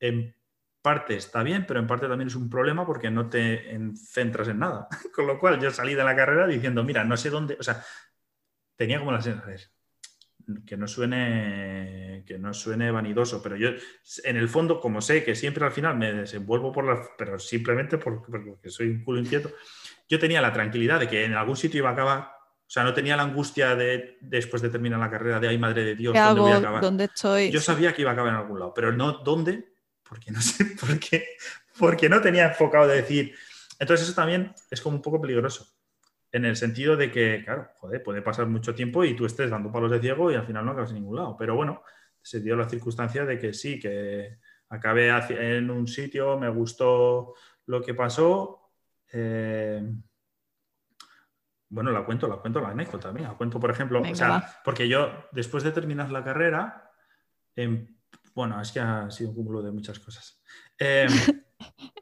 en 0.00 0.34
parte 0.82 1.16
está 1.16 1.42
bien, 1.42 1.64
pero 1.66 1.80
en 1.80 1.86
parte 1.86 2.06
también 2.06 2.28
es 2.28 2.36
un 2.36 2.48
problema 2.48 2.86
porque 2.86 3.10
no 3.10 3.28
te 3.28 3.76
centras 3.96 4.48
en 4.48 4.60
nada. 4.60 4.88
Con 5.14 5.26
lo 5.26 5.38
cual 5.38 5.60
yo 5.60 5.70
salí 5.70 5.94
de 5.94 6.04
la 6.04 6.14
carrera 6.14 6.46
diciendo, 6.46 6.84
mira, 6.84 7.04
no 7.04 7.16
sé 7.16 7.30
dónde, 7.30 7.56
o 7.58 7.62
sea, 7.62 7.82
tenía 8.76 8.98
como 8.98 9.10
la 9.10 9.20
sensación, 9.20 9.70
que 10.64 10.76
no 10.76 10.86
suene 10.86 12.22
que 12.26 12.38
no 12.38 12.52
suene 12.52 12.90
vanidoso, 12.90 13.42
pero 13.42 13.56
yo 13.56 13.70
en 14.24 14.36
el 14.36 14.48
fondo, 14.48 14.80
como 14.80 15.00
sé 15.00 15.24
que 15.24 15.34
siempre 15.34 15.64
al 15.64 15.72
final 15.72 15.96
me 15.96 16.12
desenvuelvo 16.12 16.72
por 16.72 16.84
la, 16.84 17.00
pero 17.16 17.38
simplemente 17.38 17.98
porque 17.98 18.68
soy 18.68 18.88
un 18.88 19.04
culo 19.04 19.20
inquieto, 19.20 19.50
yo 20.08 20.18
tenía 20.18 20.40
la 20.40 20.52
tranquilidad 20.52 21.00
de 21.00 21.08
que 21.08 21.24
en 21.24 21.34
algún 21.34 21.56
sitio 21.56 21.78
iba 21.78 21.90
a 21.90 21.92
acabar 21.92 22.36
o 22.66 22.68
sea, 22.68 22.82
no 22.82 22.92
tenía 22.92 23.16
la 23.16 23.22
angustia 23.22 23.76
de 23.76 24.18
después 24.20 24.60
de 24.60 24.70
terminar 24.70 24.98
la 24.98 25.08
carrera 25.08 25.38
de 25.38 25.48
ay 25.48 25.56
madre 25.56 25.84
de 25.84 25.94
Dios, 25.94 26.14
¿dónde 26.14 26.40
voy 26.40 26.50
a 26.50 26.56
acabar? 26.56 26.82
¿Dónde 26.82 27.04
estoy? 27.04 27.50
Yo 27.52 27.60
sabía 27.60 27.94
que 27.94 28.02
iba 28.02 28.10
a 28.10 28.14
acabar 28.14 28.32
en 28.32 28.40
algún 28.40 28.58
lado, 28.58 28.74
pero 28.74 28.92
no 28.92 29.12
dónde, 29.12 29.75
porque 30.08 30.30
no 30.30 30.40
sé 30.40 30.64
por 30.80 30.98
qué, 30.98 31.36
porque 31.78 32.08
no 32.08 32.20
tenía 32.20 32.48
enfocado 32.48 32.86
de 32.86 32.96
decir. 32.96 33.34
Entonces, 33.78 34.06
eso 34.06 34.14
también 34.16 34.54
es 34.70 34.80
como 34.80 34.96
un 34.96 35.02
poco 35.02 35.20
peligroso. 35.20 35.68
En 36.32 36.44
el 36.44 36.56
sentido 36.56 36.96
de 36.96 37.10
que, 37.10 37.42
claro, 37.44 37.68
joder, 37.76 38.02
puede 38.02 38.22
pasar 38.22 38.46
mucho 38.46 38.74
tiempo 38.74 39.04
y 39.04 39.14
tú 39.14 39.26
estés 39.26 39.50
dando 39.50 39.70
palos 39.70 39.90
de 39.90 40.00
ciego 40.00 40.30
y 40.30 40.34
al 40.34 40.46
final 40.46 40.64
no 40.64 40.72
acabas 40.72 40.90
en 40.90 40.96
ningún 40.96 41.16
lado. 41.16 41.36
Pero 41.38 41.54
bueno, 41.54 41.82
se 42.20 42.40
dio 42.40 42.56
la 42.56 42.68
circunstancia 42.68 43.24
de 43.24 43.38
que 43.38 43.52
sí, 43.52 43.78
que 43.78 44.38
acabé 44.68 45.10
en 45.30 45.70
un 45.70 45.86
sitio, 45.86 46.38
me 46.38 46.48
gustó 46.48 47.34
lo 47.66 47.80
que 47.82 47.94
pasó. 47.94 48.72
Eh, 49.12 49.82
bueno, 51.68 51.90
la 51.90 52.04
cuento, 52.04 52.28
la 52.28 52.36
cuento 52.36 52.60
la 52.60 52.70
anécdota 52.70 53.08
también. 53.08 53.28
La 53.28 53.34
cuento, 53.34 53.60
por 53.60 53.70
ejemplo, 53.70 54.00
o 54.00 54.14
sea, 54.14 54.60
porque 54.64 54.88
yo 54.88 55.28
después 55.32 55.62
de 55.64 55.72
terminar 55.72 56.10
la 56.10 56.24
carrera, 56.24 56.90
em, 57.54 57.95
bueno, 58.36 58.60
es 58.60 58.70
que 58.70 58.80
ha 58.80 59.10
sido 59.10 59.30
un 59.30 59.34
cúmulo 59.34 59.62
de 59.62 59.72
muchas 59.72 59.98
cosas. 59.98 60.40
Em, 60.78 61.08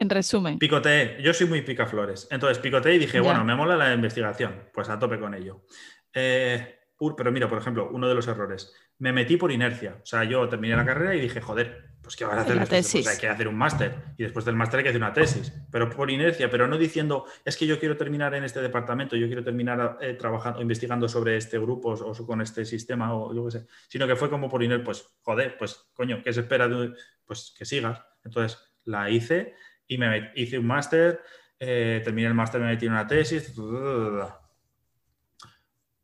en 0.00 0.10
resumen. 0.10 0.58
Picoteé, 0.58 1.22
yo 1.22 1.32
soy 1.32 1.46
muy 1.46 1.62
picaflores. 1.62 2.26
Entonces 2.32 2.58
picoteé 2.58 2.96
y 2.96 2.98
dije, 2.98 3.20
bueno, 3.20 3.44
me 3.44 3.54
mola 3.54 3.76
la 3.76 3.94
investigación, 3.94 4.68
pues 4.74 4.88
a 4.88 4.98
tope 4.98 5.20
con 5.20 5.32
ello. 5.32 5.64
Eh, 6.12 6.80
pero 7.16 7.32
mira, 7.32 7.48
por 7.48 7.58
ejemplo, 7.58 7.90
uno 7.92 8.08
de 8.08 8.14
los 8.14 8.26
errores. 8.28 8.72
Me 8.98 9.12
metí 9.12 9.36
por 9.36 9.50
inercia. 9.50 9.98
O 10.02 10.06
sea, 10.06 10.24
yo 10.24 10.48
terminé 10.48 10.76
la 10.76 10.86
carrera 10.86 11.14
y 11.14 11.20
dije, 11.20 11.40
joder, 11.40 11.90
pues 12.00 12.16
¿qué 12.16 12.24
vas 12.24 12.38
a 12.38 12.40
hacer? 12.42 12.56
La 12.56 12.66
tesis. 12.66 13.04
Pues 13.04 13.14
hay 13.14 13.20
que 13.20 13.28
hacer 13.28 13.48
un 13.48 13.56
máster. 13.56 13.94
Y 14.16 14.22
después 14.22 14.44
del 14.44 14.54
máster 14.54 14.78
hay 14.78 14.84
que 14.84 14.90
hacer 14.90 15.00
una 15.00 15.12
tesis. 15.12 15.52
Pero 15.70 15.90
por 15.90 16.10
inercia, 16.10 16.48
pero 16.50 16.68
no 16.68 16.78
diciendo, 16.78 17.26
es 17.44 17.56
que 17.56 17.66
yo 17.66 17.80
quiero 17.80 17.96
terminar 17.96 18.34
en 18.34 18.44
este 18.44 18.62
departamento, 18.62 19.16
yo 19.16 19.26
quiero 19.26 19.42
terminar 19.42 19.98
eh, 20.00 20.14
trabajando, 20.14 20.60
investigando 20.62 21.08
sobre 21.08 21.36
este 21.36 21.58
grupo 21.58 21.94
o, 21.94 22.26
con 22.26 22.40
este 22.40 22.64
sistema 22.64 23.14
o 23.14 23.34
yo 23.34 23.44
qué 23.46 23.50
sé. 23.50 23.66
Sino 23.88 24.06
que 24.06 24.16
fue 24.16 24.30
como 24.30 24.48
por 24.48 24.62
inercia, 24.62 24.84
pues 24.84 25.04
joder, 25.22 25.56
pues 25.58 25.90
coño, 25.94 26.22
¿qué 26.22 26.32
se 26.32 26.40
espera 26.40 26.68
de 26.68 26.92
Pues 27.24 27.54
que 27.56 27.64
sigas. 27.64 28.00
Entonces 28.22 28.58
la 28.84 29.10
hice 29.10 29.54
y 29.86 29.98
me 29.98 30.32
hice 30.36 30.58
un 30.58 30.66
máster, 30.66 31.20
eh, 31.58 32.00
terminé 32.04 32.28
el 32.28 32.34
máster, 32.34 32.60
me 32.60 32.68
metí 32.68 32.86
en 32.86 32.92
una 32.92 33.06
tesis 33.06 33.54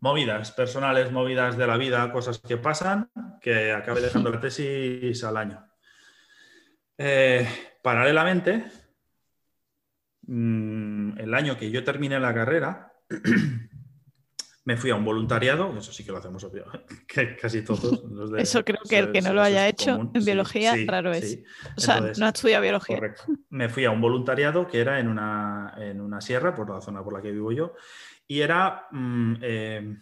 movidas 0.01 0.53
personales, 0.53 1.13
movidas 1.13 1.57
de 1.57 1.67
la 1.67 1.77
vida, 1.77 2.11
cosas 2.13 2.39
que 2.39 2.57
pasan, 2.57 3.11
que 3.41 3.73
acabé 3.73 4.01
dejando 4.03 4.31
la 4.31 4.41
tesis 4.41 5.23
al 5.25 5.37
año. 5.37 5.67
Eh, 6.99 7.47
paralelamente, 7.83 8.65
mm, 10.23 11.19
el 11.19 11.35
año 11.35 11.57
que 11.57 11.71
yo 11.71 11.85
terminé 11.85 12.19
la 12.19 12.35
carrera, 12.35 12.93
me 14.65 14.77
fui 14.77 14.91
a 14.91 14.95
un 14.95 15.05
voluntariado, 15.05 15.77
eso 15.77 15.93
sí 15.93 16.05
que 16.05 16.13
lo 16.13 16.19
hacemos 16.19 16.45
obvio, 16.45 16.67
que 17.09 17.37
casi 17.37 17.63
todos. 17.63 18.05
eso 18.39 18.65
creo 18.65 18.81
que 18.89 18.99
el 18.99 19.13
que 19.13 19.23
no 19.23 19.33
lo 19.33 19.43
haya 19.43 19.69
hecho 19.69 20.11
en 20.15 20.25
biología, 20.25 20.75
raro 20.87 21.13
es. 21.13 21.41
O 21.77 21.81
sea, 21.81 22.01
no 22.01 22.27
ha 22.27 22.29
estudiado 22.31 22.63
biología. 22.63 22.97
Correcto. 22.97 23.25
Me 23.49 23.69
fui 23.69 23.85
a 23.85 23.91
un 23.91 24.01
voluntariado 24.01 24.67
que 24.67 24.81
era 24.81 25.01
en 25.01 25.09
una, 25.09 25.75
en 25.79 26.01
una 26.01 26.21
sierra, 26.21 26.55
por 26.55 26.71
la 26.71 26.81
zona 26.81 27.03
por 27.03 27.15
la 27.15 27.23
que 27.23 27.33
vivo 27.33 27.53
yo, 27.53 27.75
y 28.31 28.43
era 28.43 28.87
mm, 28.93 29.35
eh, 29.43 29.97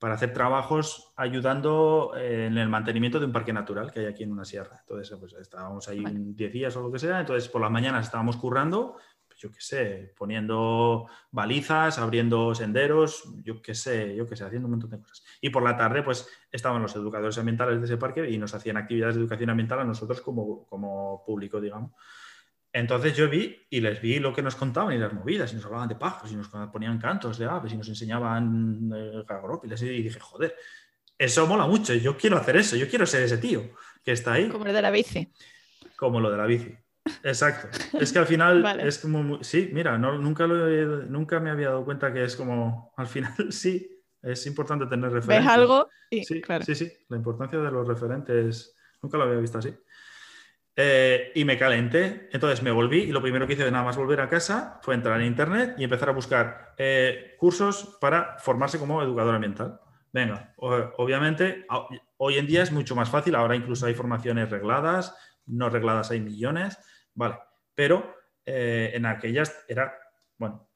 para 0.00 0.14
hacer 0.14 0.32
trabajos 0.32 1.12
ayudando 1.14 2.12
en 2.16 2.58
el 2.58 2.68
mantenimiento 2.68 3.20
de 3.20 3.26
un 3.26 3.32
parque 3.32 3.52
natural 3.52 3.92
que 3.92 4.00
hay 4.00 4.06
aquí 4.06 4.24
en 4.24 4.32
una 4.32 4.44
sierra. 4.44 4.78
Entonces, 4.80 5.16
pues 5.16 5.34
estábamos 5.34 5.86
ahí 5.88 6.02
10 6.04 6.52
días 6.52 6.76
o 6.76 6.82
lo 6.82 6.90
que 6.90 6.98
sea, 6.98 7.20
entonces 7.20 7.48
por 7.48 7.60
las 7.60 7.70
mañanas 7.70 8.06
estábamos 8.06 8.36
currando, 8.36 8.96
pues, 9.28 9.38
yo 9.38 9.52
qué 9.52 9.60
sé, 9.60 10.12
poniendo 10.18 11.06
balizas, 11.30 12.00
abriendo 12.00 12.52
senderos, 12.52 13.32
yo 13.44 13.62
qué 13.62 13.76
sé, 13.76 14.16
yo 14.16 14.26
qué 14.26 14.34
sé, 14.34 14.42
haciendo 14.42 14.66
un 14.66 14.72
montón 14.72 14.90
de 14.90 15.00
cosas. 15.00 15.24
Y 15.40 15.50
por 15.50 15.62
la 15.62 15.76
tarde, 15.76 16.02
pues 16.02 16.28
estaban 16.50 16.82
los 16.82 16.96
educadores 16.96 17.38
ambientales 17.38 17.78
de 17.78 17.84
ese 17.84 17.96
parque 17.96 18.28
y 18.28 18.38
nos 18.38 18.54
hacían 18.54 18.76
actividades 18.76 19.14
de 19.14 19.20
educación 19.20 19.50
ambiental 19.50 19.78
a 19.78 19.84
nosotros 19.84 20.20
como, 20.20 20.66
como 20.66 21.22
público, 21.24 21.60
digamos. 21.60 21.92
Entonces 22.72 23.16
yo 23.16 23.28
vi 23.28 23.56
y 23.70 23.80
les 23.80 24.00
vi 24.00 24.18
lo 24.18 24.34
que 24.34 24.42
nos 24.42 24.54
contaban 24.54 24.94
y 24.94 24.98
las 24.98 25.12
movidas, 25.12 25.52
y 25.52 25.56
nos 25.56 25.64
hablaban 25.64 25.88
de 25.88 25.94
pájaros, 25.94 26.30
y 26.32 26.36
nos 26.36 26.48
ponían 26.48 26.98
cantos 26.98 27.38
de 27.38 27.46
aves, 27.46 27.72
y 27.72 27.76
nos 27.76 27.88
enseñaban 27.88 28.90
eh, 28.94 29.24
y 29.80 30.02
dije, 30.02 30.20
joder, 30.20 30.54
eso 31.16 31.46
mola 31.46 31.66
mucho, 31.66 31.94
yo 31.94 32.16
quiero 32.16 32.36
hacer 32.36 32.56
eso, 32.56 32.76
yo 32.76 32.88
quiero 32.88 33.06
ser 33.06 33.22
ese 33.22 33.38
tío 33.38 33.70
que 34.04 34.12
está 34.12 34.34
ahí. 34.34 34.48
Como 34.48 34.66
lo 34.66 34.72
de 34.72 34.82
la 34.82 34.90
bici. 34.90 35.32
Como 35.96 36.20
lo 36.20 36.30
de 36.30 36.36
la 36.36 36.46
bici. 36.46 36.76
Exacto. 37.22 37.68
Es 38.00 38.12
que 38.12 38.18
al 38.18 38.26
final 38.26 38.80
es 38.80 38.98
como... 38.98 39.42
sí, 39.42 39.70
mira, 39.72 39.98
no, 39.98 40.18
nunca, 40.18 40.46
lo 40.46 40.66
nunca 41.06 41.40
me 41.40 41.50
había 41.50 41.68
dado 41.68 41.84
cuenta 41.84 42.12
que 42.12 42.22
es 42.24 42.36
como, 42.36 42.92
al 42.96 43.06
final 43.06 43.34
sí, 43.50 43.88
es 44.22 44.46
importante 44.46 44.86
tener 44.86 45.10
referentes. 45.10 45.46
¿Ves 45.46 45.54
algo? 45.54 45.88
sí, 46.10 46.40
claro. 46.40 46.64
sí, 46.64 46.74
sí, 46.74 46.92
la 47.08 47.16
importancia 47.16 47.58
de 47.58 47.70
los 47.70 47.88
referentes, 47.88 48.76
nunca 49.02 49.16
lo 49.16 49.24
había 49.24 49.40
visto 49.40 49.58
así. 49.58 49.74
Eh, 50.80 51.32
y 51.34 51.44
me 51.44 51.58
calenté. 51.58 52.28
Entonces 52.30 52.62
me 52.62 52.70
volví 52.70 53.00
y 53.00 53.10
lo 53.10 53.20
primero 53.20 53.48
que 53.48 53.54
hice 53.54 53.64
de 53.64 53.72
nada 53.72 53.82
más 53.82 53.96
volver 53.96 54.20
a 54.20 54.28
casa 54.28 54.78
fue 54.80 54.94
entrar 54.94 55.20
en 55.20 55.26
internet 55.26 55.74
y 55.76 55.82
empezar 55.82 56.10
a 56.10 56.12
buscar 56.12 56.74
eh, 56.78 57.34
cursos 57.36 57.98
para 58.00 58.38
formarse 58.38 58.78
como 58.78 59.02
educador 59.02 59.34
ambiental. 59.34 59.80
Venga, 60.12 60.54
obviamente 60.56 61.66
hoy 62.16 62.38
en 62.38 62.46
día 62.46 62.62
es 62.62 62.70
mucho 62.70 62.94
más 62.94 63.10
fácil, 63.10 63.34
ahora 63.34 63.56
incluso 63.56 63.86
hay 63.86 63.94
formaciones 63.94 64.50
regladas, 64.50 65.16
no 65.46 65.68
regladas 65.68 66.12
hay 66.12 66.20
millones, 66.20 66.78
vale, 67.12 67.38
pero 67.74 68.14
eh, 68.46 68.92
en 68.94 69.04
aquellas 69.04 69.64
era, 69.68 69.92
bueno, 70.38 70.70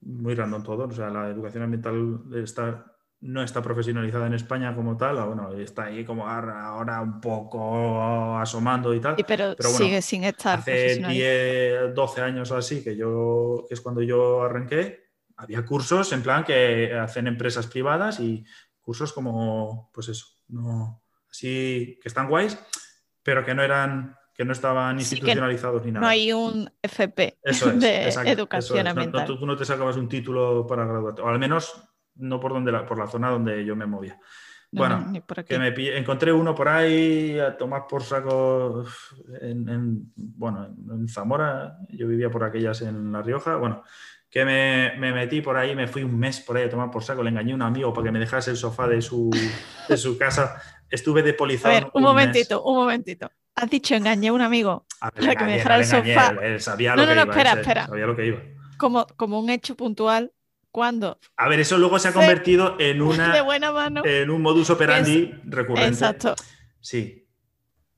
muy 0.00 0.36
random 0.36 0.62
todo, 0.62 0.86
o 0.86 0.92
sea, 0.92 1.10
la 1.10 1.28
educación 1.28 1.64
ambiental 1.64 2.22
está 2.36 2.86
no 3.22 3.40
está 3.42 3.62
profesionalizada 3.62 4.26
en 4.26 4.34
España 4.34 4.74
como 4.74 4.96
tal, 4.96 5.24
bueno, 5.24 5.52
está 5.52 5.84
ahí 5.84 6.04
como 6.04 6.28
ahora 6.28 7.00
un 7.00 7.20
poco 7.20 8.36
asomando 8.36 8.92
y 8.92 9.00
tal. 9.00 9.16
pero, 9.26 9.54
sigue 9.60 10.02
sin 10.02 10.24
estar. 10.24 10.58
Hace 10.58 10.96
10, 10.96 11.94
12 11.94 12.20
años 12.20 12.50
o 12.50 12.56
así, 12.56 12.82
que, 12.82 12.96
yo, 12.96 13.64
que 13.68 13.74
es 13.74 13.80
cuando 13.80 14.02
yo 14.02 14.42
arranqué, 14.42 15.12
había 15.36 15.64
cursos 15.64 16.12
en 16.12 16.22
plan 16.22 16.42
que 16.42 16.94
hacen 16.94 17.28
empresas 17.28 17.68
privadas 17.68 18.18
y 18.18 18.44
cursos 18.80 19.12
como, 19.12 19.90
pues 19.94 20.08
eso, 20.08 20.26
no, 20.48 21.04
así 21.30 22.00
que 22.02 22.08
están 22.08 22.28
guays, 22.28 22.58
pero 23.22 23.44
que 23.44 23.54
no 23.54 23.62
eran 23.62 24.16
que 24.34 24.44
no 24.44 24.52
estaban 24.52 24.98
institucionalizados 24.98 25.84
ni 25.84 25.92
nada. 25.92 26.00
No 26.00 26.08
hay 26.08 26.32
un 26.32 26.68
FP 26.82 27.38
de 27.74 28.08
educación 28.26 28.86
ambiental. 28.88 29.26
tú 29.26 29.46
no 29.46 29.56
te 29.56 29.64
sacabas 29.64 29.96
un 29.96 30.08
título 30.08 30.66
para 30.66 30.84
graduarte, 30.86 31.22
o 31.22 31.28
al 31.28 31.38
menos 31.38 31.91
no 32.16 32.40
por, 32.40 32.52
donde 32.52 32.72
la, 32.72 32.86
por 32.86 32.98
la 32.98 33.06
zona 33.06 33.30
donde 33.30 33.64
yo 33.64 33.76
me 33.76 33.86
movía. 33.86 34.18
Bueno, 34.74 35.12
que 35.46 35.58
me 35.58 35.98
encontré 35.98 36.32
uno 36.32 36.54
por 36.54 36.66
ahí 36.66 37.38
a 37.38 37.58
tomar 37.58 37.86
por 37.86 38.02
saco 38.02 38.86
en, 39.38 40.10
bueno, 40.16 40.74
en 40.90 41.08
Zamora, 41.08 41.76
yo 41.90 42.08
vivía 42.08 42.30
por 42.30 42.42
aquellas 42.42 42.80
en 42.80 43.12
La 43.12 43.20
Rioja, 43.20 43.56
bueno, 43.56 43.82
que 44.30 44.46
me, 44.46 45.12
metí 45.12 45.42
por 45.42 45.58
ahí, 45.58 45.76
me 45.76 45.86
fui 45.86 46.02
un 46.02 46.18
mes 46.18 46.40
por 46.40 46.56
ahí 46.56 46.64
a 46.64 46.70
tomar 46.70 46.90
por 46.90 47.04
saco, 47.04 47.22
le 47.22 47.28
engañé 47.28 47.52
a 47.52 47.56
un 47.56 47.62
amigo 47.62 47.92
para 47.92 48.06
que 48.06 48.12
me 48.12 48.18
dejase 48.18 48.50
el 48.50 48.56
sofá 48.56 48.88
de 48.88 49.02
su, 49.02 49.28
de 49.90 49.96
su 49.98 50.16
casa, 50.16 50.56
estuve 50.88 51.22
depolizado. 51.22 51.76
A 51.76 51.80
ver, 51.80 51.90
un, 51.92 52.02
momentito, 52.02 52.62
un 52.62 52.76
momentito. 52.76 53.30
Has 53.54 53.68
dicho 53.68 53.94
engañé 53.94 54.28
a 54.28 54.32
un 54.32 54.40
amigo 54.40 54.86
para 54.98 55.36
que 55.36 55.44
me 55.44 55.52
dejara 55.52 55.76
el 55.76 55.84
sofá. 55.84 56.34
sabía 56.58 56.96
lo 56.96 57.02
no, 57.02 57.08
que 57.08 57.14
no, 57.14 57.22
espera, 57.30 57.52
espera. 57.52 57.86
Sabía 57.88 58.06
lo 58.06 58.16
que 58.16 58.26
iba. 58.26 58.40
Como, 58.78 59.06
como 59.16 59.38
un 59.38 59.50
hecho 59.50 59.76
puntual, 59.76 60.32
¿Cuándo? 60.72 61.18
A 61.36 61.48
ver, 61.48 61.60
eso 61.60 61.76
luego 61.76 61.98
se 61.98 62.08
ha 62.08 62.12
convertido 62.12 62.76
en 62.80 63.02
una 63.02 63.36
en 64.04 64.30
un 64.30 64.42
modus 64.42 64.70
operandi 64.70 65.32
recurrente. 65.44 65.90
Exacto. 65.90 66.34
Sí. 66.80 67.28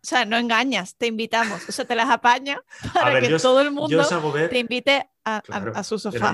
O 0.02 0.06
sea, 0.06 0.26
no 0.26 0.36
engañas, 0.36 0.96
te 0.96 1.06
invitamos. 1.06 1.66
O 1.68 1.72
sea, 1.72 1.84
te 1.86 1.94
las 1.94 2.10
apaña 2.10 2.60
para 2.92 3.20
que 3.20 3.30
todo 3.38 3.60
el 3.60 3.70
mundo 3.70 4.04
te 4.50 4.58
invite 4.58 5.08
a, 5.24 5.40
su 5.84 5.98
sofá. 5.98 6.32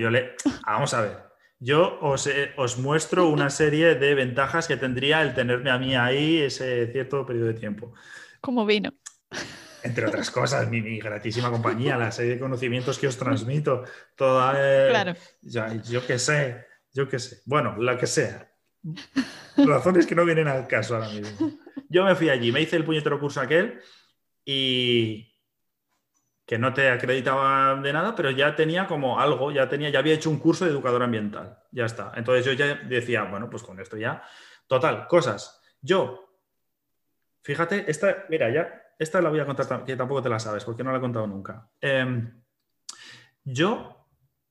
vamos 0.67 0.95
a 0.95 1.03
ver. 1.03 1.31
Yo 1.63 1.99
os, 2.01 2.29
os, 2.57 2.79
muestro 2.79 3.29
una 3.29 3.51
serie 3.51 3.95
de 3.95 4.15
ventajas 4.15 4.67
que 4.67 4.79
tendría 4.79 5.21
el 5.21 5.35
tenerme 5.35 5.71
a 5.71 5.79
mí 5.79 5.95
ahí 5.95 6.39
ese 6.39 6.91
cierto 6.91 7.27
periodo 7.27 7.49
de 7.49 7.55
tiempo. 7.55 7.93
Como 8.41 8.65
vino 8.65 8.95
entre 9.83 10.07
otras 10.07 10.31
cosas, 10.31 10.69
mi, 10.69 10.99
gratísima 10.99 11.51
compañía, 11.51 11.97
la 11.97 12.13
serie 12.13 12.35
de 12.35 12.41
conocimientos 12.41 12.99
que 12.99 13.07
os 13.07 13.17
transmito, 13.17 13.85
toda... 14.17 14.55
Eh, 14.57 14.89
claro. 14.91 15.15
yo 15.43 16.07
qué 16.07 16.19
sé, 16.19 16.67
yo 16.93 17.09
qué 17.09 17.19
sé. 17.19 17.43
Bueno, 17.47 17.77
la 17.79 17.97
que 17.97 18.07
sea. 18.07 18.51
Razones 19.57 20.07
que 20.07 20.15
no 20.15 20.25
vienen 20.25 20.49
al 20.49 20.67
caso 20.67 20.97
ahora 20.97 21.09
mismo. 21.09 21.53
Yo 21.89 22.05
me 22.05 22.15
fui 22.15 22.29
allí, 22.31 22.53
me 22.53 22.63
hice 22.63 22.77
el 22.77 22.85
puñetero 22.85 23.19
curso 23.19 23.41
aquel 23.41 23.81
y 24.45 25.31
que 26.47 26.59
no 26.59 26.73
te 26.75 26.91
acreditaba 26.91 27.81
de 27.81 27.93
nada, 27.93 28.15
pero 28.17 28.31
ya 28.31 28.57
tenía 28.57 28.87
como 28.87 29.21
algo, 29.21 29.53
ya 29.53 29.69
tenía, 29.69 29.91
ya 29.91 30.01
había 30.01 30.15
hecho 30.15 30.31
un 30.31 30.39
curso 30.41 30.65
de 30.65 30.73
educador 30.73 31.03
ambiental, 31.03 31.59
ya 31.71 31.85
está. 31.85 32.13
Entonces 32.17 32.45
yo 32.45 32.53
ya 32.53 32.75
decía, 32.75 33.23
bueno, 33.23 33.49
pues 33.49 33.63
con 33.63 33.79
esto 33.79 33.97
ya, 33.97 34.25
total, 34.67 35.07
cosas. 35.07 35.63
Yo, 35.81 36.29
fíjate, 37.43 37.89
esta, 37.89 38.25
mira, 38.29 38.51
ya, 38.51 38.83
esta 39.01 39.21
la 39.21 39.31
voy 39.31 39.41
a 39.41 39.47
contar, 39.47 39.85
que 39.85 39.97
tampoco 39.97 40.23
te 40.23 40.29
la 40.29 40.39
sabes, 40.39 40.65
porque 40.65 40.85
no 40.85 40.93
la 40.93 40.99
he 40.99 41.01
contado 41.01 41.27
nunca. 41.27 41.69
Em, 41.81 42.41
yo 43.43 44.07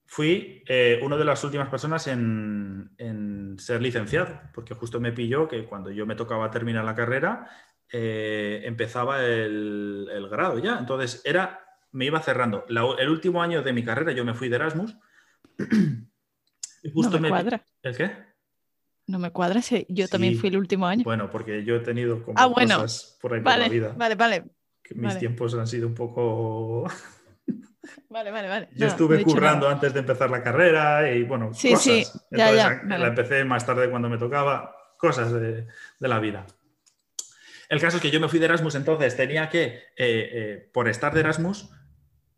fui 0.06 0.64
eh, 0.68 1.00
una 1.02 1.16
de 1.16 1.24
las 1.26 1.44
últimas 1.44 1.70
personas 1.70 2.08
en, 2.08 3.56
ser 3.58 3.82
licenciado, 3.82 4.42
porque 4.54 4.74
justo 4.74 5.00
me 5.00 5.12
pilló 5.12 5.48
que 5.48 5.66
cuando 5.66 5.92
yo 5.92 6.06
me 6.06 6.16
tocaba 6.16 6.52
terminar 6.52 6.84
la 6.84 6.96
carrera, 6.96 7.48
eh, 7.92 8.62
empezaba 8.66 9.24
el, 9.24 10.10
el 10.12 10.30
grado 10.30 10.60
ya. 10.60 10.78
Entonces 10.80 11.22
era 11.26 11.70
me 11.92 12.06
iba 12.06 12.22
cerrando. 12.22 12.66
el 12.68 13.10
último 13.10 13.42
año 13.42 13.62
de 13.62 13.74
mi 13.74 13.84
carrera 13.84 14.12
yo 14.12 14.26
me 14.26 14.34
fui 14.34 14.50
de 14.50 14.56
Erasmus. 14.56 14.96
y 16.84 16.92
justo 16.92 17.20
no 17.20 17.30
me. 17.30 17.62
¿El 17.82 17.96
qué? 17.96 18.29
No 19.10 19.18
me 19.18 19.32
cuadra 19.32 19.62
si 19.64 19.88
yo 19.90 20.08
también 20.08 20.38
fui 20.38 20.50
el 20.50 20.58
último 20.58 20.86
año. 20.86 21.04
Bueno, 21.04 21.32
porque 21.32 21.64
yo 21.64 21.76
he 21.76 21.80
tenido 21.80 22.22
como 22.22 22.38
ah, 22.40 22.48
cosas 22.54 23.18
por 23.20 23.34
ahí 23.34 23.42
por 23.42 23.58
la 23.58 23.68
vida. 23.68 23.94
Vale, 23.98 24.14
vale. 24.14 24.44
mis 24.94 25.18
tiempos 25.18 25.56
han 25.56 25.66
sido 25.66 25.88
un 25.88 25.96
poco. 25.96 26.84
vale, 28.10 28.30
vale, 28.30 28.48
vale. 28.48 28.70
Yo 28.76 28.86
estuve 28.86 29.24
currando 29.24 29.68
antes 29.68 29.96
de 29.96 30.02
empezar 30.02 30.30
la 30.30 30.44
carrera 30.44 31.12
y 31.12 31.24
bueno, 31.24 31.52
sí, 31.56 31.72
cosas. 31.72 31.84
Sí, 31.84 32.20
ya, 32.30 32.54
ya, 32.54 32.82
la 32.86 33.08
empecé 33.08 33.44
más 33.46 33.66
tarde 33.66 33.90
cuando 33.90 34.10
me 34.10 34.20
tocaba, 34.20 34.76
cosas 34.96 35.34
de, 35.34 35.66
de 36.00 36.08
la 36.08 36.20
vida. 36.20 36.46
El 37.70 37.80
caso 37.80 37.98
es 37.98 38.04
que 38.04 38.12
yo 38.12 38.20
me 38.20 38.28
fui 38.28 38.38
de 38.38 38.46
Erasmus, 38.46 38.76
entonces 38.76 39.16
tenía 39.16 39.50
que, 39.50 39.66
eh, 39.66 39.86
eh, 39.98 40.70
por 40.72 40.88
estar 40.88 41.14
de 41.14 41.22
Erasmus, 41.22 41.70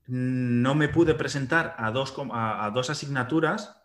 no 0.08 0.76
me 0.76 0.88
pude 0.90 1.16
presentar 1.16 1.76
a 1.78 1.92
dos, 1.92 2.14
a, 2.32 2.70
dos 2.74 2.90
asignaturas 2.90 3.81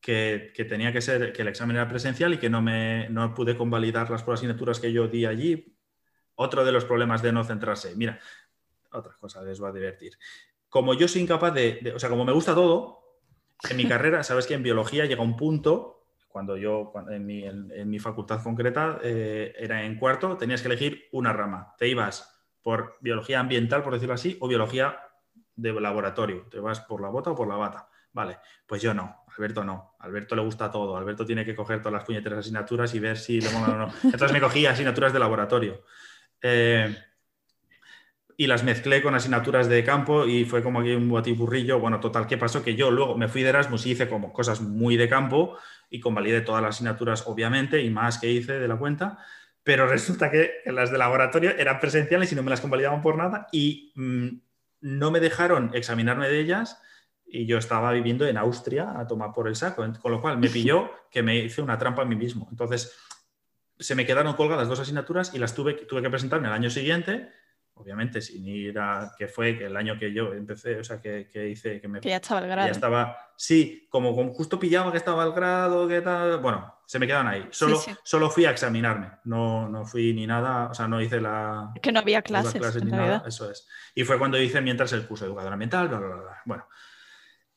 que, 0.00 0.52
tenía 0.68 0.92
que 0.92 1.00
ser, 1.00 1.32
que 1.32 1.42
el 1.42 1.48
examen 1.48 1.76
era 1.76 1.88
presencial 1.88 2.34
y 2.34 2.38
que 2.38 2.50
no, 2.50 2.62
me, 2.62 3.08
no 3.10 3.34
pude 3.34 3.56
convalidar 3.56 4.10
las 4.10 4.26
asignaturas 4.26 4.80
que 4.80 4.92
yo 4.92 5.08
di 5.08 5.26
allí. 5.26 5.76
Otro 6.34 6.64
de 6.64 6.72
los 6.72 6.84
problemas 6.84 7.22
de 7.22 7.32
no 7.32 7.42
centrarse. 7.44 7.94
Mira, 7.96 8.20
otra 8.92 9.14
cosa 9.18 9.42
les 9.42 9.58
voy 9.58 9.70
a 9.70 9.72
divertir. 9.72 10.18
Como 10.68 10.94
yo 10.94 11.08
soy 11.08 11.22
incapaz 11.22 11.52
de, 11.54 11.92
o 11.94 11.98
sea, 11.98 12.08
como 12.08 12.24
me 12.24 12.32
gusta 12.32 12.54
todo, 12.54 13.00
en 13.68 13.76
mi 13.76 13.84
carrera, 13.88 14.22
sabes 14.22 14.46
que 14.46 14.54
en 14.54 14.62
biología 14.62 15.06
llega 15.06 15.22
un 15.22 15.36
punto 15.36 15.98
cuando 16.28 16.56
yo, 16.56 16.92
en, 17.10 17.26
mi, 17.90 17.98
facultad 17.98 18.42
concreta, 18.42 19.00
eh, 19.02 19.54
era 19.58 19.84
en 19.84 19.98
cuarto, 19.98 20.36
tenías 20.36 20.62
que 20.62 20.68
elegir 20.68 21.08
una 21.10 21.32
rama. 21.32 21.74
Te 21.76 21.88
ibas 21.88 22.46
por 22.62 22.96
biología 23.00 23.40
ambiental, 23.40 23.82
por 23.82 23.94
decirlo 23.94 24.14
así, 24.14 24.36
o 24.40 24.46
biología 24.46 25.00
de 25.56 25.72
laboratorio. 25.80 26.46
Te 26.50 26.60
vas 26.60 26.80
por 26.80 27.00
la 27.00 27.08
bota 27.08 27.30
o 27.30 27.34
por 27.34 27.48
la 27.48 27.56
bata. 27.56 27.88
Vale, 28.12 28.38
pues 28.66 28.82
yo 28.82 28.94
no. 28.94 29.24
Alberto 29.38 29.62
no. 29.62 29.94
Alberto 30.00 30.34
le 30.34 30.42
gusta 30.42 30.70
todo. 30.70 30.96
Alberto 30.96 31.24
tiene 31.24 31.44
que 31.44 31.54
coger 31.54 31.78
todas 31.78 31.92
las 31.92 32.04
puñeteras 32.04 32.40
asignaturas 32.40 32.92
y 32.94 32.98
ver 32.98 33.16
si 33.16 33.40
le 33.40 33.50
mola 33.50 33.72
o 33.72 33.76
no. 33.76 33.92
Entonces 34.02 34.32
me 34.32 34.40
cogí 34.40 34.66
asignaturas 34.66 35.12
de 35.12 35.18
laboratorio. 35.20 35.84
Eh, 36.42 36.92
y 38.36 38.46
las 38.48 38.64
mezclé 38.64 39.00
con 39.00 39.14
asignaturas 39.14 39.68
de 39.68 39.84
campo 39.84 40.26
y 40.26 40.44
fue 40.44 40.62
como 40.62 40.80
aquí 40.80 40.90
un 40.90 41.08
batiburrillo. 41.10 41.78
Bueno, 41.78 42.00
total, 42.00 42.26
¿qué 42.26 42.36
pasó? 42.36 42.64
Que 42.64 42.74
yo 42.74 42.90
luego 42.90 43.16
me 43.16 43.28
fui 43.28 43.42
de 43.42 43.50
Erasmus 43.50 43.86
y 43.86 43.92
hice 43.92 44.08
como 44.08 44.32
cosas 44.32 44.60
muy 44.60 44.96
de 44.96 45.08
campo 45.08 45.56
y 45.88 46.00
convalidé 46.00 46.40
todas 46.40 46.62
las 46.62 46.74
asignaturas, 46.74 47.24
obviamente, 47.26 47.80
y 47.80 47.90
más 47.90 48.18
que 48.18 48.30
hice 48.30 48.58
de 48.58 48.66
la 48.66 48.76
cuenta. 48.76 49.18
Pero 49.62 49.86
resulta 49.88 50.32
que 50.32 50.62
las 50.66 50.90
de 50.90 50.98
laboratorio 50.98 51.50
eran 51.50 51.78
presenciales 51.78 52.32
y 52.32 52.34
no 52.34 52.42
me 52.42 52.50
las 52.50 52.60
convalidaban 52.60 53.02
por 53.02 53.16
nada 53.16 53.46
y 53.52 53.92
mm, 53.94 54.28
no 54.80 55.12
me 55.12 55.20
dejaron 55.20 55.70
examinarme 55.74 56.28
de 56.28 56.40
ellas 56.40 56.82
y 57.30 57.46
yo 57.46 57.58
estaba 57.58 57.92
viviendo 57.92 58.26
en 58.26 58.36
Austria 58.36 58.98
a 58.98 59.06
tomar 59.06 59.32
por 59.32 59.48
el 59.48 59.56
saco, 59.56 59.84
con 60.00 60.12
lo 60.12 60.20
cual 60.20 60.38
me 60.38 60.48
pilló 60.48 60.90
que 61.10 61.22
me 61.22 61.36
hice 61.36 61.62
una 61.62 61.78
trampa 61.78 62.02
a 62.02 62.04
mí 62.04 62.16
mismo. 62.16 62.48
Entonces, 62.50 62.96
se 63.78 63.94
me 63.94 64.06
quedaron 64.06 64.34
colgadas 64.34 64.68
dos 64.68 64.80
asignaturas 64.80 65.34
y 65.34 65.38
las 65.38 65.54
tuve, 65.54 65.74
tuve 65.74 66.02
que 66.02 66.10
presentarme 66.10 66.48
el 66.48 66.54
año 66.54 66.70
siguiente 66.70 67.28
obviamente 67.78 68.20
sin 68.20 68.46
ir 68.46 68.78
a, 68.78 69.12
que 69.16 69.28
fue 69.28 69.50
el 69.64 69.76
año 69.76 69.98
que 69.98 70.12
yo 70.12 70.32
empecé, 70.32 70.78
o 70.78 70.84
sea, 70.84 71.00
que, 71.00 71.28
hice, 71.48 71.80
que 71.80 71.88
me... 71.88 72.00
Que 72.00 72.08
ya 72.08 72.16
estaba 72.16 72.40
el 72.40 72.48
grado. 72.48 72.66
Ya 72.66 72.72
estaba, 72.72 73.16
sí, 73.36 73.86
como, 73.88 74.12
justo 74.34 74.58
pillaba 74.58 74.90
que 74.90 74.98
estaba 74.98 75.24
el 75.24 75.32
grado, 75.32 75.86
que 75.86 76.00
tal, 76.00 76.38
bueno, 76.38 76.80
se 76.86 76.98
me 76.98 77.06
quedaron 77.06 77.28
ahí. 77.28 77.46
Solo, 77.50 77.80
solo 78.02 78.30
fui 78.30 78.44
a 78.46 78.50
examinarme, 78.50 79.10
no, 79.24 79.68
no 79.68 79.84
fui 79.84 80.12
ni 80.12 80.26
nada, 80.26 80.70
o 80.70 80.74
sea, 80.74 80.88
no 80.88 81.00
hice 81.00 81.20
la... 81.20 81.72
que 81.80 81.92
no 81.92 82.00
había 82.00 82.22
clases, 82.22 82.84
ni 82.84 82.90
nada, 82.90 83.22
eso 83.26 83.50
es. 83.50 83.68
Y 83.94 84.04
fue 84.04 84.18
cuando 84.18 84.40
hice 84.40 84.60
mientras 84.60 84.92
el 84.92 85.06
curso 85.06 85.24
de 85.24 85.30
educador 85.30 85.52
ambiental, 85.52 85.88
bla, 85.88 85.98
bla, 85.98 86.16
bla. 86.16 86.42
Bueno, 86.44 86.66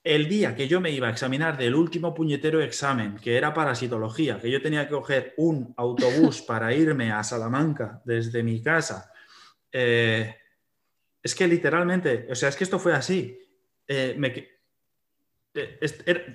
el 0.03 0.27
día 0.27 0.55
que 0.55 0.67
yo 0.67 0.81
me 0.81 0.91
iba 0.91 1.07
a 1.07 1.11
examinar 1.11 1.57
del 1.57 1.75
último 1.75 2.13
puñetero 2.13 2.61
examen, 2.61 3.17
que 3.17 3.37
era 3.37 3.53
parasitología, 3.53 4.39
que 4.39 4.49
yo 4.49 4.61
tenía 4.61 4.85
que 4.85 4.93
coger 4.93 5.33
un 5.37 5.73
autobús 5.77 6.41
para 6.47 6.73
irme 6.73 7.11
a 7.11 7.23
Salamanca 7.23 8.01
desde 8.05 8.43
mi 8.43 8.61
casa 8.61 9.11
eh, 9.71 10.35
es 11.23 11.35
que 11.35 11.47
literalmente, 11.47 12.27
o 12.29 12.35
sea, 12.35 12.49
es 12.49 12.55
que 12.55 12.63
esto 12.63 12.79
fue 12.79 12.93
así. 12.93 13.39
Eh, 13.87 14.17
er, 14.21 14.61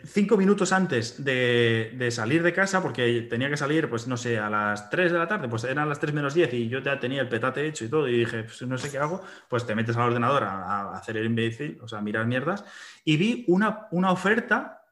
cinco 0.05 0.37
minutos 0.37 0.73
antes 0.73 1.25
de, 1.25 2.09
salir 2.11 2.43
de 2.43 2.53
casa, 2.53 2.83
porque 2.83 3.23
tenía 3.23 3.49
que 3.49 3.57
salir, 3.57 3.89
pues 3.89 4.07
no 4.07 4.17
sé, 4.17 4.39
a 4.39 4.51
las 4.51 4.91
3 4.91 5.13
de 5.13 5.19
la 5.19 5.27
tarde, 5.27 5.49
pues 5.49 5.65
eran 5.65 5.89
las 5.89 5.99
3 6.01 6.13
menos 6.13 6.35
10 6.35 6.53
y 6.55 6.69
yo 6.69 6.81
ya 6.81 6.99
tenía 6.99 7.23
el 7.23 7.29
petate 7.29 7.67
hecho 7.67 7.85
y 7.85 7.89
todo, 7.89 8.09
y 8.09 8.19
dije, 8.19 8.45
pues 8.45 8.63
no 8.63 8.77
sé 8.77 8.91
qué 8.91 8.99
hago, 8.99 9.23
pues 9.49 9.67
te 9.67 9.75
metes 9.75 9.97
al 9.97 10.09
ordenador 10.09 10.45
a, 10.45 10.97
hacer 10.97 11.17
el 11.17 11.27
imbécil, 11.27 11.79
o 11.83 11.89
sea, 11.89 12.01
a 12.01 12.03
mirar 12.03 12.27
mierdas, 12.27 12.65
y 13.05 13.17
vi 13.17 13.45
una, 13.49 13.89
una 13.91 14.11
oferta 14.13 14.83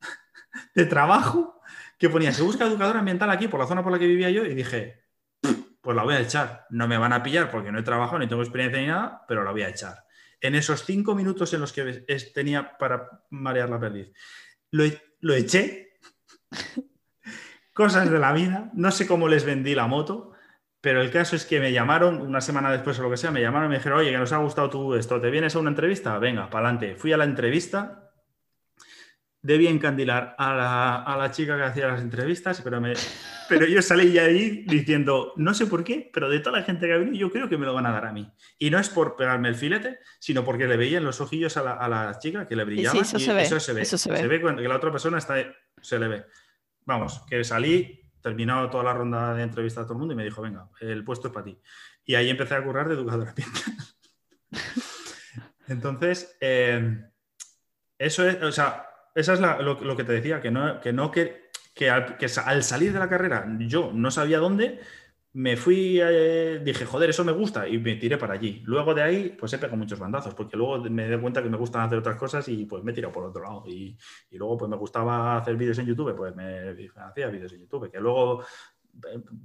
de 0.74 0.86
trabajo 0.86 1.60
que 1.98 2.08
ponía, 2.08 2.32
se 2.32 2.42
busca 2.42 2.66
educador 2.66 2.96
ambiental 2.96 3.30
aquí, 3.30 3.48
por 3.48 3.60
la 3.60 3.66
zona 3.66 3.82
por 3.82 3.92
la 3.92 3.98
que 3.98 4.06
vivía 4.06 4.30
yo, 4.30 4.44
y 4.44 4.54
dije, 4.54 5.06
pues 5.86 5.94
la 5.94 6.02
voy 6.02 6.14
a 6.14 6.20
echar. 6.20 6.66
No 6.70 6.88
me 6.88 6.98
van 6.98 7.12
a 7.12 7.22
pillar 7.22 7.48
porque 7.48 7.70
no 7.70 7.78
he 7.78 7.82
trabajado 7.84 8.18
ni 8.18 8.26
tengo 8.26 8.42
experiencia 8.42 8.80
ni 8.80 8.88
nada, 8.88 9.24
pero 9.28 9.44
la 9.44 9.52
voy 9.52 9.62
a 9.62 9.68
echar. 9.68 10.05
En 10.40 10.54
esos 10.54 10.84
cinco 10.84 11.14
minutos 11.14 11.52
en 11.54 11.60
los 11.60 11.72
que 11.72 12.04
tenía 12.34 12.76
para 12.78 13.22
marear 13.30 13.70
la 13.70 13.80
perdiz, 13.80 14.12
lo, 14.70 14.84
lo 15.20 15.34
eché. 15.34 15.98
Cosas 17.72 18.10
de 18.10 18.18
la 18.18 18.32
vida. 18.32 18.70
No 18.74 18.90
sé 18.90 19.06
cómo 19.06 19.28
les 19.28 19.44
vendí 19.44 19.74
la 19.74 19.86
moto, 19.86 20.32
pero 20.80 21.02
el 21.02 21.10
caso 21.10 21.36
es 21.36 21.44
que 21.44 21.60
me 21.60 21.72
llamaron 21.72 22.20
una 22.20 22.40
semana 22.40 22.70
después 22.70 22.98
o 22.98 23.02
lo 23.02 23.10
que 23.10 23.16
sea, 23.16 23.30
me 23.30 23.40
llamaron 23.40 23.66
y 23.66 23.70
me 23.70 23.76
dijeron, 23.76 23.98
oye, 23.98 24.10
que 24.10 24.18
nos 24.18 24.32
ha 24.32 24.38
gustado 24.38 24.70
tú 24.70 24.94
esto, 24.94 25.20
¿te 25.20 25.30
vienes 25.30 25.54
a 25.54 25.58
una 25.58 25.70
entrevista? 25.70 26.18
Venga, 26.18 26.48
para 26.48 26.68
adelante. 26.68 26.96
Fui 26.96 27.12
a 27.12 27.16
la 27.16 27.24
entrevista 27.24 28.06
debía 29.46 29.70
encandilar 29.70 30.34
a 30.38 31.16
la, 31.16 31.30
chica 31.30 31.56
que 31.56 31.62
hacía 31.62 31.86
las 31.86 32.02
entrevistas, 32.02 32.60
pero, 32.62 32.80
me, 32.80 32.94
pero 33.48 33.66
yo 33.66 33.82
salí 33.82 34.12
ya 34.12 34.22
ahí 34.22 34.64
diciendo, 34.66 35.32
no 35.36 35.54
sé 35.54 35.66
por 35.66 35.84
qué, 35.84 36.10
pero 36.12 36.28
de 36.28 36.40
toda 36.40 36.58
la 36.58 36.64
gente 36.64 36.86
que 36.86 36.92
ha 36.92 36.96
venido, 36.96 37.16
yo 37.16 37.30
creo 37.30 37.48
que 37.48 37.58
me 37.58 37.66
lo 37.66 37.74
van 37.74 37.86
a 37.86 37.92
dar 37.92 38.06
a 38.06 38.12
mí. 38.12 38.30
Y 38.58 38.70
no 38.70 38.78
es 38.78 38.88
por 38.88 39.16
pegarme 39.16 39.48
el 39.48 39.54
filete, 39.54 39.98
sino 40.18 40.44
porque 40.44 40.66
le 40.66 40.76
veía 40.76 40.98
en 40.98 41.04
los 41.04 41.20
ojillos 41.20 41.56
a 41.56 41.88
la, 41.88 42.18
chica 42.18 42.46
que 42.46 42.56
le 42.56 42.64
brillaba. 42.64 43.00
eso, 43.00 43.18
se 43.18 43.32
ve, 43.32 43.42
eso, 43.42 43.60
se 43.60 43.72
ve, 43.72 43.84
se 43.84 44.26
ve. 44.26 44.40
cuando 44.40 44.62
la 44.62 44.76
otra 44.76 44.90
persona 44.90 45.18
está, 45.18 45.36
se 45.80 45.98
le 45.98 46.08
ve. 46.08 46.24
Vamos, 46.84 47.22
que 47.28 47.42
salí, 47.44 48.00
terminado 48.20 48.70
toda 48.70 48.84
la 48.84 48.94
ronda 48.94 49.34
de 49.34 49.42
entrevista 49.42 49.80
a 49.80 49.84
todo 49.84 49.94
el 49.94 49.98
mundo 50.00 50.14
y 50.14 50.16
me 50.16 50.24
dijo, 50.24 50.42
venga, 50.42 50.68
el 50.80 51.04
puesto 51.04 51.28
es 51.28 51.34
para 51.34 51.44
ti. 51.44 51.58
Y 52.04 52.14
ahí 52.14 52.30
empecé 52.30 52.54
a 52.54 52.64
currar 52.64 52.88
de 52.88 52.94
educador 52.94 53.28
ambiental. 53.28 53.62
Entonces, 55.68 56.36
eh, 56.40 57.04
eso 57.98 58.28
es, 58.28 58.42
o 58.42 58.52
sea, 58.52 58.88
esa 59.14 59.32
es 59.32 59.40
lo, 59.40 59.96
que 59.96 60.04
te 60.04 60.12
decía, 60.12 60.40
que 60.40 60.50
no, 60.50 60.80
que, 60.80 60.92
no 60.92 61.10
que, 61.10 61.45
que, 61.76 61.90
al, 61.90 62.62
salir 62.62 62.92
de 62.92 62.98
la 62.98 63.08
carrera 63.08 63.46
yo 63.60 63.92
no 63.92 64.10
sabía 64.10 64.38
dónde, 64.38 64.80
me 65.34 65.58
fui, 65.58 66.00
eh, 66.02 66.62
dije, 66.64 66.86
joder, 66.86 67.10
eso 67.10 67.22
me 67.22 67.32
gusta 67.32 67.68
y 67.68 67.78
me 67.78 67.96
tiré 67.96 68.16
para 68.16 68.32
allí. 68.34 68.62
Luego 68.64 68.94
de 68.94 69.02
ahí, 69.02 69.36
pues 69.38 69.52
he 69.52 69.58
pegado 69.58 69.76
muchos 69.76 69.98
bandazos, 69.98 70.34
porque 70.34 70.56
luego 70.56 70.78
me 70.88 71.06
di 71.06 71.18
cuenta 71.18 71.42
que 71.42 71.50
me 71.50 71.58
gustan 71.58 71.82
hacer 71.82 71.98
otras 71.98 72.16
cosas 72.16 72.48
y 72.48 72.64
pues 72.64 72.82
me 72.82 72.92
he 72.92 72.94
tirado 72.94 73.12
por 73.12 73.24
otro 73.24 73.42
lado. 73.42 73.64
Y, 73.66 73.94
y 74.30 74.38
luego 74.38 74.56
pues 74.56 74.70
me 74.70 74.76
gustaba 74.78 75.36
hacer 75.36 75.56
vídeos 75.56 75.78
en 75.78 75.86
YouTube, 75.86 76.16
pues 76.16 76.34
me 76.34 76.88
hacía 76.96 77.28
vídeos 77.28 77.52
en 77.52 77.60
YouTube, 77.60 77.90
que 77.90 78.00
luego 78.00 78.42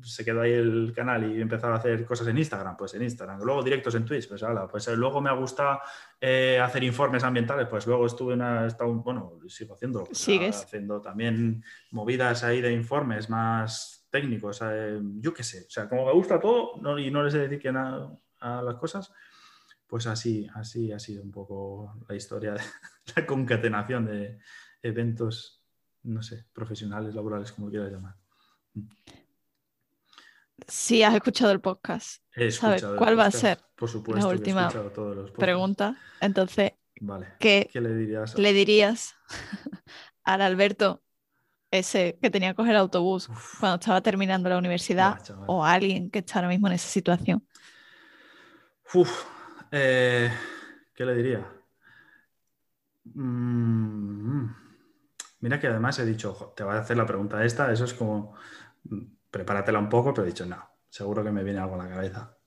se 0.04 0.26
quedó 0.26 0.41
ahí 0.41 0.52
el 0.52 0.93
canal 0.95 1.32
y 1.32 1.41
empezaba 1.41 1.76
a 1.76 1.78
hacer 1.78 2.06
cosas 2.06 2.28
en 2.28 2.38
Instagram, 2.38 2.78
pues 2.78 2.93
en 2.93 3.04
Instagram. 3.04 3.41
Luego 3.41 3.64
directos 3.64 3.95
en 3.95 4.06
Twitch, 4.06 4.28
pues 4.28 4.43
ahora, 4.43 4.68
pues 4.68 4.88
eh, 4.88 4.95
luego 4.95 5.22
me 5.22 5.30
ha 5.30 5.34
gustado 5.34 5.80
eh, 6.20 6.60
hacer 6.60 6.84
informes 6.84 7.24
ambientales, 7.24 7.68
pues 7.68 7.86
luego 7.88 8.06
estuve 8.06 8.34
en 8.34 8.41
una, 8.41 8.68
bueno, 9.04 9.39
sigo 9.47 9.76
haciendo, 9.76 10.08
haciendo 10.12 11.02
también 11.02 11.64
movidas 11.91 12.43
ahí 12.43 12.62
de 12.62 12.72
informes 12.72 13.30
más 13.30 14.08
técnicos, 14.10 14.62
eh, 14.64 14.99
yo 15.20 15.34
qué 15.34 15.43
sé, 15.43 15.66
o 15.68 15.70
sea, 15.70 15.88
como 15.88 16.06
me 16.06 16.14
gusta 16.14 16.39
todo 16.39 16.99
y 16.99 17.10
no 17.12 17.24
les 17.24 17.34
he 17.34 17.39
decir 17.39 17.60
que 17.60 17.72
nada 17.72 18.12
a 18.39 18.62
las 18.62 18.76
cosas, 18.76 19.12
pues 19.88 20.08
así, 20.08 20.47
así 20.56 20.91
ha 20.91 20.99
sido 20.99 21.24
un 21.24 21.32
poco 21.32 21.97
la 22.08 22.16
historia 22.16 22.54
de 22.54 22.62
la 23.16 23.26
concatenación 23.26 24.06
de 24.06 24.39
eventos, 24.82 25.64
no 26.04 26.22
sé, 26.22 26.45
profesionales, 26.54 27.14
laborales, 27.14 27.52
como 27.52 27.70
quieras 27.70 27.91
llamar. 27.91 28.16
Si 30.68 31.03
has 31.03 31.14
escuchado 31.16 31.51
el 31.51 31.59
podcast, 31.62 32.22
He 32.36 32.51
¿sabes 32.51 32.78
escuchado 32.78 32.93
el 32.93 32.99
cuál 32.99 33.20
va 33.20 33.26
a 33.26 33.32
ser 33.32 33.59
Por 33.76 33.89
supuesto, 33.89 34.28
que 34.28 34.34
he 34.34 34.38
última 34.38 34.70
todos 34.70 35.16
los 35.16 35.32
pregunta? 35.32 35.95
Entonces, 36.20 36.72
Vale. 37.01 37.28
¿qué 37.39 37.70
¿Qué 37.72 37.82
le 37.82 37.93
dirías? 37.95 38.38
le 38.38 38.53
dirías 38.53 39.16
al 40.24 40.41
Alberto, 40.41 41.01
ese 41.72 42.18
que 42.22 42.30
tenía 42.30 42.49
que 42.51 42.55
coger 42.55 42.74
el 42.74 42.78
autobús 42.82 43.30
Uf, 43.30 43.59
cuando 43.59 43.76
estaba 43.76 44.01
terminando 44.01 44.49
la 44.49 44.57
universidad, 44.57 45.20
o 45.47 45.64
a 45.66 45.74
alguien 45.74 46.09
que 46.12 46.20
está 46.20 46.39
ahora 46.39 46.49
mismo 46.49 46.68
en 46.68 46.74
esa 46.74 46.89
situación? 46.89 47.45
Uf, 48.93 49.26
eh, 49.72 50.32
¿qué 50.93 51.05
le 51.05 51.16
diría? 51.16 51.45
Mm, 53.05 54.45
mira 55.39 55.59
que 55.59 55.68
además 55.68 55.97
he 55.99 56.05
dicho, 56.05 56.32
"Ojo, 56.32 56.53
te 56.55 56.64
voy 56.64 56.76
a 56.76 56.80
hacer 56.80 56.97
la 56.97 57.05
pregunta 57.05 57.43
esta, 57.43 57.72
eso 57.72 57.86
es 57.86 57.93
como, 57.93 58.36
mm, 58.84 58.99
prepáratela 59.32 59.79
un 59.79 59.89
poco, 59.89 60.13
pero 60.13 60.25
he 60.25 60.29
dicho, 60.29 60.45
no, 60.45 60.57
seguro 60.89 61.23
que 61.23 61.32
me 61.32 61.43
viene 61.43 61.59
algo 61.59 61.75
a 61.75 61.86
la 61.86 61.89
cabeza. 61.89 62.38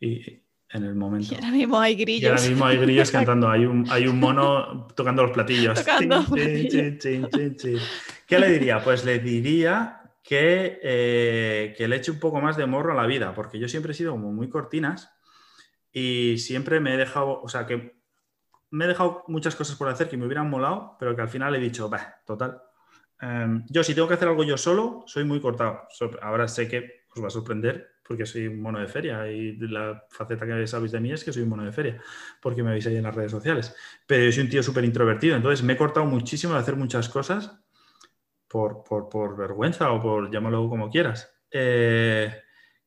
Y 0.00 0.42
en 0.70 0.84
el 0.84 0.94
momento... 0.94 1.28
Y 1.32 1.36
ahora 1.36 1.50
mismo 1.50 1.78
hay 1.78 1.92
Y 1.92 1.96
grillos. 1.96 2.30
ahora 2.30 2.48
mismo 2.48 2.64
hay 2.66 2.78
grillos 2.78 3.10
cantando, 3.10 3.48
hay 3.48 3.66
un, 3.66 3.86
hay 3.90 4.06
un 4.08 4.18
mono 4.18 4.88
tocando 4.96 5.22
los 5.22 5.32
platillos. 5.32 5.78
Tocando 5.84 6.24
chin, 6.34 6.98
chin, 6.98 7.56
chin. 7.56 7.78
¿Qué 8.26 8.38
le 8.38 8.48
diría? 8.48 8.82
Pues 8.82 9.04
le 9.04 9.18
diría 9.18 10.00
que, 10.22 10.80
eh, 10.82 11.74
que 11.76 11.86
le 11.86 11.96
eche 11.96 12.10
un 12.10 12.18
poco 12.18 12.40
más 12.40 12.56
de 12.56 12.66
morro 12.66 12.92
a 12.92 12.96
la 12.96 13.06
vida, 13.06 13.34
porque 13.34 13.58
yo 13.58 13.68
siempre 13.68 13.92
he 13.92 13.94
sido 13.94 14.12
como 14.12 14.32
muy 14.32 14.48
cortinas 14.48 15.12
y 15.92 16.38
siempre 16.38 16.80
me 16.80 16.94
he 16.94 16.96
dejado, 16.96 17.42
o 17.42 17.48
sea, 17.48 17.66
que 17.66 18.00
me 18.70 18.86
he 18.86 18.88
dejado 18.88 19.24
muchas 19.28 19.54
cosas 19.54 19.76
por 19.76 19.88
hacer 19.88 20.08
que 20.08 20.16
me 20.16 20.24
hubieran 20.24 20.48
molado, 20.48 20.96
pero 20.98 21.14
que 21.14 21.20
al 21.20 21.28
final 21.28 21.54
he 21.54 21.60
dicho, 21.60 21.90
bah, 21.90 22.16
total. 22.24 22.62
Em, 23.22 23.64
yo 23.70 23.84
si 23.84 23.94
tengo 23.94 24.08
que 24.08 24.14
hacer 24.14 24.28
algo 24.28 24.44
yo 24.44 24.56
solo, 24.56 25.04
soy 25.06 25.24
muy 25.24 25.40
cortado. 25.40 25.82
Ahora 26.22 26.48
sé 26.48 26.68
que 26.68 27.04
os 27.14 27.22
va 27.22 27.28
a 27.28 27.30
sorprender 27.30 27.92
porque 28.06 28.26
soy 28.26 28.48
un 28.48 28.60
mono 28.60 28.80
de 28.80 28.88
feria 28.88 29.30
y 29.30 29.56
la 29.58 30.04
faceta 30.10 30.44
que 30.46 30.66
sabéis 30.66 30.92
de 30.92 31.00
mí 31.00 31.12
es 31.12 31.22
que 31.24 31.32
soy 31.32 31.42
un 31.44 31.50
mono 31.50 31.64
de 31.64 31.72
feria 31.72 32.02
porque 32.40 32.62
me 32.62 32.72
veis 32.72 32.86
ahí 32.86 32.96
en 32.96 33.04
las 33.04 33.14
redes 33.14 33.30
sociales. 33.30 33.74
Pero 34.06 34.24
yo 34.24 34.32
soy 34.32 34.42
un 34.44 34.50
tío 34.50 34.62
súper 34.62 34.84
introvertido, 34.84 35.36
entonces 35.36 35.64
me 35.64 35.74
he 35.74 35.76
cortado 35.76 36.06
muchísimo 36.06 36.54
de 36.54 36.60
hacer 36.60 36.76
muchas 36.76 37.08
cosas 37.08 37.60
por, 38.48 38.82
por- 38.84 39.08
por 39.08 39.36
vergüenza 39.36 39.92
o 39.92 40.00
por 40.02 40.30
llámalo 40.30 40.68
como 40.68 40.90
quieras. 40.90 41.32
Eh, 41.50 42.32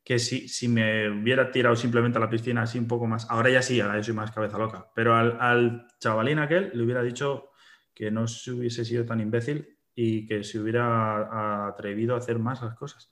que 0.04 0.20
si, 0.20 0.48
si 0.48 0.68
me 0.68 1.10
hubiera 1.10 1.52
tirado 1.52 1.76
simplemente 1.76 2.18
a 2.18 2.22
la 2.22 2.30
piscina 2.30 2.62
así 2.64 2.78
un 2.78 2.88
poco 2.88 3.08
más, 3.08 3.28
ahora 3.30 3.50
ya 3.50 3.62
sí, 3.62 3.80
ahora 3.82 3.98
yo 3.98 4.04
soy 4.04 4.14
más 4.14 4.32
cabeza 4.32 4.58
loca, 4.58 4.92
pero 4.96 5.16
al 5.16 5.88
chavalín 6.00 6.40
aquel 6.40 6.72
le 6.74 6.84
hubiera 6.84 7.02
dicho 7.02 7.52
que 7.94 8.12
no 8.12 8.28
se 8.28 8.52
hubiese 8.52 8.86
sido 8.86 9.06
tan 9.06 9.20
imbécil 9.22 9.75
y 9.96 10.28
que 10.28 10.44
se 10.44 10.60
hubiera 10.60 11.68
atrevido 11.68 12.16
a 12.16 12.20
hacer 12.20 12.40
más 12.40 12.62
las 12.62 12.76
cosas. 12.76 13.12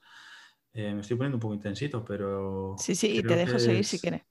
Eh, 0.72 0.94
me 0.94 1.00
estoy 1.00 1.16
poniendo 1.16 1.36
un 1.36 1.40
poco 1.40 1.54
intensito, 1.54 2.04
pero... 2.04 2.76
Sí, 2.76 2.94
sí, 2.94 3.08
y 3.18 3.22
te 3.24 3.36
dejo 3.36 3.58
seguir 3.58 3.84
si 3.84 3.98
es- 3.98 4.00
quieres. 4.00 4.22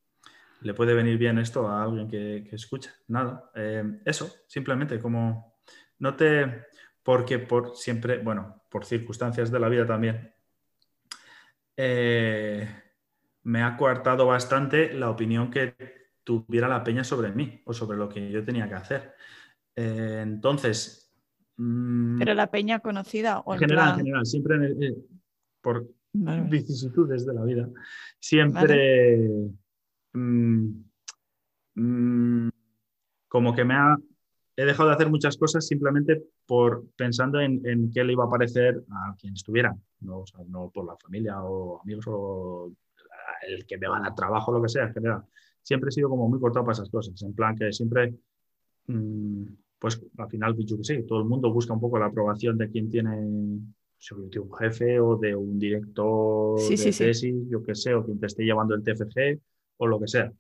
le 0.61 0.73
puede 0.73 0.93
venir 0.93 1.17
bien 1.17 1.37
esto 1.39 1.67
a 1.67 1.83
alguien 1.83 2.07
que, 2.09 2.45
que 2.49 2.55
escuche. 2.55 2.91
Nada, 3.07 3.51
eh, 3.55 3.83
eso, 4.05 4.31
simplemente 4.47 4.99
como 4.99 5.59
no 5.99 6.15
te, 6.15 6.65
porque 7.03 7.39
por 7.39 7.75
siempre, 7.75 8.19
bueno, 8.19 8.63
por 8.69 8.85
circunstancias 8.85 9.51
de 9.51 9.59
la 9.59 9.69
vida 9.69 9.85
también, 9.85 10.33
eh, 11.77 12.67
me 13.43 13.63
ha 13.63 13.77
coartado 13.77 14.25
bastante 14.27 14.93
la 14.93 15.09
opinión 15.09 15.51
que 15.51 15.75
tuviera 16.23 16.67
la 16.67 16.83
peña 16.83 17.03
sobre 17.03 17.31
mí 17.31 17.61
o 17.65 17.73
sobre 17.73 17.97
lo 17.97 18.09
que 18.09 18.31
yo 18.31 18.43
tenía 18.45 18.67
que 18.67 18.75
hacer. 18.75 19.15
Entonces, 19.75 21.02
Pero 21.55 22.33
la 22.33 22.49
peña 22.49 22.79
conocida 22.79 23.39
o 23.39 23.53
en 23.53 23.55
en 23.55 23.59
general, 23.69 23.87
en 23.89 23.93
plan... 23.93 24.05
general, 24.05 24.25
siempre 24.25 24.55
en 24.55 24.63
el- 24.63 24.83
eh, 24.83 24.97
por, 25.61 25.87
Vale, 26.13 26.49
vicisitudes 26.49 27.25
de 27.25 27.33
la 27.33 27.43
vida. 27.43 27.69
Siempre 28.19 29.29
mm, 30.13 30.67
mm, 31.75 32.49
como 33.27 33.55
que 33.55 33.63
me 33.63 33.73
ha 33.73 33.97
he 34.55 34.65
dejado 34.65 34.89
de 34.89 34.95
hacer 34.95 35.09
muchas 35.09 35.35
cosas 35.37 35.65
simplemente 35.65 36.23
por 36.45 36.85
pensando 36.95 37.39
en, 37.39 37.65
en 37.65 37.89
qué 37.91 38.03
le 38.03 38.13
iba 38.13 38.25
a 38.25 38.29
parecer 38.29 38.83
a 38.91 39.15
quien 39.19 39.33
estuviera, 39.33 39.75
no, 40.01 40.19
O 40.19 40.27
sea, 40.27 40.41
no 40.47 40.69
por 40.69 40.85
la 40.85 40.95
familia 40.97 41.41
o 41.41 41.81
amigos 41.81 42.05
o 42.07 42.71
el 43.47 43.65
que 43.65 43.77
me 43.77 43.87
van 43.87 44.05
a 44.05 44.13
trabajo, 44.13 44.51
lo 44.51 44.61
que 44.61 44.69
sea, 44.69 44.83
en 44.83 44.93
general. 44.93 45.23
Siempre 45.63 45.89
he 45.89 45.91
sido 45.91 46.09
como 46.09 46.27
muy 46.29 46.39
cortado 46.39 46.65
para 46.65 46.73
esas 46.73 46.89
cosas, 46.89 47.19
en 47.23 47.33
plan 47.33 47.55
que 47.55 47.71
siempre, 47.73 48.13
mm, 48.87 49.45
pues 49.83 50.01
al 50.17 50.29
final, 50.29 50.55
yo 50.57 50.77
sé, 50.81 51.03
todo 51.03 51.19
el 51.19 51.25
mundo 51.25 51.51
busca 51.51 51.73
un 51.73 51.81
poco 51.81 51.99
la 51.99 52.05
aprobación 52.05 52.57
de 52.57 52.69
quien 52.69 52.89
tiene 52.89 53.59
si 53.97 54.15
de 54.15 54.39
un 54.39 54.53
jefe 54.53 54.97
o 55.01 55.17
de 55.17 55.35
un 55.35 55.59
director 55.59 56.57
Sí, 56.57 56.77
de 56.77 56.83
sí, 56.83 56.93
sí. 56.93 57.03
tesis, 57.05 57.35
yo 57.49 57.61
qué 57.61 57.75
sé, 57.75 57.93
o 57.93 58.05
quien 58.05 58.17
te 58.17 58.27
esté 58.27 58.43
llevando 58.45 58.75
el 58.75 58.81
TFG 58.83 59.41
o 59.77 59.87
lo 59.87 59.99
que 59.99 60.07
sea. 60.07 60.31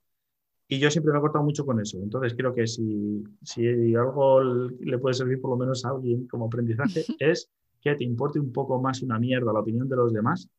Y 0.69 0.79
yo 0.79 0.89
siempre 0.89 1.11
me 1.11 1.19
he 1.19 1.21
cortado 1.21 1.43
mucho 1.43 1.65
con 1.65 1.81
eso. 1.81 1.97
Entonces 2.01 2.35
creo 2.37 2.55
que 2.55 2.67
si, 2.67 3.21
si 3.43 3.93
algo 3.95 4.41
le 4.43 4.97
puede 4.97 5.13
servir 5.13 5.41
por 5.41 5.51
lo 5.51 5.57
menos 5.57 5.83
a 5.83 5.89
alguien 5.89 6.25
como 6.27 6.45
aprendizaje 6.45 7.03
es 7.19 7.49
que 7.81 7.95
te 7.95 8.05
importe 8.05 8.39
un 8.39 8.53
poco 8.53 8.81
más 8.81 9.01
una 9.01 9.19
mierda 9.19 9.51
la 9.51 9.59
opinión 9.59 9.89
de 9.89 9.97
los 9.97 10.13
demás 10.13 10.49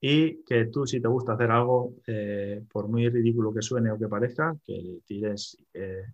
y 0.00 0.42
que 0.44 0.66
tú 0.66 0.86
si 0.86 1.00
te 1.00 1.08
gusta 1.08 1.34
hacer 1.34 1.50
algo, 1.50 1.94
eh, 2.06 2.64
por 2.72 2.88
muy 2.88 3.08
ridículo 3.10 3.52
que 3.54 3.62
suene 3.62 3.90
o 3.92 3.98
que 3.98 4.08
parezca, 4.08 4.56
que 4.64 4.98
tires, 5.06 5.58
eh, 5.74 6.04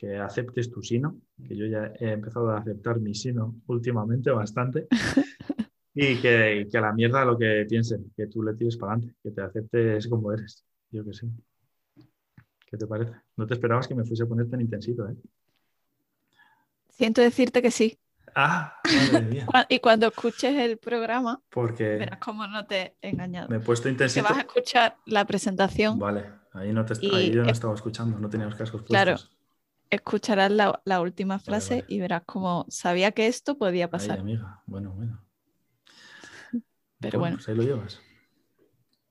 que 0.00 0.16
aceptes 0.16 0.70
tu 0.70 0.80
sino, 0.82 1.20
que 1.46 1.54
yo 1.54 1.66
ya 1.66 1.92
he 2.00 2.12
empezado 2.12 2.48
a 2.50 2.58
aceptar 2.58 2.98
mi 3.00 3.14
sino 3.14 3.54
últimamente 3.66 4.30
bastante. 4.30 4.86
Y 5.92 6.20
que, 6.22 6.68
que 6.70 6.78
a 6.78 6.80
la 6.82 6.92
mierda 6.92 7.24
lo 7.24 7.36
que 7.36 7.66
piensen, 7.68 8.12
que 8.16 8.28
tú 8.28 8.44
le 8.44 8.54
tires 8.54 8.76
para 8.76 8.92
adelante, 8.92 9.16
que 9.24 9.32
te 9.32 9.42
aceptes 9.42 10.06
como 10.06 10.32
eres. 10.32 10.64
Yo 10.92 11.04
que 11.04 11.12
sé. 11.12 11.26
¿Qué 12.64 12.76
te 12.76 12.86
parece? 12.86 13.12
No 13.36 13.44
te 13.44 13.54
esperabas 13.54 13.88
que 13.88 13.96
me 13.96 14.04
fuese 14.04 14.22
a 14.22 14.26
poner 14.26 14.48
tan 14.48 14.60
intensito, 14.60 15.06
¿eh? 15.08 15.16
Siento 16.90 17.20
decirte 17.20 17.60
que 17.60 17.72
sí. 17.72 17.98
Ah, 18.36 18.76
madre 18.84 19.26
mía. 19.26 19.46
Y 19.68 19.80
cuando 19.80 20.06
escuches 20.06 20.54
el 20.56 20.78
programa, 20.78 21.42
Porque 21.50 21.96
verás 21.96 22.20
cómo 22.20 22.46
no 22.46 22.64
te 22.66 22.94
he 23.02 23.08
engañado. 23.10 23.48
me 23.48 23.56
he 23.56 23.60
puesto 23.60 23.84
Que 23.84 23.90
intensito. 23.90 24.22
vas 24.28 24.38
a 24.38 24.42
escuchar 24.42 24.96
la 25.06 25.24
presentación, 25.24 25.98
Vale, 25.98 26.24
ahí, 26.52 26.72
no 26.72 26.84
te, 26.84 26.94
ahí 27.12 27.32
yo 27.32 27.42
no 27.42 27.48
es- 27.50 27.58
estaba 27.58 27.74
escuchando, 27.74 28.16
no 28.18 28.30
tenía 28.30 28.46
los 28.46 28.54
cascos 28.54 28.82
puestos. 28.82 28.88
Claro. 28.96 29.16
Escucharás 29.90 30.50
la, 30.50 30.80
la 30.84 31.00
última 31.00 31.38
frase 31.38 31.82
vale. 31.82 31.86
y 31.88 32.00
verás 32.00 32.22
cómo 32.24 32.64
sabía 32.68 33.12
que 33.12 33.26
esto 33.26 33.58
podía 33.58 33.90
pasar. 33.90 34.20
amiga. 34.20 34.62
Bueno, 34.66 34.92
bueno. 34.92 35.22
Pero 37.00 37.18
bueno. 37.18 37.36
Pues 37.36 37.48
ahí 37.48 37.54
lo 37.54 37.62
llevas. 37.62 38.00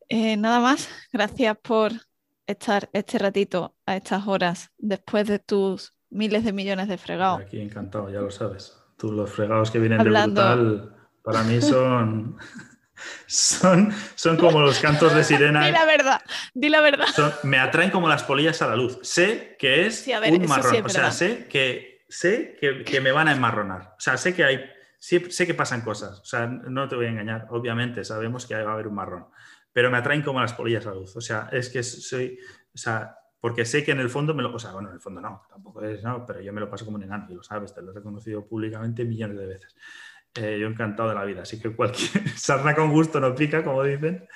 Eh, 0.07 0.37
nada 0.37 0.59
más, 0.59 0.89
gracias 1.11 1.57
por 1.57 1.91
estar 2.47 2.89
este 2.93 3.19
ratito 3.19 3.75
a 3.85 3.95
estas 3.95 4.27
horas 4.27 4.71
después 4.77 5.27
de 5.27 5.37
tus 5.39 5.93
miles 6.09 6.43
de 6.43 6.53
millones 6.53 6.87
de 6.87 6.97
fregados. 6.97 7.41
Aquí 7.41 7.59
encantado, 7.59 8.09
ya 8.09 8.21
lo 8.21 8.31
sabes. 8.31 8.75
Tú, 8.97 9.11
los 9.11 9.29
fregados 9.29 9.69
que 9.71 9.79
vienen 9.79 10.01
Hablando. 10.01 10.41
de 10.41 10.55
brutal, 10.55 10.95
para 11.21 11.43
mí 11.43 11.61
son, 11.61 12.37
son, 13.27 13.93
son 14.15 14.37
como 14.37 14.61
los 14.61 14.79
cantos 14.79 15.13
de 15.15 15.23
sirena. 15.23 15.65
Di 15.65 15.71
la 15.71 15.85
verdad, 15.85 16.21
di 16.53 16.69
la 16.69 16.81
verdad. 16.81 17.07
Son- 17.15 17.33
me 17.43 17.57
atraen 17.59 17.91
como 17.91 18.07
las 18.09 18.23
polillas 18.23 18.61
a 18.61 18.67
la 18.67 18.75
luz. 18.75 18.99
Sé 19.03 19.55
que 19.59 19.85
es 19.85 19.99
Sí, 20.01 20.11
ver, 20.11 20.33
un 20.33 20.41
sí 20.41 20.47
marrón. 20.47 20.75
es 20.75 20.85
o 20.85 20.89
sea, 20.89 21.11
sé 21.11 21.47
que 21.47 22.05
sé 22.09 22.57
que, 22.59 22.83
que 22.83 23.01
me 23.01 23.11
van 23.11 23.27
a 23.27 23.31
enmarronar. 23.33 23.93
O 23.97 23.99
sea, 24.01 24.17
sé 24.17 24.33
que 24.33 24.43
hay, 24.43 24.65
sí- 24.97 25.29
sé 25.29 25.45
que 25.45 25.53
pasan 25.53 25.81
cosas. 25.81 26.19
O 26.19 26.25
sea, 26.25 26.47
no 26.47 26.87
te 26.87 26.95
voy 26.95 27.05
a 27.05 27.09
engañar. 27.09 27.47
Obviamente 27.51 28.03
sabemos 28.03 28.45
que 28.45 28.55
va 28.55 28.71
a 28.71 28.73
haber 28.73 28.87
un 28.87 28.95
marrón. 28.95 29.27
Pero 29.71 29.91
me 29.91 29.97
atraen 29.99 30.23
como 30.23 30.41
las 30.41 30.53
polillas 30.53 30.85
a 30.87 30.89
la 30.89 30.95
luz. 30.95 31.15
O 31.15 31.21
sea, 31.21 31.49
es 31.51 31.69
que 31.69 31.83
soy, 31.83 32.39
o 32.73 32.77
sea, 32.77 33.15
porque 33.39 33.63
sé 33.63 33.83
que 33.85 33.91
en 33.91 33.99
el 33.99 34.09
fondo 34.09 34.33
me 34.33 34.41
lo, 34.43 34.53
o 34.53 34.59
sea, 34.59 34.71
bueno, 34.71 34.89
en 34.89 34.95
el 34.95 34.99
fondo 35.01 35.21
no, 35.21 35.43
tampoco 35.49 35.81
es, 35.85 36.03
no, 36.03 36.25
pero 36.25 36.41
yo 36.41 36.51
me 36.51 36.59
lo 36.59 36.69
paso 36.69 36.83
como 36.83 36.97
un 36.97 37.03
enano 37.03 37.27
y 37.29 37.35
lo 37.35 37.43
sabes, 37.43 37.73
te 37.73 37.81
lo 37.81 37.91
he 37.91 37.93
reconocido 37.93 38.45
públicamente 38.45 39.05
millones 39.05 39.37
de 39.37 39.45
veces. 39.45 39.75
Eh, 40.35 40.57
yo 40.61 40.67
encantado 40.67 41.09
de 41.09 41.15
la 41.15 41.25
vida, 41.25 41.41
así 41.41 41.59
que 41.59 41.75
cualquier 41.75 42.29
sarna 42.37 42.75
con 42.75 42.91
gusto 42.91 43.19
no 43.19 43.33
pica, 43.35 43.63
como 43.63 43.83
dicen. 43.83 44.27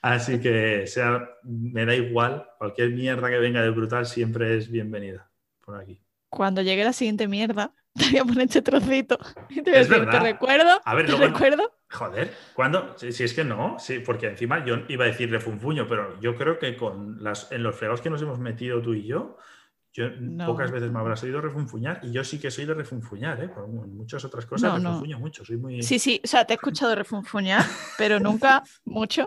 Así 0.00 0.40
que 0.40 0.86
sea, 0.86 1.28
me 1.42 1.84
da 1.84 1.94
igual, 1.94 2.46
cualquier 2.58 2.90
mierda 2.90 3.28
que 3.28 3.38
venga 3.38 3.60
de 3.62 3.70
brutal 3.70 4.06
siempre 4.06 4.56
es 4.56 4.70
bienvenida 4.70 5.30
por 5.64 5.76
aquí. 5.80 6.00
Cuando 6.28 6.62
llegue 6.62 6.84
la 6.84 6.92
siguiente 6.92 7.26
mierda, 7.26 7.74
te 7.94 8.04
voy 8.10 8.18
a 8.18 8.24
poner 8.24 8.42
este 8.46 8.62
trocito 8.62 9.18
te 9.48 9.62
voy 9.62 9.74
a 9.74 9.80
Es 9.80 9.88
decir, 9.88 10.04
verdad. 10.04 10.12
te 10.12 10.32
recuerdo, 10.32 10.80
A 10.84 10.94
ver, 10.94 11.06
te 11.06 11.12
luego- 11.12 11.26
recuerdo. 11.34 11.76
Joder, 11.92 12.32
¿cuándo? 12.54 12.94
Si, 12.96 13.10
si 13.10 13.24
es 13.24 13.34
que 13.34 13.42
no, 13.42 13.76
sí, 13.80 13.98
porque 13.98 14.28
encima 14.28 14.64
yo 14.64 14.76
iba 14.88 15.04
a 15.04 15.08
decir 15.08 15.28
refunfuño, 15.28 15.88
pero 15.88 16.20
yo 16.20 16.36
creo 16.36 16.56
que 16.60 16.76
con 16.76 17.20
las, 17.20 17.50
en 17.50 17.64
los 17.64 17.74
fregados 17.74 18.00
que 18.00 18.10
nos 18.10 18.22
hemos 18.22 18.38
metido 18.38 18.80
tú 18.80 18.94
y 18.94 19.04
yo, 19.08 19.36
yo 19.92 20.10
No. 20.20 20.46
pocas 20.46 20.70
veces 20.70 20.90
me 20.92 20.98
habrás 21.00 21.22
oído 21.22 21.40
refunfuñar 21.40 22.00
y 22.02 22.12
yo 22.12 22.22
sí 22.22 22.38
que 22.38 22.50
soy 22.50 22.64
de 22.64 22.74
refunfuñar, 22.74 23.42
¿eh? 23.42 23.48
Por 23.48 23.66
muchas 23.68 24.24
otras 24.24 24.46
cosas 24.46 24.72
No, 24.72 24.78
no. 24.78 24.88
refunfuño 24.90 25.18
mucho, 25.18 25.44
soy 25.44 25.56
muy... 25.56 25.82
Sí, 25.82 25.98
sí, 25.98 26.20
o 26.22 26.26
sea, 26.26 26.44
te 26.44 26.52
he 26.52 26.56
escuchado 26.56 26.94
refunfuñar, 26.94 27.64
pero 27.98 28.20
nunca 28.20 28.62
mucho. 28.84 29.26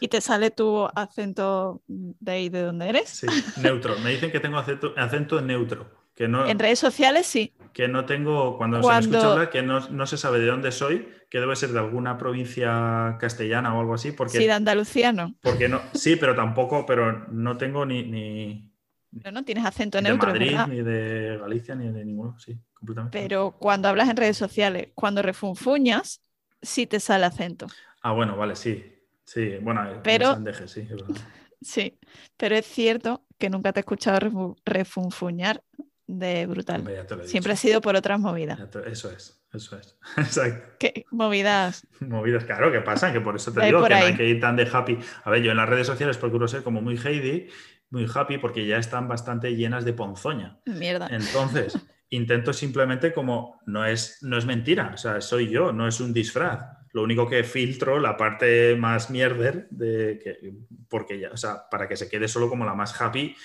Y 0.00 0.08
te 0.08 0.20
sale 0.20 0.50
tu 0.50 0.86
acento 0.94 1.82
de 1.86 2.32
ahí 2.32 2.48
de 2.48 2.62
donde 2.62 2.88
eres. 2.88 3.08
Sí, 3.08 3.26
neutro. 3.62 3.98
Me 4.00 4.10
dicen 4.10 4.30
que 4.30 4.40
tengo 4.40 4.58
acento, 4.58 4.92
acento 4.96 5.40
neutro, 5.40 5.90
que 6.14 6.28
no, 6.28 6.46
En 6.46 6.58
redes 6.58 6.78
sociales 6.78 7.26
sí. 7.26 7.54
que 7.72 7.88
no 7.88 8.04
tengo, 8.04 8.58
cuando, 8.58 8.82
se 8.82 8.88
me 8.88 8.98
escucha 8.98 9.32
hablar, 9.32 9.50
que 9.50 9.62
no, 9.62 9.88
no, 9.88 10.06
se 10.06 10.18
sabe 10.18 10.38
de 10.40 10.46
dónde 10.46 10.72
soy, 10.72 11.08
que 11.30 11.40
debe 11.40 11.56
ser 11.56 11.70
de 11.70 11.78
alguna 11.78 12.18
provincia 12.18 13.16
castellana 13.20 13.74
o 13.74 13.80
algo 13.80 13.94
así. 13.94 14.12
Porque, 14.12 14.38
sí, 14.38 14.44
de 14.44 14.52
Andalucía 14.52 15.12
no. 15.12 15.34
Porque 15.42 15.68
no, 15.68 15.80
sí, 15.94 16.16
pero 16.16 16.34
tampoco, 16.34 16.84
pero 16.84 17.26
no 17.30 17.56
tengo 17.56 17.86
ni... 17.86 18.02
ni 18.02 18.75
no, 19.24 19.30
no 19.30 19.44
tienes 19.44 19.64
acento 19.64 19.98
de 19.98 20.02
neutro. 20.02 20.28
Madrid, 20.28 20.58
ni 20.68 20.82
de 20.82 21.38
Galicia, 21.38 21.74
ni 21.74 21.90
de 21.90 22.04
ninguno, 22.04 22.38
sí, 22.38 22.58
completamente. 22.74 23.18
Pero 23.18 23.56
cuando 23.58 23.88
hablas 23.88 24.08
en 24.08 24.16
redes 24.16 24.36
sociales, 24.36 24.88
cuando 24.94 25.22
refunfuñas, 25.22 26.20
sí 26.62 26.86
te 26.86 27.00
sale 27.00 27.26
acento. 27.26 27.66
Ah, 28.02 28.12
bueno, 28.12 28.36
vale, 28.36 28.56
sí. 28.56 28.92
Sí, 29.24 29.56
bueno, 29.60 30.00
pero, 30.04 30.34
sandeje, 30.34 30.68
sí, 30.68 30.80
es 30.80 30.90
verdad. 30.90 31.08
Sí, 31.62 31.98
pero 32.36 32.54
es 32.54 32.66
cierto 32.66 33.24
que 33.38 33.48
nunca 33.48 33.72
te 33.72 33.80
he 33.80 33.82
escuchado 33.82 34.54
refunfuñar 34.64 35.62
de 36.06 36.46
brutal. 36.46 36.84
Siempre 37.24 37.54
ha 37.54 37.56
sido 37.56 37.80
por 37.80 37.96
otras 37.96 38.20
movidas. 38.20 38.60
Eso 38.86 39.10
es, 39.10 39.42
eso 39.52 39.78
es. 39.78 39.98
Exacto. 40.16 40.76
¿Qué 40.78 41.06
movidas? 41.10 41.86
Movidas, 42.00 42.44
claro, 42.44 42.70
que 42.70 42.80
pasan, 42.82 43.12
que 43.12 43.20
por 43.20 43.36
eso 43.36 43.52
te 43.52 43.64
digo 43.64 43.82
que 43.82 43.94
no 43.94 43.96
hay 43.96 44.14
que 44.14 44.28
ir 44.28 44.40
tan 44.40 44.54
de 44.54 44.68
happy. 44.70 44.98
A 45.24 45.30
ver, 45.30 45.42
yo 45.42 45.50
en 45.50 45.56
las 45.56 45.68
redes 45.68 45.86
sociales 45.86 46.18
procuro 46.18 46.46
ser 46.46 46.62
como 46.62 46.82
muy 46.82 46.96
Heidi, 46.96 47.48
muy 47.90 48.06
happy, 48.12 48.38
porque 48.38 48.66
ya 48.66 48.78
están 48.78 49.08
bastante 49.08 49.54
llenas 49.54 49.84
de 49.84 49.92
ponzoña. 49.92 50.60
Mierda. 50.66 51.08
Entonces, 51.10 51.78
intento 52.10 52.52
simplemente 52.52 53.12
como, 53.12 53.60
no 53.66 53.84
es, 53.84 54.18
no 54.22 54.36
es 54.36 54.46
mentira, 54.46 54.92
o 54.94 54.96
sea, 54.96 55.20
soy 55.20 55.48
yo, 55.48 55.72
no 55.72 55.86
es 55.86 56.00
un 56.00 56.12
disfraz. 56.12 56.64
Lo 56.92 57.02
único 57.02 57.28
que 57.28 57.44
filtro 57.44 57.98
la 57.98 58.16
parte 58.16 58.74
más 58.76 59.10
mierder 59.10 59.68
de 59.70 60.18
que, 60.22 60.54
porque 60.88 61.18
ya, 61.20 61.30
o 61.30 61.36
sea, 61.36 61.68
para 61.70 61.86
que 61.86 61.96
se 61.96 62.08
quede 62.08 62.28
solo 62.28 62.48
como 62.48 62.64
la 62.64 62.74
más 62.74 62.98
happy, 63.00 63.36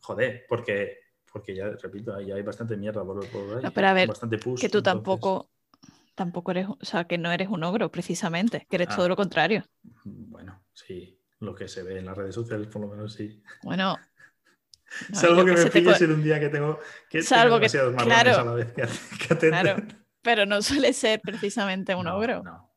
joder, 0.00 0.44
porque 0.48 1.08
porque 1.32 1.54
ya, 1.54 1.70
repito, 1.70 2.18
ya 2.20 2.34
hay 2.34 2.42
bastante 2.42 2.76
mierda 2.76 3.04
por, 3.04 3.26
por 3.28 3.64
ahí. 3.64 3.70
pero 3.74 3.86
a 3.88 3.92
ver, 3.92 4.10
que 4.58 4.68
tú 4.68 4.82
tampoco, 4.82 5.50
tampoco 6.14 6.50
eres, 6.50 6.68
o 6.68 6.78
sea, 6.82 7.04
que 7.04 7.18
no 7.18 7.30
eres 7.30 7.48
un 7.48 7.62
ogro, 7.64 7.90
precisamente, 7.90 8.66
que 8.68 8.76
eres 8.76 8.88
ah. 8.90 8.96
todo 8.96 9.08
lo 9.08 9.16
contrario. 9.16 9.64
Bueno, 10.04 10.62
sí, 10.72 11.17
lo 11.40 11.54
que 11.54 11.68
se 11.68 11.82
ve 11.82 11.98
en 11.98 12.06
las 12.06 12.16
redes 12.16 12.34
sociales, 12.34 12.68
por 12.68 12.82
lo 12.82 12.88
menos 12.88 13.14
sí. 13.14 13.42
Bueno. 13.62 13.96
Salvo 15.12 15.44
que, 15.44 15.52
me 15.52 15.66
pilles 15.66 16.00
en 16.00 16.12
un 16.12 16.22
día 16.22 16.40
que 16.40 16.48
tengo 16.48 16.80
que 17.10 17.22
Salvo 17.22 17.56
demasiados 17.56 17.94
que, 17.94 18.04
claro, 18.04 18.36
a 18.36 18.44
la 18.44 18.52
vez 18.54 18.72
que, 18.72 19.36
Claro, 19.36 19.82
pero 20.22 20.46
no 20.46 20.62
suele 20.62 20.92
ser 20.92 21.20
precisamente 21.20 21.94
un 21.94 22.06
ogro. 22.06 22.42
No. 22.42 22.72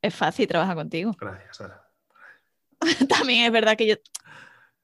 Es 0.00 0.14
fácil 0.14 0.48
trabajar 0.48 0.74
contigo. 0.76 1.14
Gracias, 1.20 1.58
Sara. 1.58 1.86
También 3.08 3.44
es 3.44 3.52
verdad 3.52 3.76
que 3.76 3.86
yo 3.86 3.96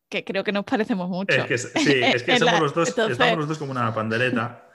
que 0.09 0.25
creo 0.25 0.45
que 0.45 0.53
nos 0.53 0.65
parecemos 0.65 1.09
mucho. 1.09 1.35
Es 1.35 1.47
que, 1.47 1.59
sí, 1.59 2.01
es 2.03 2.23
que 2.23 2.39
somos 2.39 2.61
los 2.61 2.75
dos, 2.75 2.89
estamos 2.89 3.39
los 3.39 3.49
dos 3.49 3.59
como 3.59 3.73
una 3.73 3.93
pandereta. 3.95 4.71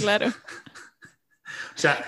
Claro. 0.00 0.26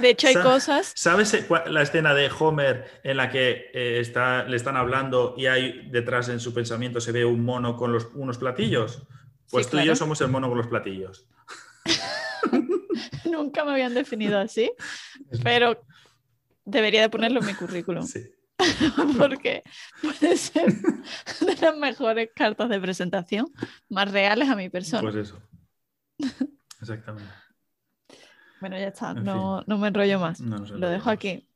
De 0.00 0.10
hecho, 0.10 0.28
hay 0.28 0.34
cosas. 0.34 0.92
¿Sabes 0.94 1.46
la 1.66 1.82
escena 1.82 2.14
de 2.14 2.30
Homer 2.38 3.00
en 3.02 3.16
la 3.16 3.30
que 3.30 3.70
eh, 3.72 4.00
está, 4.00 4.44
le 4.44 4.56
están 4.56 4.76
hablando 4.76 5.34
y 5.36 5.46
hay 5.46 5.88
detrás 5.90 6.28
en 6.28 6.40
su 6.40 6.52
pensamiento 6.52 7.00
se 7.00 7.12
ve 7.12 7.24
un 7.24 7.44
mono 7.44 7.76
con 7.76 7.92
los, 7.92 8.08
unos 8.14 8.38
platillos? 8.38 9.06
Pues 9.50 9.68
tú 9.68 9.78
y 9.78 9.84
yo 9.84 9.96
somos 9.96 10.20
el 10.20 10.28
mono 10.28 10.48
con 10.48 10.58
los 10.58 10.66
platillos. 10.66 11.26
Nunca 13.24 13.64
me 13.64 13.72
habían 13.72 13.94
definido 13.94 14.38
así, 14.38 14.72
pero 15.42 15.82
debería 16.64 17.00
de 17.00 17.08
ponerlo 17.08 17.40
en 17.40 17.46
mi 17.46 17.54
currículum. 17.54 18.06
Sí. 18.06 18.20
porque 19.18 19.62
puede 20.02 20.36
ser 20.36 20.72
de 21.40 21.56
las 21.60 21.76
mejores 21.76 22.30
cartas 22.34 22.68
de 22.68 22.80
presentación 22.80 23.46
más 23.88 24.10
reales 24.10 24.48
a 24.48 24.56
mi 24.56 24.68
persona. 24.68 25.02
Pues 25.02 25.14
eso. 25.16 25.40
Exactamente. 26.80 27.39
Bueno, 28.60 28.78
ya 28.78 28.88
está, 28.88 29.14
no, 29.14 29.64
me 29.66 29.88
enrollo 29.88 30.18
más. 30.18 30.40
Lo 30.40 30.88
dejo 30.88 31.10
aquí. 31.10 31.46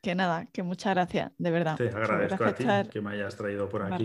Que 0.00 0.14
nada, 0.14 0.46
que 0.52 0.62
muchas 0.62 0.94
gracias, 0.94 1.32
de 1.38 1.50
verdad. 1.50 1.76
Te 1.76 1.88
agradezco 1.88 2.44
a 2.44 2.54
ti 2.54 2.64
que 2.90 3.00
me 3.00 3.10
hayas 3.10 3.36
traído 3.36 3.68
por 3.68 3.82
aquí. 3.82 4.04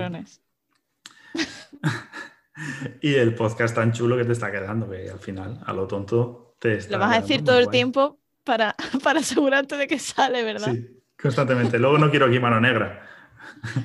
y 3.01 3.13
el 3.15 3.35
podcast 3.35 3.75
tan 3.75 3.91
chulo 3.91 4.17
que 4.17 4.25
te 4.25 4.31
está 4.31 4.51
quedando, 4.51 4.89
que 4.89 5.09
al 5.09 5.19
final, 5.19 5.59
a 5.65 5.73
lo 5.73 5.87
tonto, 5.87 6.55
te 6.59 6.75
está. 6.75 6.93
Lo 6.93 6.99
vas 6.99 7.17
a 7.17 7.21
decir 7.21 7.43
todo 7.43 7.59
el 7.59 7.69
tiempo 7.69 8.19
para, 8.43 8.75
para 9.03 9.19
asegurarte 9.19 9.77
de 9.77 9.87
que 9.87 9.99
sale, 9.99 10.43
¿verdad? 10.43 10.71
Sí. 10.71 11.03
Constantemente. 11.21 11.79
Luego 11.79 11.97
no 11.97 12.09
quiero 12.09 12.25
aquí 12.25 12.39
mano 12.39 12.59
negra. 12.59 13.07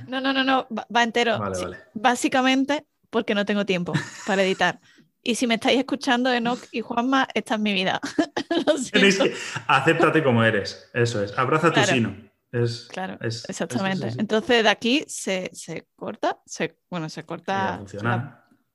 No, 0.09 0.21
no, 0.21 0.33
no, 0.33 0.43
no, 0.43 0.67
va 0.71 1.03
entero. 1.03 1.39
Vale, 1.39 1.63
vale. 1.63 1.77
Básicamente 1.95 2.87
porque 3.11 3.35
no 3.35 3.45
tengo 3.45 3.65
tiempo 3.65 3.93
para 4.27 4.43
editar. 4.43 4.81
Y 5.29 5.35
si 5.35 5.47
me 5.47 5.57
estáis 5.57 5.79
escuchando, 5.79 6.33
Enoch 6.33 6.59
y 6.73 6.81
Juanma, 6.81 7.29
esta 7.35 7.57
es 7.57 7.61
mi 7.61 7.75
vida. 7.75 8.01
acéptate 9.69 10.25
como 10.25 10.43
eres. 10.43 10.91
Eso 10.95 11.23
es. 11.23 11.37
Abraza 11.37 11.71
tu 11.71 11.83
sino. 11.83 12.17
Es, 12.51 12.89
claro, 12.91 13.19
exactamente. 13.21 14.09
Entonces 14.17 14.63
de 14.63 14.71
aquí 14.71 15.05
se, 15.07 15.51
corta, 15.97 16.39
se, 16.47 16.79
bueno, 16.89 17.11
se 17.11 17.25
corta 17.25 17.85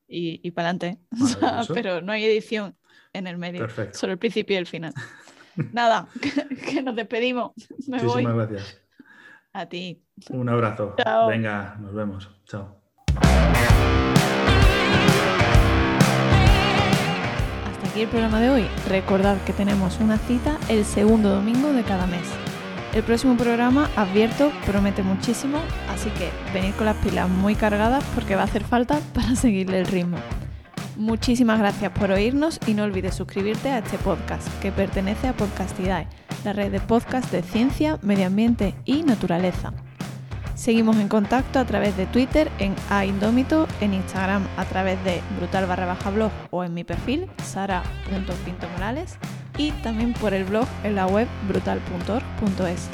y, 0.08 0.48
y, 0.48 0.52
para 0.52 0.70
adelante. 0.70 1.00
pero 1.74 2.02
no 2.02 2.12
hay 2.12 2.24
edición 2.26 2.78
en 3.14 3.26
el 3.26 3.40
medio. 3.40 3.62
Perfecto. 3.62 3.98
Solo 3.98 4.14
el 4.14 4.20
principio 4.20 4.54
y 4.54 4.60
el 4.60 4.68
final. 4.68 4.94
Nada, 5.72 6.08
que, 6.70 6.84
nos 6.84 6.96
despedimos. 6.96 7.54
Muchísimas 7.88 8.36
gracias. 8.36 8.80
A 9.54 9.66
ti. 9.66 10.06
Un 10.30 10.50
abrazo. 10.50 10.96
Venga, 11.28 11.78
nos 11.80 11.96
vemos. 11.96 12.30
Chao. 12.46 12.83
Aquí 17.94 18.02
el 18.02 18.10
programa 18.10 18.40
de 18.40 18.50
hoy. 18.50 18.66
Recordad 18.90 19.38
que 19.44 19.54
tenemos 19.54 20.00
una 20.00 20.18
cita 20.18 20.58
el 20.68 20.84
segundo 20.84 21.30
domingo 21.30 21.72
de 21.74 21.84
cada 21.84 22.08
mes. 22.08 22.24
El 22.92 23.04
próximo 23.04 23.38
programa, 23.38 23.88
advierto, 23.96 24.52
promete 24.66 25.04
muchísimo, 25.04 25.60
así 25.92 26.10
que 26.12 26.32
venid 26.54 26.74
con 26.74 26.88
las 26.88 26.98
pilas 26.98 27.30
muy 27.30 27.54
cargadas 27.54 28.04
porque 28.16 28.36
va 28.36 28.42
a 28.42 28.46
hacer 28.46 28.64
falta 28.64 29.00
para 29.14 29.36
seguirle 29.36 29.80
el 29.80 29.86
ritmo. 29.86 30.18
Muchísimas 30.96 31.60
gracias 31.60 31.92
por 31.92 32.10
oírnos 32.10 32.60
y 32.66 32.74
no 32.74 32.84
olvides 32.84 33.14
suscribirte 33.14 33.70
a 33.70 33.80
este 33.80 34.00
podcast 34.00 34.48
que 34.60 34.72
pertenece 34.72 35.28
a 35.28 35.34
Podcastidae, 35.34 36.08
la 36.44 36.54
red 36.54 36.72
de 36.72 36.80
podcast 36.80 37.32
de 37.32 37.44
ciencia, 37.44 38.00
medio 38.02 38.26
ambiente 38.26 38.74
y 38.86 39.04
naturaleza. 39.04 39.72
Seguimos 40.56 40.98
en 40.98 41.08
contacto 41.08 41.60
a 41.60 41.66
través 41.66 41.98
de 41.98 42.06
Twitter 42.06 42.52
en 42.60 42.76
aindómito, 42.90 43.68
en 43.82 43.94
Instagram 43.94 44.48
a 44.58 44.66
través 44.66 45.04
de 45.04 45.22
brutal 45.38 45.66
barra 45.66 45.86
baja 45.86 46.12
blog 46.12 46.32
o 46.52 46.64
en 46.64 46.74
mi 46.74 46.84
perfil 46.84 47.28
sara.pintomorales 47.44 49.18
y 49.58 49.72
también 49.72 50.14
por 50.14 50.34
el 50.34 50.44
blog 50.44 50.68
en 50.84 50.96
la 50.96 51.08
web 51.08 51.28
brutal.org.es. 51.48 52.90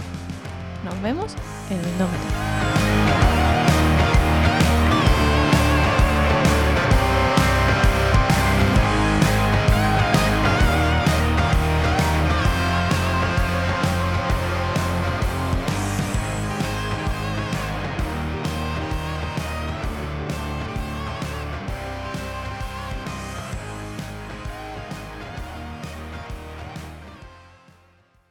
Nos 0.85 1.01
vemos 1.01 1.35
en 1.69 1.77
Indómito. 1.77 2.78